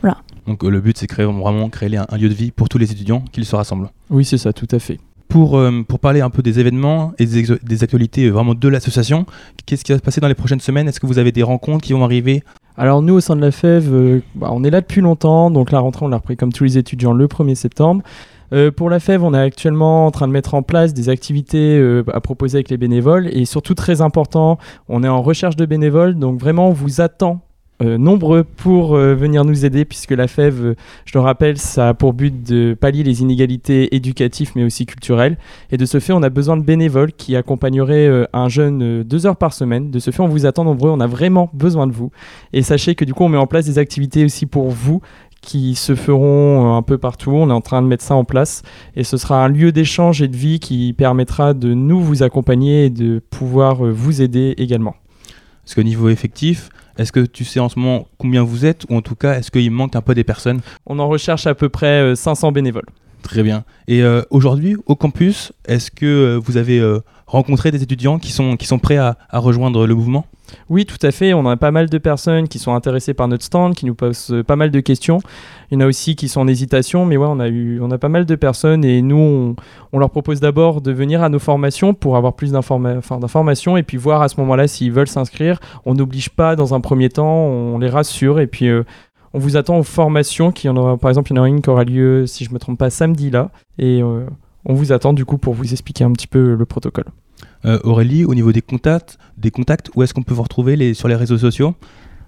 voilà. 0.00 0.18
Donc 0.46 0.64
euh, 0.64 0.70
le 0.70 0.80
but 0.80 0.96
c'est 0.96 1.06
créer 1.06 1.26
vraiment 1.26 1.68
créer 1.68 1.96
un, 1.96 2.06
un 2.08 2.16
lieu 2.16 2.28
de 2.28 2.34
vie 2.34 2.50
pour 2.50 2.68
tous 2.68 2.78
les 2.78 2.90
étudiants 2.90 3.22
qu'ils 3.32 3.44
se 3.44 3.54
rassemblent. 3.56 3.90
Oui, 4.10 4.24
c'est 4.24 4.38
ça, 4.38 4.52
tout 4.52 4.68
à 4.70 4.78
fait. 4.78 4.98
Pour, 5.28 5.56
euh, 5.56 5.82
pour 5.88 5.98
parler 5.98 6.20
un 6.20 6.28
peu 6.28 6.42
des 6.42 6.60
événements 6.60 7.12
et 7.18 7.24
des, 7.24 7.82
actualités 7.82 8.26
euh, 8.26 8.30
vraiment 8.32 8.54
de 8.54 8.68
l'association, 8.68 9.24
qu'est-ce 9.64 9.82
qui 9.82 9.92
va 9.92 9.96
se 9.96 10.02
passer 10.02 10.20
dans 10.20 10.28
les 10.28 10.34
prochaines 10.34 10.60
semaines? 10.60 10.88
Est-ce 10.88 11.00
que 11.00 11.06
vous 11.06 11.18
avez 11.18 11.32
des 11.32 11.42
rencontres 11.42 11.82
qui 11.86 11.94
vont 11.94 12.04
arriver? 12.04 12.42
Alors 12.76 13.00
nous, 13.00 13.14
au 13.14 13.20
sein 13.20 13.34
de 13.36 13.40
la 13.40 13.50
FEV, 13.50 13.88
euh, 13.92 14.22
bah, 14.34 14.48
on 14.52 14.62
est 14.62 14.68
là 14.70 14.82
depuis 14.82 15.00
longtemps, 15.00 15.50
donc 15.50 15.70
la 15.72 15.78
rentrée, 15.80 16.04
on 16.04 16.08
l'a 16.08 16.18
repris 16.18 16.36
comme 16.36 16.52
tous 16.52 16.64
les 16.64 16.76
étudiants 16.76 17.14
le 17.14 17.26
1er 17.28 17.54
septembre. 17.54 18.02
Euh, 18.52 18.70
pour 18.70 18.90
la 18.90 19.00
FEV, 19.00 19.22
on 19.24 19.34
est 19.34 19.38
actuellement 19.38 20.06
en 20.06 20.10
train 20.10 20.28
de 20.28 20.32
mettre 20.32 20.54
en 20.54 20.62
place 20.62 20.92
des 20.92 21.08
activités 21.08 21.78
euh, 21.78 22.04
à 22.12 22.20
proposer 22.20 22.56
avec 22.58 22.68
les 22.68 22.76
bénévoles 22.76 23.28
et 23.28 23.44
surtout 23.44 23.74
très 23.74 24.00
important, 24.02 24.58
on 24.88 25.02
est 25.02 25.08
en 25.08 25.22
recherche 25.22 25.56
de 25.56 25.64
bénévoles, 25.64 26.16
donc 26.16 26.38
vraiment 26.38 26.68
on 26.68 26.72
vous 26.72 27.00
attend 27.00 27.40
euh, 27.82 27.96
nombreux 27.96 28.44
pour 28.44 28.94
venir 28.94 29.44
nous 29.44 29.64
aider 29.64 29.84
puisque 29.84 30.10
la 30.10 30.28
FEV, 30.28 30.74
je 31.06 31.12
le 31.14 31.20
rappelle, 31.20 31.56
ça 31.56 31.88
a 31.88 31.94
pour 31.94 32.12
but 32.12 32.42
de 32.46 32.76
pallier 32.78 33.02
les 33.02 33.22
inégalités 33.22 33.96
éducatives 33.96 34.52
mais 34.54 34.64
aussi 34.64 34.84
culturelles. 34.84 35.38
Et 35.70 35.78
de 35.78 35.86
ce 35.86 35.98
fait, 35.98 36.12
on 36.12 36.22
a 36.22 36.28
besoin 36.28 36.58
de 36.58 36.62
bénévoles 36.62 37.12
qui 37.12 37.34
accompagneraient 37.34 38.28
un 38.32 38.48
jeune 38.48 39.02
deux 39.02 39.26
heures 39.26 39.38
par 39.38 39.52
semaine. 39.52 39.90
De 39.90 39.98
ce 39.98 40.10
fait, 40.10 40.20
on 40.20 40.28
vous 40.28 40.46
attend 40.46 40.64
nombreux, 40.64 40.90
on 40.90 41.00
a 41.00 41.06
vraiment 41.06 41.50
besoin 41.54 41.86
de 41.86 41.92
vous. 41.92 42.12
Et 42.52 42.62
sachez 42.62 42.94
que 42.94 43.04
du 43.04 43.14
coup, 43.14 43.24
on 43.24 43.28
met 43.28 43.38
en 43.38 43.48
place 43.48 43.64
des 43.64 43.78
activités 43.78 44.24
aussi 44.24 44.46
pour 44.46 44.68
vous 44.68 45.00
qui 45.42 45.74
se 45.74 45.94
feront 45.94 46.72
euh, 46.74 46.78
un 46.78 46.82
peu 46.82 46.96
partout. 46.96 47.32
On 47.32 47.50
est 47.50 47.52
en 47.52 47.60
train 47.60 47.82
de 47.82 47.86
mettre 47.86 48.04
ça 48.04 48.14
en 48.14 48.24
place 48.24 48.62
et 48.96 49.04
ce 49.04 49.18
sera 49.18 49.44
un 49.44 49.48
lieu 49.48 49.72
d'échange 49.72 50.22
et 50.22 50.28
de 50.28 50.36
vie 50.36 50.58
qui 50.58 50.94
permettra 50.94 51.52
de 51.52 51.74
nous 51.74 52.00
vous 52.00 52.22
accompagner 52.22 52.86
et 52.86 52.90
de 52.90 53.18
pouvoir 53.18 53.84
euh, 53.84 53.90
vous 53.90 54.22
aider 54.22 54.54
également. 54.56 54.96
Parce 55.64 55.74
qu'au 55.74 55.82
niveau 55.82 56.08
effectif, 56.08 56.70
est-ce 56.96 57.12
que 57.12 57.20
tu 57.20 57.44
sais 57.44 57.60
en 57.60 57.68
ce 57.68 57.78
moment 57.78 58.06
combien 58.18 58.42
vous 58.42 58.64
êtes 58.64 58.84
ou 58.88 58.96
en 58.96 59.02
tout 59.02 59.14
cas 59.14 59.34
est-ce 59.38 59.50
qu'il 59.50 59.70
manque 59.70 59.96
un 59.96 60.00
peu 60.00 60.14
des 60.14 60.24
personnes? 60.24 60.60
On 60.86 60.98
en 60.98 61.08
recherche 61.08 61.46
à 61.46 61.54
peu 61.54 61.68
près 61.68 62.00
euh, 62.00 62.14
500 62.14 62.52
bénévoles. 62.52 62.86
Très 63.22 63.42
bien. 63.42 63.64
Et 63.88 64.02
euh, 64.02 64.22
aujourd'hui, 64.30 64.76
au 64.86 64.96
campus, 64.96 65.52
est-ce 65.66 65.90
que 65.90 66.06
euh, 66.06 66.40
vous 66.42 66.56
avez 66.56 66.80
euh, 66.80 67.00
rencontré 67.26 67.70
des 67.70 67.82
étudiants 67.82 68.18
qui 68.18 68.32
sont, 68.32 68.56
qui 68.56 68.66
sont 68.66 68.78
prêts 68.78 68.96
à, 68.96 69.16
à 69.30 69.38
rejoindre 69.38 69.86
le 69.86 69.94
mouvement? 69.94 70.26
Oui, 70.68 70.86
tout 70.86 70.98
à 71.02 71.10
fait. 71.10 71.34
On 71.34 71.46
a 71.46 71.56
pas 71.56 71.70
mal 71.70 71.88
de 71.88 71.98
personnes 71.98 72.48
qui 72.48 72.58
sont 72.58 72.74
intéressées 72.74 73.14
par 73.14 73.28
notre 73.28 73.44
stand, 73.44 73.74
qui 73.74 73.86
nous 73.86 73.94
posent 73.94 74.32
euh, 74.32 74.42
pas 74.42 74.56
mal 74.56 74.70
de 74.70 74.80
questions. 74.80 75.20
Il 75.70 75.74
y 75.74 75.76
en 75.76 75.80
a 75.80 75.86
aussi 75.86 76.16
qui 76.16 76.28
sont 76.28 76.40
en 76.40 76.48
hésitation, 76.48 77.06
mais 77.06 77.16
ouais, 77.16 77.26
on 77.28 77.40
a 77.40 77.48
eu, 77.48 77.80
on 77.80 77.90
a 77.90 77.98
pas 77.98 78.08
mal 78.08 78.26
de 78.26 78.34
personnes 78.34 78.84
et 78.84 79.02
nous, 79.02 79.54
on, 79.92 79.98
leur 79.98 80.10
propose 80.10 80.40
d'abord 80.40 80.80
de 80.80 80.92
venir 80.92 81.22
à 81.22 81.28
nos 81.28 81.38
formations 81.38 81.94
pour 81.94 82.16
avoir 82.16 82.34
plus 82.34 82.52
d'informations 82.52 83.76
et 83.76 83.82
puis 83.82 83.96
voir 83.96 84.22
à 84.22 84.28
ce 84.28 84.38
moment-là 84.40 84.68
s'ils 84.68 84.92
veulent 84.92 85.08
s'inscrire. 85.08 85.60
On 85.86 85.94
n'oblige 85.94 86.30
pas 86.30 86.56
dans 86.56 86.74
un 86.74 86.80
premier 86.80 87.08
temps, 87.08 87.46
on 87.46 87.78
les 87.78 87.88
rassure 87.88 88.40
et 88.40 88.46
puis 88.46 88.68
euh, 88.68 88.84
on 89.34 89.38
vous 89.38 89.56
attend 89.56 89.78
aux 89.78 89.82
formations. 89.82 90.52
Qui 90.52 90.68
en 90.68 90.98
par 90.98 91.10
exemple, 91.10 91.32
il 91.32 91.36
y 91.36 91.38
en 91.38 91.42
aura 91.42 91.48
une 91.48 91.62
qui 91.62 91.70
aura 91.70 91.84
lieu, 91.84 92.26
si 92.26 92.44
je 92.44 92.52
me 92.52 92.58
trompe 92.58 92.78
pas, 92.78 92.90
samedi 92.90 93.30
là, 93.30 93.50
et 93.78 94.02
euh, 94.02 94.26
on 94.64 94.74
vous 94.74 94.92
attend 94.92 95.12
du 95.12 95.24
coup 95.24 95.38
pour 95.38 95.54
vous 95.54 95.72
expliquer 95.72 96.04
un 96.04 96.12
petit 96.12 96.26
peu 96.26 96.54
le 96.54 96.64
protocole. 96.66 97.06
Euh, 97.64 97.78
Aurélie, 97.84 98.24
au 98.24 98.34
niveau 98.34 98.52
des 98.52 98.62
contacts, 98.62 99.18
des 99.36 99.50
contacts, 99.50 99.90
où 99.94 100.02
est-ce 100.02 100.14
qu'on 100.14 100.22
peut 100.22 100.34
vous 100.34 100.42
retrouver 100.42 100.76
les, 100.76 100.94
sur 100.94 101.08
les 101.08 101.16
réseaux 101.16 101.38
sociaux? 101.38 101.74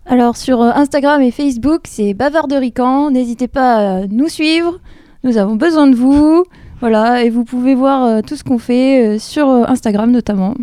Alors 0.06 0.36
sur 0.36 0.60
euh, 0.60 0.70
Instagram 0.74 1.22
et 1.22 1.30
Facebook, 1.30 1.82
c'est 1.84 2.14
Bavarderican. 2.14 3.10
N'hésitez 3.10 3.48
pas 3.48 3.76
à 4.02 4.06
nous 4.06 4.28
suivre. 4.28 4.80
Nous 5.22 5.38
avons 5.38 5.56
besoin 5.56 5.86
de 5.86 5.96
vous. 5.96 6.44
Voilà, 6.80 7.24
et 7.24 7.30
vous 7.30 7.44
pouvez 7.44 7.74
voir 7.74 8.04
euh, 8.04 8.20
tout 8.20 8.36
ce 8.36 8.44
qu'on 8.44 8.58
fait 8.58 9.16
euh, 9.16 9.18
sur 9.18 9.48
Instagram 9.48 10.10
notamment. 10.10 10.54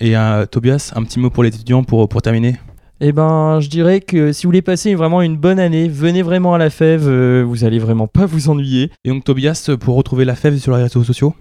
Et 0.00 0.16
euh, 0.16 0.46
Tobias, 0.46 0.92
un 0.96 1.02
petit 1.02 1.18
mot 1.18 1.28
pour 1.28 1.42
les 1.42 1.50
étudiants 1.50 1.82
pour, 1.82 2.08
pour 2.08 2.22
terminer? 2.22 2.56
Eh 3.00 3.12
ben, 3.12 3.60
je 3.60 3.68
dirais 3.68 4.00
que 4.00 4.32
si 4.32 4.44
vous 4.44 4.48
voulez 4.48 4.62
passer 4.62 4.96
vraiment 4.96 5.22
une 5.22 5.36
bonne 5.36 5.60
année, 5.60 5.88
venez 5.88 6.22
vraiment 6.22 6.54
à 6.54 6.58
la 6.58 6.68
fève, 6.68 7.06
euh, 7.06 7.44
vous 7.46 7.64
allez 7.64 7.78
vraiment 7.78 8.08
pas 8.08 8.26
vous 8.26 8.48
ennuyer. 8.48 8.90
Et 9.04 9.10
donc 9.10 9.22
Tobias, 9.22 9.70
pour 9.78 9.94
retrouver 9.94 10.24
la 10.24 10.34
fève 10.34 10.58
sur 10.58 10.76
les 10.76 10.82
réseaux 10.82 11.04
sociaux 11.04 11.32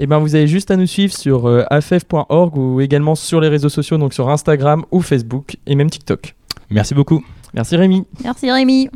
Eh 0.00 0.08
ben, 0.08 0.18
vous 0.18 0.34
avez 0.34 0.48
juste 0.48 0.72
à 0.72 0.76
nous 0.76 0.86
suivre 0.86 1.12
sur 1.12 1.46
euh, 1.46 1.62
afev.org 1.70 2.56
ou 2.56 2.80
également 2.80 3.14
sur 3.14 3.40
les 3.40 3.48
réseaux 3.48 3.68
sociaux, 3.68 3.98
donc 3.98 4.14
sur 4.14 4.28
Instagram 4.28 4.84
ou 4.90 5.00
Facebook 5.00 5.56
et 5.66 5.76
même 5.76 5.90
TikTok. 5.90 6.34
Merci 6.70 6.94
beaucoup. 6.94 7.24
Merci 7.54 7.76
Rémi. 7.76 8.02
Merci 8.24 8.50
Rémi. 8.50 8.90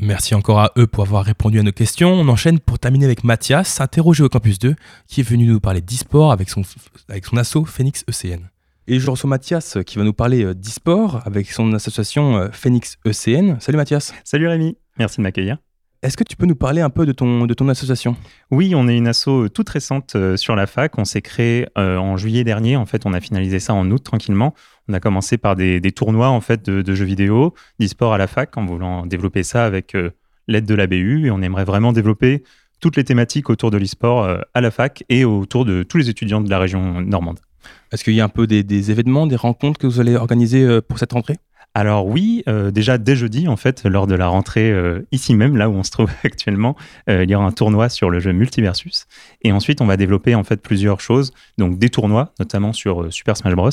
Merci 0.00 0.36
encore 0.36 0.60
à 0.60 0.70
eux 0.78 0.86
pour 0.86 1.02
avoir 1.02 1.24
répondu 1.24 1.58
à 1.58 1.64
nos 1.64 1.72
questions. 1.72 2.12
On 2.12 2.28
enchaîne 2.28 2.60
pour 2.60 2.78
terminer 2.78 3.06
avec 3.06 3.24
Mathias, 3.24 3.80
interrogé 3.80 4.22
au 4.22 4.28
campus 4.28 4.60
2, 4.60 4.76
qui 5.08 5.20
est 5.20 5.24
venu 5.24 5.46
nous 5.46 5.58
parler 5.58 5.80
d'e-sport 5.80 6.30
avec 6.30 6.48
son, 6.48 6.62
avec 7.08 7.26
son 7.26 7.36
asso 7.36 7.64
Phoenix 7.66 8.04
ECN. 8.08 8.48
Et 8.92 8.98
je 8.98 9.08
reçois 9.08 9.30
Mathias 9.30 9.78
qui 9.86 9.98
va 9.98 10.04
nous 10.04 10.12
parler 10.12 10.44
euh, 10.44 10.52
d'e-sport 10.52 11.20
avec 11.24 11.52
son 11.52 11.72
association 11.74 12.36
euh, 12.36 12.48
Phoenix 12.50 12.98
ECN. 13.06 13.60
Salut 13.60 13.76
Mathias. 13.76 14.12
Salut 14.24 14.48
Rémi, 14.48 14.76
merci 14.98 15.18
de 15.18 15.22
m'accueillir. 15.22 15.58
Est-ce 16.02 16.16
que 16.16 16.24
tu 16.24 16.34
peux 16.34 16.46
nous 16.46 16.56
parler 16.56 16.80
un 16.80 16.90
peu 16.90 17.06
de 17.06 17.12
ton, 17.12 17.46
de 17.46 17.54
ton 17.54 17.68
association? 17.68 18.16
Oui, 18.50 18.74
on 18.74 18.88
est 18.88 18.96
une 18.96 19.06
asso 19.06 19.28
euh, 19.28 19.48
toute 19.48 19.68
récente 19.68 20.16
euh, 20.16 20.36
sur 20.36 20.56
la 20.56 20.66
fac. 20.66 20.98
On 20.98 21.04
s'est 21.04 21.22
créé 21.22 21.68
euh, 21.78 21.98
en 21.98 22.16
juillet 22.16 22.42
dernier. 22.42 22.74
En 22.74 22.84
fait, 22.84 23.06
on 23.06 23.12
a 23.12 23.20
finalisé 23.20 23.60
ça 23.60 23.74
en 23.74 23.88
août 23.92 24.02
tranquillement. 24.02 24.54
On 24.88 24.92
a 24.92 24.98
commencé 24.98 25.38
par 25.38 25.54
des, 25.54 25.78
des 25.78 25.92
tournois 25.92 26.30
en 26.30 26.40
fait 26.40 26.64
de, 26.64 26.82
de 26.82 26.94
jeux 26.96 27.04
vidéo, 27.04 27.54
d'e-sport 27.78 28.12
à 28.12 28.18
la 28.18 28.26
fac, 28.26 28.56
en 28.56 28.66
voulant 28.66 29.06
développer 29.06 29.44
ça 29.44 29.66
avec 29.66 29.94
euh, 29.94 30.10
l'aide 30.48 30.66
de 30.66 30.74
la 30.74 30.88
BU. 30.88 31.26
Et 31.26 31.30
on 31.30 31.42
aimerait 31.42 31.64
vraiment 31.64 31.92
développer 31.92 32.42
toutes 32.80 32.96
les 32.96 33.04
thématiques 33.04 33.50
autour 33.50 33.70
de 33.70 33.76
l'e-sport 33.76 34.24
euh, 34.24 34.40
à 34.52 34.60
la 34.60 34.72
fac 34.72 35.04
et 35.08 35.24
autour 35.24 35.64
de 35.64 35.84
tous 35.84 35.98
les 35.98 36.08
étudiants 36.08 36.40
de 36.40 36.50
la 36.50 36.58
région 36.58 37.02
normande. 37.02 37.38
Est-ce 37.92 38.04
qu'il 38.04 38.14
y 38.14 38.20
a 38.20 38.24
un 38.24 38.28
peu 38.28 38.46
des, 38.46 38.62
des 38.62 38.90
événements, 38.90 39.26
des 39.26 39.36
rencontres 39.36 39.78
que 39.78 39.86
vous 39.86 40.00
allez 40.00 40.16
organiser 40.16 40.62
euh, 40.62 40.80
pour 40.80 40.98
cette 40.98 41.12
rentrée? 41.12 41.36
Alors 41.74 42.06
oui, 42.06 42.42
euh, 42.48 42.72
déjà 42.72 42.98
dès 42.98 43.14
jeudi, 43.14 43.46
en 43.46 43.56
fait, 43.56 43.84
lors 43.84 44.08
de 44.08 44.16
la 44.16 44.26
rentrée 44.26 44.72
euh, 44.72 45.06
ici 45.12 45.34
même, 45.34 45.56
là 45.56 45.70
où 45.70 45.74
on 45.74 45.84
se 45.84 45.92
trouve 45.92 46.10
actuellement, 46.24 46.76
euh, 47.08 47.22
il 47.22 47.30
y 47.30 47.34
aura 47.34 47.46
un 47.46 47.52
tournoi 47.52 47.88
sur 47.88 48.10
le 48.10 48.18
jeu 48.18 48.32
Multiversus. 48.32 49.06
Et 49.42 49.52
ensuite, 49.52 49.80
on 49.80 49.86
va 49.86 49.96
développer 49.96 50.34
en 50.34 50.42
fait 50.42 50.60
plusieurs 50.60 51.00
choses, 51.00 51.32
donc 51.58 51.78
des 51.78 51.88
tournois, 51.88 52.34
notamment 52.40 52.72
sur 52.72 53.12
Super 53.12 53.36
Smash 53.36 53.54
Bros, 53.54 53.70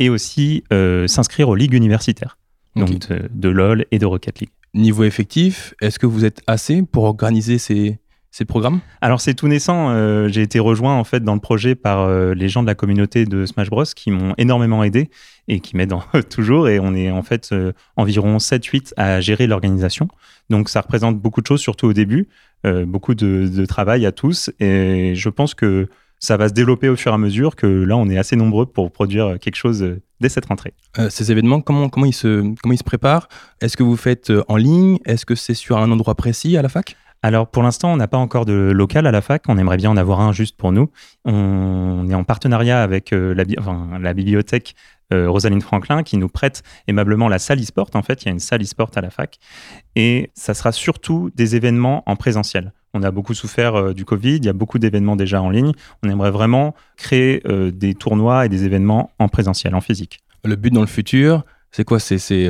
et 0.00 0.08
aussi 0.08 0.64
s'inscrire 0.70 1.48
aux 1.48 1.54
ligues 1.54 1.74
universitaires, 1.74 2.36
donc 2.74 2.98
de, 3.08 3.28
de 3.32 3.48
LoL 3.48 3.86
et 3.92 3.98
de 3.98 4.06
Rocket 4.06 4.40
League. 4.40 4.50
Niveau 4.74 5.04
effectif, 5.04 5.74
est-ce 5.80 5.98
que 5.98 6.06
vous 6.06 6.24
êtes 6.24 6.42
assez 6.46 6.82
pour 6.82 7.04
organiser 7.04 7.58
ces, 7.58 7.98
ces 8.36 8.44
programmes 8.44 8.80
Alors 9.00 9.20
c'est 9.20 9.34
tout 9.34 9.48
naissant. 9.48 9.88
euh, 9.90 10.28
J'ai 10.28 10.42
été 10.42 10.58
rejoint 10.58 10.94
en 10.96 11.04
fait 11.04 11.20
dans 11.24 11.34
le 11.34 11.40
projet 11.40 11.74
par 11.74 12.00
euh, 12.00 12.34
les 12.34 12.48
gens 12.48 12.62
de 12.62 12.66
la 12.66 12.74
communauté 12.74 13.24
de 13.24 13.46
Smash 13.46 13.70
Bros 13.70 13.84
qui 13.84 14.10
m'ont 14.10 14.34
énormément 14.36 14.84
aidé 14.84 15.08
et 15.48 15.60
qui 15.60 15.76
m'aident 15.76 15.94
en- 15.94 16.04
toujours. 16.30 16.68
Et 16.68 16.78
on 16.78 16.94
est 16.94 17.10
en 17.10 17.22
fait 17.22 17.48
euh, 17.52 17.72
environ 17.96 18.36
7-8 18.36 18.92
à 18.98 19.20
gérer 19.20 19.46
l'organisation. 19.46 20.08
Donc 20.50 20.68
ça 20.68 20.80
représente 20.82 21.18
beaucoup 21.18 21.40
de 21.40 21.46
choses, 21.46 21.60
surtout 21.60 21.86
au 21.86 21.92
début, 21.92 22.28
beaucoup 22.86 23.14
de, 23.14 23.48
de 23.48 23.64
travail 23.66 24.04
à 24.06 24.12
tous. 24.12 24.50
Et 24.60 25.14
je 25.14 25.28
pense 25.28 25.54
que 25.54 25.88
ça 26.18 26.36
va 26.36 26.48
se 26.48 26.52
développer 26.54 26.88
au 26.88 26.96
fur 26.96 27.12
et 27.12 27.14
à 27.14 27.18
mesure. 27.18 27.56
Que 27.56 27.66
là 27.66 27.96
on 27.96 28.08
est 28.08 28.18
assez 28.18 28.36
nombreux 28.36 28.66
pour 28.66 28.90
produire 28.92 29.38
quelque 29.40 29.56
chose 29.56 29.96
dès 30.20 30.28
cette 30.28 30.46
rentrée. 30.46 30.72
Euh, 30.98 31.08
Ces 31.10 31.30
événements, 31.32 31.60
comment, 31.60 31.88
comment, 31.88 32.06
ils 32.06 32.12
se, 32.14 32.54
comment 32.62 32.74
ils 32.74 32.78
se 32.78 32.84
préparent? 32.84 33.28
Est-ce 33.60 33.76
que 33.76 33.82
vous 33.82 33.96
faites 33.96 34.32
en 34.48 34.56
ligne? 34.56 34.98
Est-ce 35.04 35.24
que 35.26 35.34
c'est 35.34 35.54
sur 35.54 35.78
un 35.78 35.90
endroit 35.90 36.14
précis 36.14 36.56
à 36.56 36.62
la 36.62 36.68
fac? 36.68 36.96
Alors 37.26 37.48
pour 37.48 37.64
l'instant, 37.64 37.92
on 37.92 37.96
n'a 37.96 38.06
pas 38.06 38.18
encore 38.18 38.44
de 38.44 38.52
local 38.52 39.04
à 39.04 39.10
la 39.10 39.20
fac. 39.20 39.42
On 39.48 39.58
aimerait 39.58 39.78
bien 39.78 39.90
en 39.90 39.96
avoir 39.96 40.20
un 40.20 40.32
juste 40.32 40.56
pour 40.56 40.70
nous. 40.70 40.92
On 41.24 42.08
est 42.08 42.14
en 42.14 42.22
partenariat 42.22 42.84
avec 42.84 43.12
euh, 43.12 43.34
la, 43.34 44.14
bibliothèque 44.14 44.76
euh, 45.12 45.28
Rosaline 45.28 45.60
Franklin 45.60 46.04
qui 46.04 46.18
nous 46.18 46.28
prête 46.28 46.62
aimablement 46.86 47.28
la 47.28 47.40
salle 47.40 47.60
e-sport. 47.60 47.90
En 47.94 48.02
fait, 48.02 48.22
il 48.22 48.26
y 48.26 48.28
a 48.28 48.30
une 48.30 48.38
salle 48.38 48.62
e-sport 48.62 48.92
à 48.94 49.00
la 49.00 49.10
fac. 49.10 49.40
Et 49.96 50.30
ça 50.34 50.54
sera 50.54 50.70
surtout 50.70 51.32
des 51.34 51.56
événements 51.56 52.04
en 52.06 52.14
présentiel. 52.14 52.72
On 52.94 53.02
a 53.02 53.10
beaucoup 53.10 53.34
souffert 53.34 53.74
euh, 53.74 53.92
du 53.92 54.04
Covid, 54.04 54.36
il 54.36 54.44
y 54.44 54.48
a 54.48 54.52
beaucoup 54.52 54.78
d'événements 54.78 55.16
déjà 55.16 55.42
en 55.42 55.50
ligne. 55.50 55.72
On 56.04 56.08
aimerait 56.08 56.30
vraiment 56.30 56.76
créer 56.96 57.42
des 57.72 57.94
tournois 57.94 58.46
et 58.46 58.48
des 58.48 58.66
événements 58.66 59.10
en 59.18 59.26
présentiel, 59.26 59.74
en 59.74 59.80
physique. 59.80 60.20
Le 60.44 60.54
but 60.54 60.72
dans 60.72 60.80
le 60.80 60.86
futur, 60.86 61.44
c'est 61.72 61.82
quoi? 61.82 61.98
C'est 61.98 62.48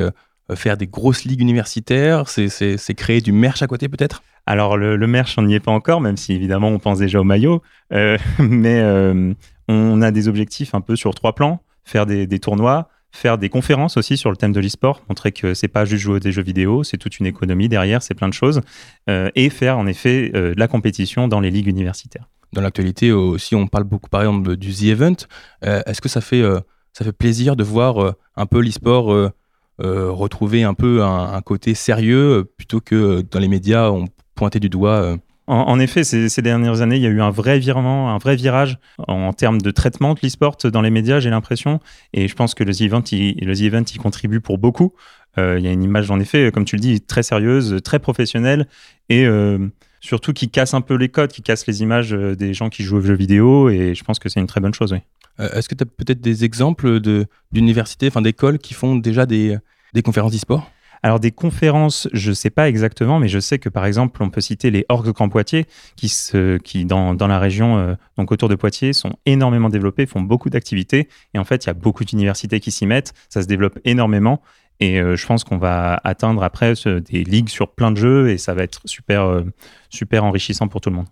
faire 0.53 0.77
des 0.77 0.85
grosses 0.85 1.25
ligues 1.25 1.41
universitaires? 1.41 2.29
C'est 2.29 2.93
créer 2.95 3.21
du 3.21 3.31
merch 3.31 3.63
à 3.63 3.67
côté 3.67 3.89
peut-être? 3.89 4.21
Alors, 4.47 4.77
le, 4.77 4.97
merch, 5.07 5.37
on 5.37 5.41
n'y 5.41 5.55
est 5.55 5.59
pas 5.59 5.73
encore, 5.73 5.99
même 5.99 6.15
si 6.15 6.31
évidemment 6.31 6.69
on 6.69 6.79
pense 6.79 6.99
déjà 6.99 7.19
au 7.19 7.25
maillot. 7.25 7.61
Euh, 7.91 8.17
mais 8.39 8.79
euh, 8.79 9.33
on 9.67 10.01
a 10.01 10.11
des 10.11 10.29
objectifs 10.29 10.73
un 10.73 10.81
peu 10.81 10.95
sur 10.95 11.13
trois 11.13 11.35
plans 11.35 11.61
faire 11.83 12.05
des, 12.05 12.27
tournois, 12.39 12.89
faire 13.11 13.37
des 13.37 13.47
conférences 13.47 13.95
aussi 13.95 14.17
sur 14.17 14.29
le 14.29 14.35
thème 14.35 14.51
de 14.51 14.59
l'e-sport, 14.59 15.03
montrer 15.07 15.31
que 15.31 15.53
c'est 15.53 15.69
pas 15.69 15.85
juste 15.85 16.03
jouer 16.03 16.19
des 16.19 16.33
jeux 16.33 16.41
vidéo, 16.41 16.83
c'est 16.83 16.97
toute 16.97 17.19
une 17.19 17.25
économie 17.25 17.69
derrière, 17.69 18.01
c'est 18.01 18.13
plein 18.13 18.27
de 18.27 18.33
choses. 18.33 18.59
Euh, 19.09 19.29
et 19.35 19.49
faire 19.49 19.77
en 19.77 19.87
effet 19.87 20.29
de 20.29 20.53
la 20.57 20.67
compétition 20.67 21.29
dans 21.29 21.39
les 21.39 21.49
ligues 21.49 21.67
universitaires. 21.67 22.27
Dans 22.51 22.61
l'actualité 22.61 23.13
aussi, 23.13 23.55
on 23.55 23.67
parle 23.67 23.85
beaucoup 23.85 24.09
par 24.09 24.21
exemple 24.21 24.57
du 24.57 24.73
The 24.73 24.83
Event. 24.83 25.15
Est-ce 25.61 26.01
que 26.01 26.09
ça 26.09 26.19
fait, 26.19 26.43
ça 26.91 27.05
fait 27.05 27.13
plaisir 27.13 27.55
de 27.55 27.63
voir 27.63 28.15
un 28.35 28.45
peu 28.45 28.59
l'e-sport 28.61 29.31
retrouver 29.79 30.63
un 30.63 30.73
peu 30.73 31.03
un, 31.03 31.33
un 31.33 31.41
côté 31.41 31.73
sérieux 31.73 32.51
plutôt 32.57 32.81
que 32.81 33.21
dans 33.21 33.39
les 33.39 33.47
médias 33.47 33.91
on 33.91 34.07
pointait 34.37 34.61
du 34.61 34.69
doigt 34.69 35.01
euh, 35.01 35.17
En, 35.47 35.55
en 35.55 35.79
effet, 35.79 36.03
ces, 36.03 36.29
ces 36.29 36.41
dernières 36.41 36.81
années, 36.81 36.95
il 36.95 37.01
y 37.01 37.07
a 37.07 37.09
eu 37.09 37.21
un 37.21 37.29
vrai 37.31 37.59
virement, 37.59 38.13
un 38.15 38.17
vrai 38.17 38.35
virage 38.35 38.77
en, 39.07 39.33
termes 39.33 39.61
de 39.61 39.71
traitement 39.71 40.13
de 40.13 40.19
l'e-sport 40.23 40.57
dans 40.71 40.81
les 40.81 40.89
médias, 40.89 41.19
j'ai 41.19 41.29
l'impression. 41.29 41.79
Et 42.13 42.27
je 42.27 42.35
pense 42.35 42.53
que 42.53 42.63
le 42.63 42.73
The 42.73 42.81
Event, 42.81 43.03
il, 43.11 43.45
le 43.45 43.55
The 43.55 43.61
Event, 43.61 43.83
il 43.93 43.99
contribue 43.99 44.39
pour 44.39 44.57
beaucoup. 44.57 44.93
Euh, 45.37 45.59
il 45.59 45.65
y 45.65 45.67
a 45.67 45.71
une 45.71 45.83
image, 45.83 46.09
en 46.09 46.19
effet, 46.19 46.51
comme 46.53 46.65
tu 46.65 46.75
le 46.77 46.81
dis, 46.81 47.01
très 47.01 47.23
sérieuse, 47.23 47.77
très 47.83 47.99
professionnelle 47.99 48.67
et 49.09 49.25
euh, 49.25 49.59
surtout 49.99 50.33
qui 50.33 50.49
casse 50.49 50.73
un 50.73 50.81
peu 50.81 50.95
les 50.95 51.09
codes, 51.09 51.31
qui 51.31 51.41
casse 51.41 51.67
les 51.67 51.81
images 51.81 52.11
des 52.11 52.53
gens 52.53 52.69
qui 52.69 52.83
jouent 52.83 52.97
aux 52.97 53.01
jeux 53.01 53.15
vidéo. 53.15 53.69
Et 53.69 53.93
je 53.93 54.03
pense 54.03 54.19
que 54.19 54.29
c'est 54.29 54.39
une 54.39 54.47
très 54.47 54.61
bonne 54.61 54.73
chose, 54.73 54.93
oui. 54.93 54.99
Euh, 55.39 55.49
Est-ce 55.53 55.69
que 55.69 55.75
tu 55.75 55.83
as 55.83 55.85
peut-être 55.85 56.21
des 56.21 56.43
exemples 56.43 56.99
de- 56.99 57.25
d'universités, 57.51 58.07
enfin 58.07 58.21
d'écoles 58.21 58.57
qui 58.57 58.73
font 58.73 58.95
déjà 58.95 59.25
des, 59.25 59.57
des 59.93 60.01
conférences 60.01 60.31
d'e-sport? 60.31 60.71
Alors 61.07 61.21
des 61.21 61.31
conférences, 61.31 62.09
je 62.11 62.31
ne 62.31 62.35
sais 62.35 62.49
pas 62.49 62.67
exactement, 62.67 63.17
mais 63.17 63.29
je 63.29 63.39
sais 63.39 63.59
que 63.59 63.69
par 63.69 63.85
exemple, 63.85 64.21
on 64.21 64.29
peut 64.29 64.41
citer 64.41 64.71
les 64.71 64.85
Orgues 64.89 65.13
Camp 65.13 65.29
Poitiers, 65.29 65.65
qui, 65.95 66.83
dans, 66.83 67.15
la 67.15 67.39
région, 67.39 67.77
euh, 67.77 67.95
donc 68.17 68.33
autour 68.33 68.49
de 68.49 68.55
Poitiers, 68.55 68.91
sont 68.91 69.13
énormément 69.25 69.69
développés, 69.69 70.05
font 70.05 70.19
beaucoup 70.19 70.49
d'activités. 70.49 71.07
Et 71.33 71.39
en 71.39 71.45
fait, 71.45 71.63
il 71.63 71.67
y 71.67 71.69
a 71.69 71.75
beaucoup 71.75 72.03
d'universités 72.03 72.59
qui 72.59 72.71
s'y 72.71 72.85
mettent, 72.85 73.13
ça 73.29 73.41
se 73.41 73.47
développe 73.47 73.79
énormément. 73.85 74.41
Et 74.81 74.99
euh, 74.99 75.15
je 75.15 75.25
pense 75.25 75.45
qu'on 75.45 75.57
va 75.57 75.97
atteindre 76.03 76.43
après 76.43 76.73
des 76.75 77.23
ligues 77.23 77.47
sur 77.47 77.69
plein 77.69 77.91
de 77.91 77.97
jeux 77.97 78.29
et 78.29 78.37
ça 78.37 78.53
va 78.53 78.63
être 78.63 78.81
super, 78.83 79.23
euh, 79.23 79.45
super 79.89 80.25
enrichissant 80.25 80.67
pour 80.67 80.81
tout 80.81 80.89
le 80.89 80.97
monde. 80.97 81.07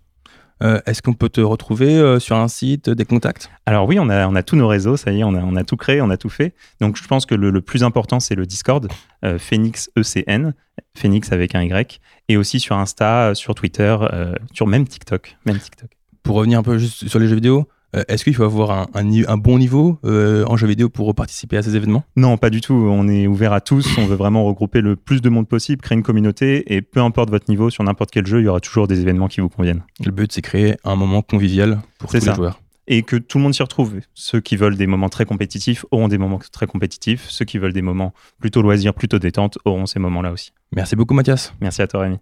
Euh, 0.62 0.80
Est-ce 0.86 1.02
qu'on 1.02 1.12
peut 1.12 1.28
te 1.28 1.40
retrouver 1.40 1.98
euh, 1.98 2.18
sur 2.18 2.36
un 2.36 2.48
site, 2.48 2.88
des 2.88 3.04
contacts? 3.04 3.50
Alors 3.66 3.86
oui, 3.86 3.98
on 3.98 4.08
a, 4.08 4.26
on 4.26 4.34
a 4.34 4.42
tous 4.42 4.56
nos 4.56 4.68
réseaux, 4.68 4.96
ça 4.96 5.12
y 5.12 5.20
est, 5.20 5.24
on 5.24 5.34
a, 5.34 5.40
on 5.40 5.54
a 5.56 5.64
tout 5.64 5.76
créé, 5.76 6.00
on 6.00 6.08
a 6.08 6.16
tout 6.16 6.30
fait. 6.30 6.54
Donc 6.80 6.96
je 6.96 7.06
pense 7.06 7.26
que 7.26 7.34
le, 7.34 7.50
le 7.50 7.60
plus 7.60 7.84
important, 7.84 8.20
c'est 8.20 8.34
le 8.34 8.46
Discord, 8.46 8.88
euh, 9.24 9.38
Phoenix 9.38 9.90
ECN, 9.98 10.52
Phoenix 10.96 11.30
avec 11.32 11.54
un 11.54 11.62
Y, 11.62 12.00
et 12.28 12.36
aussi 12.38 12.58
sur 12.58 12.76
Insta, 12.76 13.34
sur 13.34 13.54
Twitter, 13.54 13.96
euh, 14.00 14.34
sur 14.52 14.66
même 14.66 14.86
TikTok, 14.86 15.36
même 15.44 15.58
TikTok. 15.58 15.90
Pour 16.22 16.36
revenir 16.36 16.58
un 16.58 16.62
peu 16.62 16.78
juste 16.78 17.06
sur 17.06 17.18
les 17.18 17.28
jeux 17.28 17.34
vidéo, 17.34 17.68
est-ce 17.92 18.24
qu'il 18.24 18.34
faut 18.34 18.44
avoir 18.44 18.70
un, 18.70 18.86
un 18.94 19.02
ni- 19.04 19.24
un 19.26 19.36
bon 19.36 19.58
niveau 19.58 19.98
euh, 20.04 20.44
en 20.46 20.56
jeux 20.56 20.66
vidéo 20.66 20.88
pour 20.88 21.14
participer 21.14 21.56
à 21.56 21.62
ces 21.62 21.76
événements? 21.76 22.04
Non, 22.16 22.36
pas 22.36 22.50
du 22.50 22.60
tout. 22.60 22.74
On 22.74 23.08
est 23.08 23.26
ouvert 23.26 23.52
à 23.52 23.60
tous. 23.60 23.96
On 23.98 24.06
veut 24.06 24.16
vraiment 24.16 24.44
regrouper 24.44 24.80
le 24.80 24.96
plus 24.96 25.22
de 25.22 25.28
monde 25.28 25.48
possible, 25.48 25.80
créer 25.82 25.96
une 25.96 26.02
communauté, 26.02 26.74
et 26.74 26.82
peu 26.82 27.00
importe 27.00 27.30
votre 27.30 27.50
niveau, 27.50 27.70
sur 27.70 27.84
n'importe 27.84 28.10
quel 28.10 28.26
jeu, 28.26 28.40
il 28.40 28.44
y 28.44 28.48
aura 28.48 28.60
toujours 28.60 28.86
des 28.88 29.00
événements 29.00 29.28
qui 29.28 29.40
vous 29.40 29.48
conviennent. 29.48 29.82
Le 30.04 30.10
but, 30.10 30.32
c'est 30.32 30.42
créer 30.42 30.76
un 30.84 30.96
moment 30.96 31.22
convivial 31.22 31.80
pour 31.98 32.10
tous 32.10 32.24
les 32.26 32.34
joueurs. 32.34 32.60
Et 32.88 33.02
que 33.02 33.16
tout 33.16 33.38
le 33.38 33.42
monde 33.42 33.54
s'y 33.54 33.64
retrouve. 33.64 33.94
Ceux 34.14 34.40
qui 34.40 34.56
veulent 34.56 34.76
des 34.76 34.86
moments 34.86 35.08
très 35.08 35.24
compétitifs 35.24 35.84
auront 35.90 36.06
des 36.06 36.18
moments 36.18 36.38
très 36.52 36.68
compétitifs. 36.68 37.26
Ceux 37.28 37.44
qui 37.44 37.58
veulent 37.58 37.72
des 37.72 37.82
moments 37.82 38.14
plutôt 38.40 38.62
loisirs, 38.62 38.94
plutôt 38.94 39.18
détente, 39.18 39.58
auront 39.64 39.86
ces 39.86 39.98
moments-là 39.98 40.30
aussi. 40.30 40.52
Merci 40.70 40.94
beaucoup 40.94 41.14
Mathias. 41.14 41.52
Merci 41.60 41.82
à 41.82 41.88
toi 41.88 42.02
Rémi. 42.02 42.18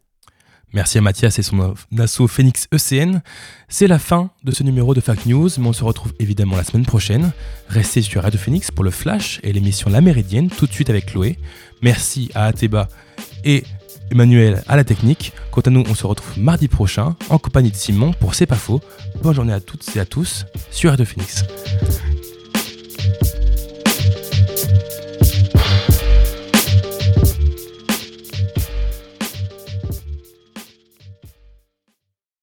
Merci 0.75 0.99
à 0.99 1.01
Mathias 1.01 1.39
et 1.39 1.43
son 1.43 1.75
asso 1.97 2.27
Phoenix 2.27 2.67
ECN. 2.75 3.21
C'est 3.69 3.87
la 3.87 4.01
fin 4.01 4.31
de 4.43 4.51
ce 4.51 4.65
numéro 4.65 4.93
de 4.93 5.01
Fact 5.01 5.25
News, 5.25 5.49
mais 5.59 5.69
on 5.69 5.73
se 5.73 5.85
retrouve 5.85 6.13
évidemment 6.19 6.57
la 6.57 6.65
semaine 6.65 6.85
prochaine. 6.85 7.31
Restez 7.69 8.03
sur 8.03 8.25
Radio 8.25 8.41
Phoenix 8.41 8.73
pour 8.73 8.83
le 8.83 8.91
Flash 8.91 9.39
et 9.45 9.53
l'émission 9.53 9.89
La 9.89 10.01
Méridienne, 10.01 10.51
tout 10.51 10.67
de 10.67 10.73
suite 10.73 10.91
avec 10.91 11.07
Chloé. 11.07 11.39
Merci 11.81 12.29
à 12.35 12.47
Ateba 12.47 12.89
et 13.45 13.63
Emmanuel 14.11 14.65
à 14.67 14.75
la 14.75 14.83
technique. 14.83 15.33
Quant 15.53 15.61
à 15.61 15.71
nous, 15.71 15.85
on 15.89 15.95
se 15.95 16.09
retrouve 16.09 16.41
mardi 16.41 16.67
prochain 16.67 17.15
en 17.31 17.39
compagnie 17.39 17.71
de 17.71 17.77
Simon 17.77 18.13
pour 18.13 18.35
C'est 18.35 18.47
pas 18.47 18.57
faux. 18.57 18.81
Bonne 19.23 19.35
journée 19.35 19.53
à 19.53 19.61
toutes 19.61 19.95
et 19.95 20.01
à 20.01 20.05
tous 20.05 20.45
sur 20.73 20.91
Radio 20.91 21.07
Phoenix. 21.07 21.45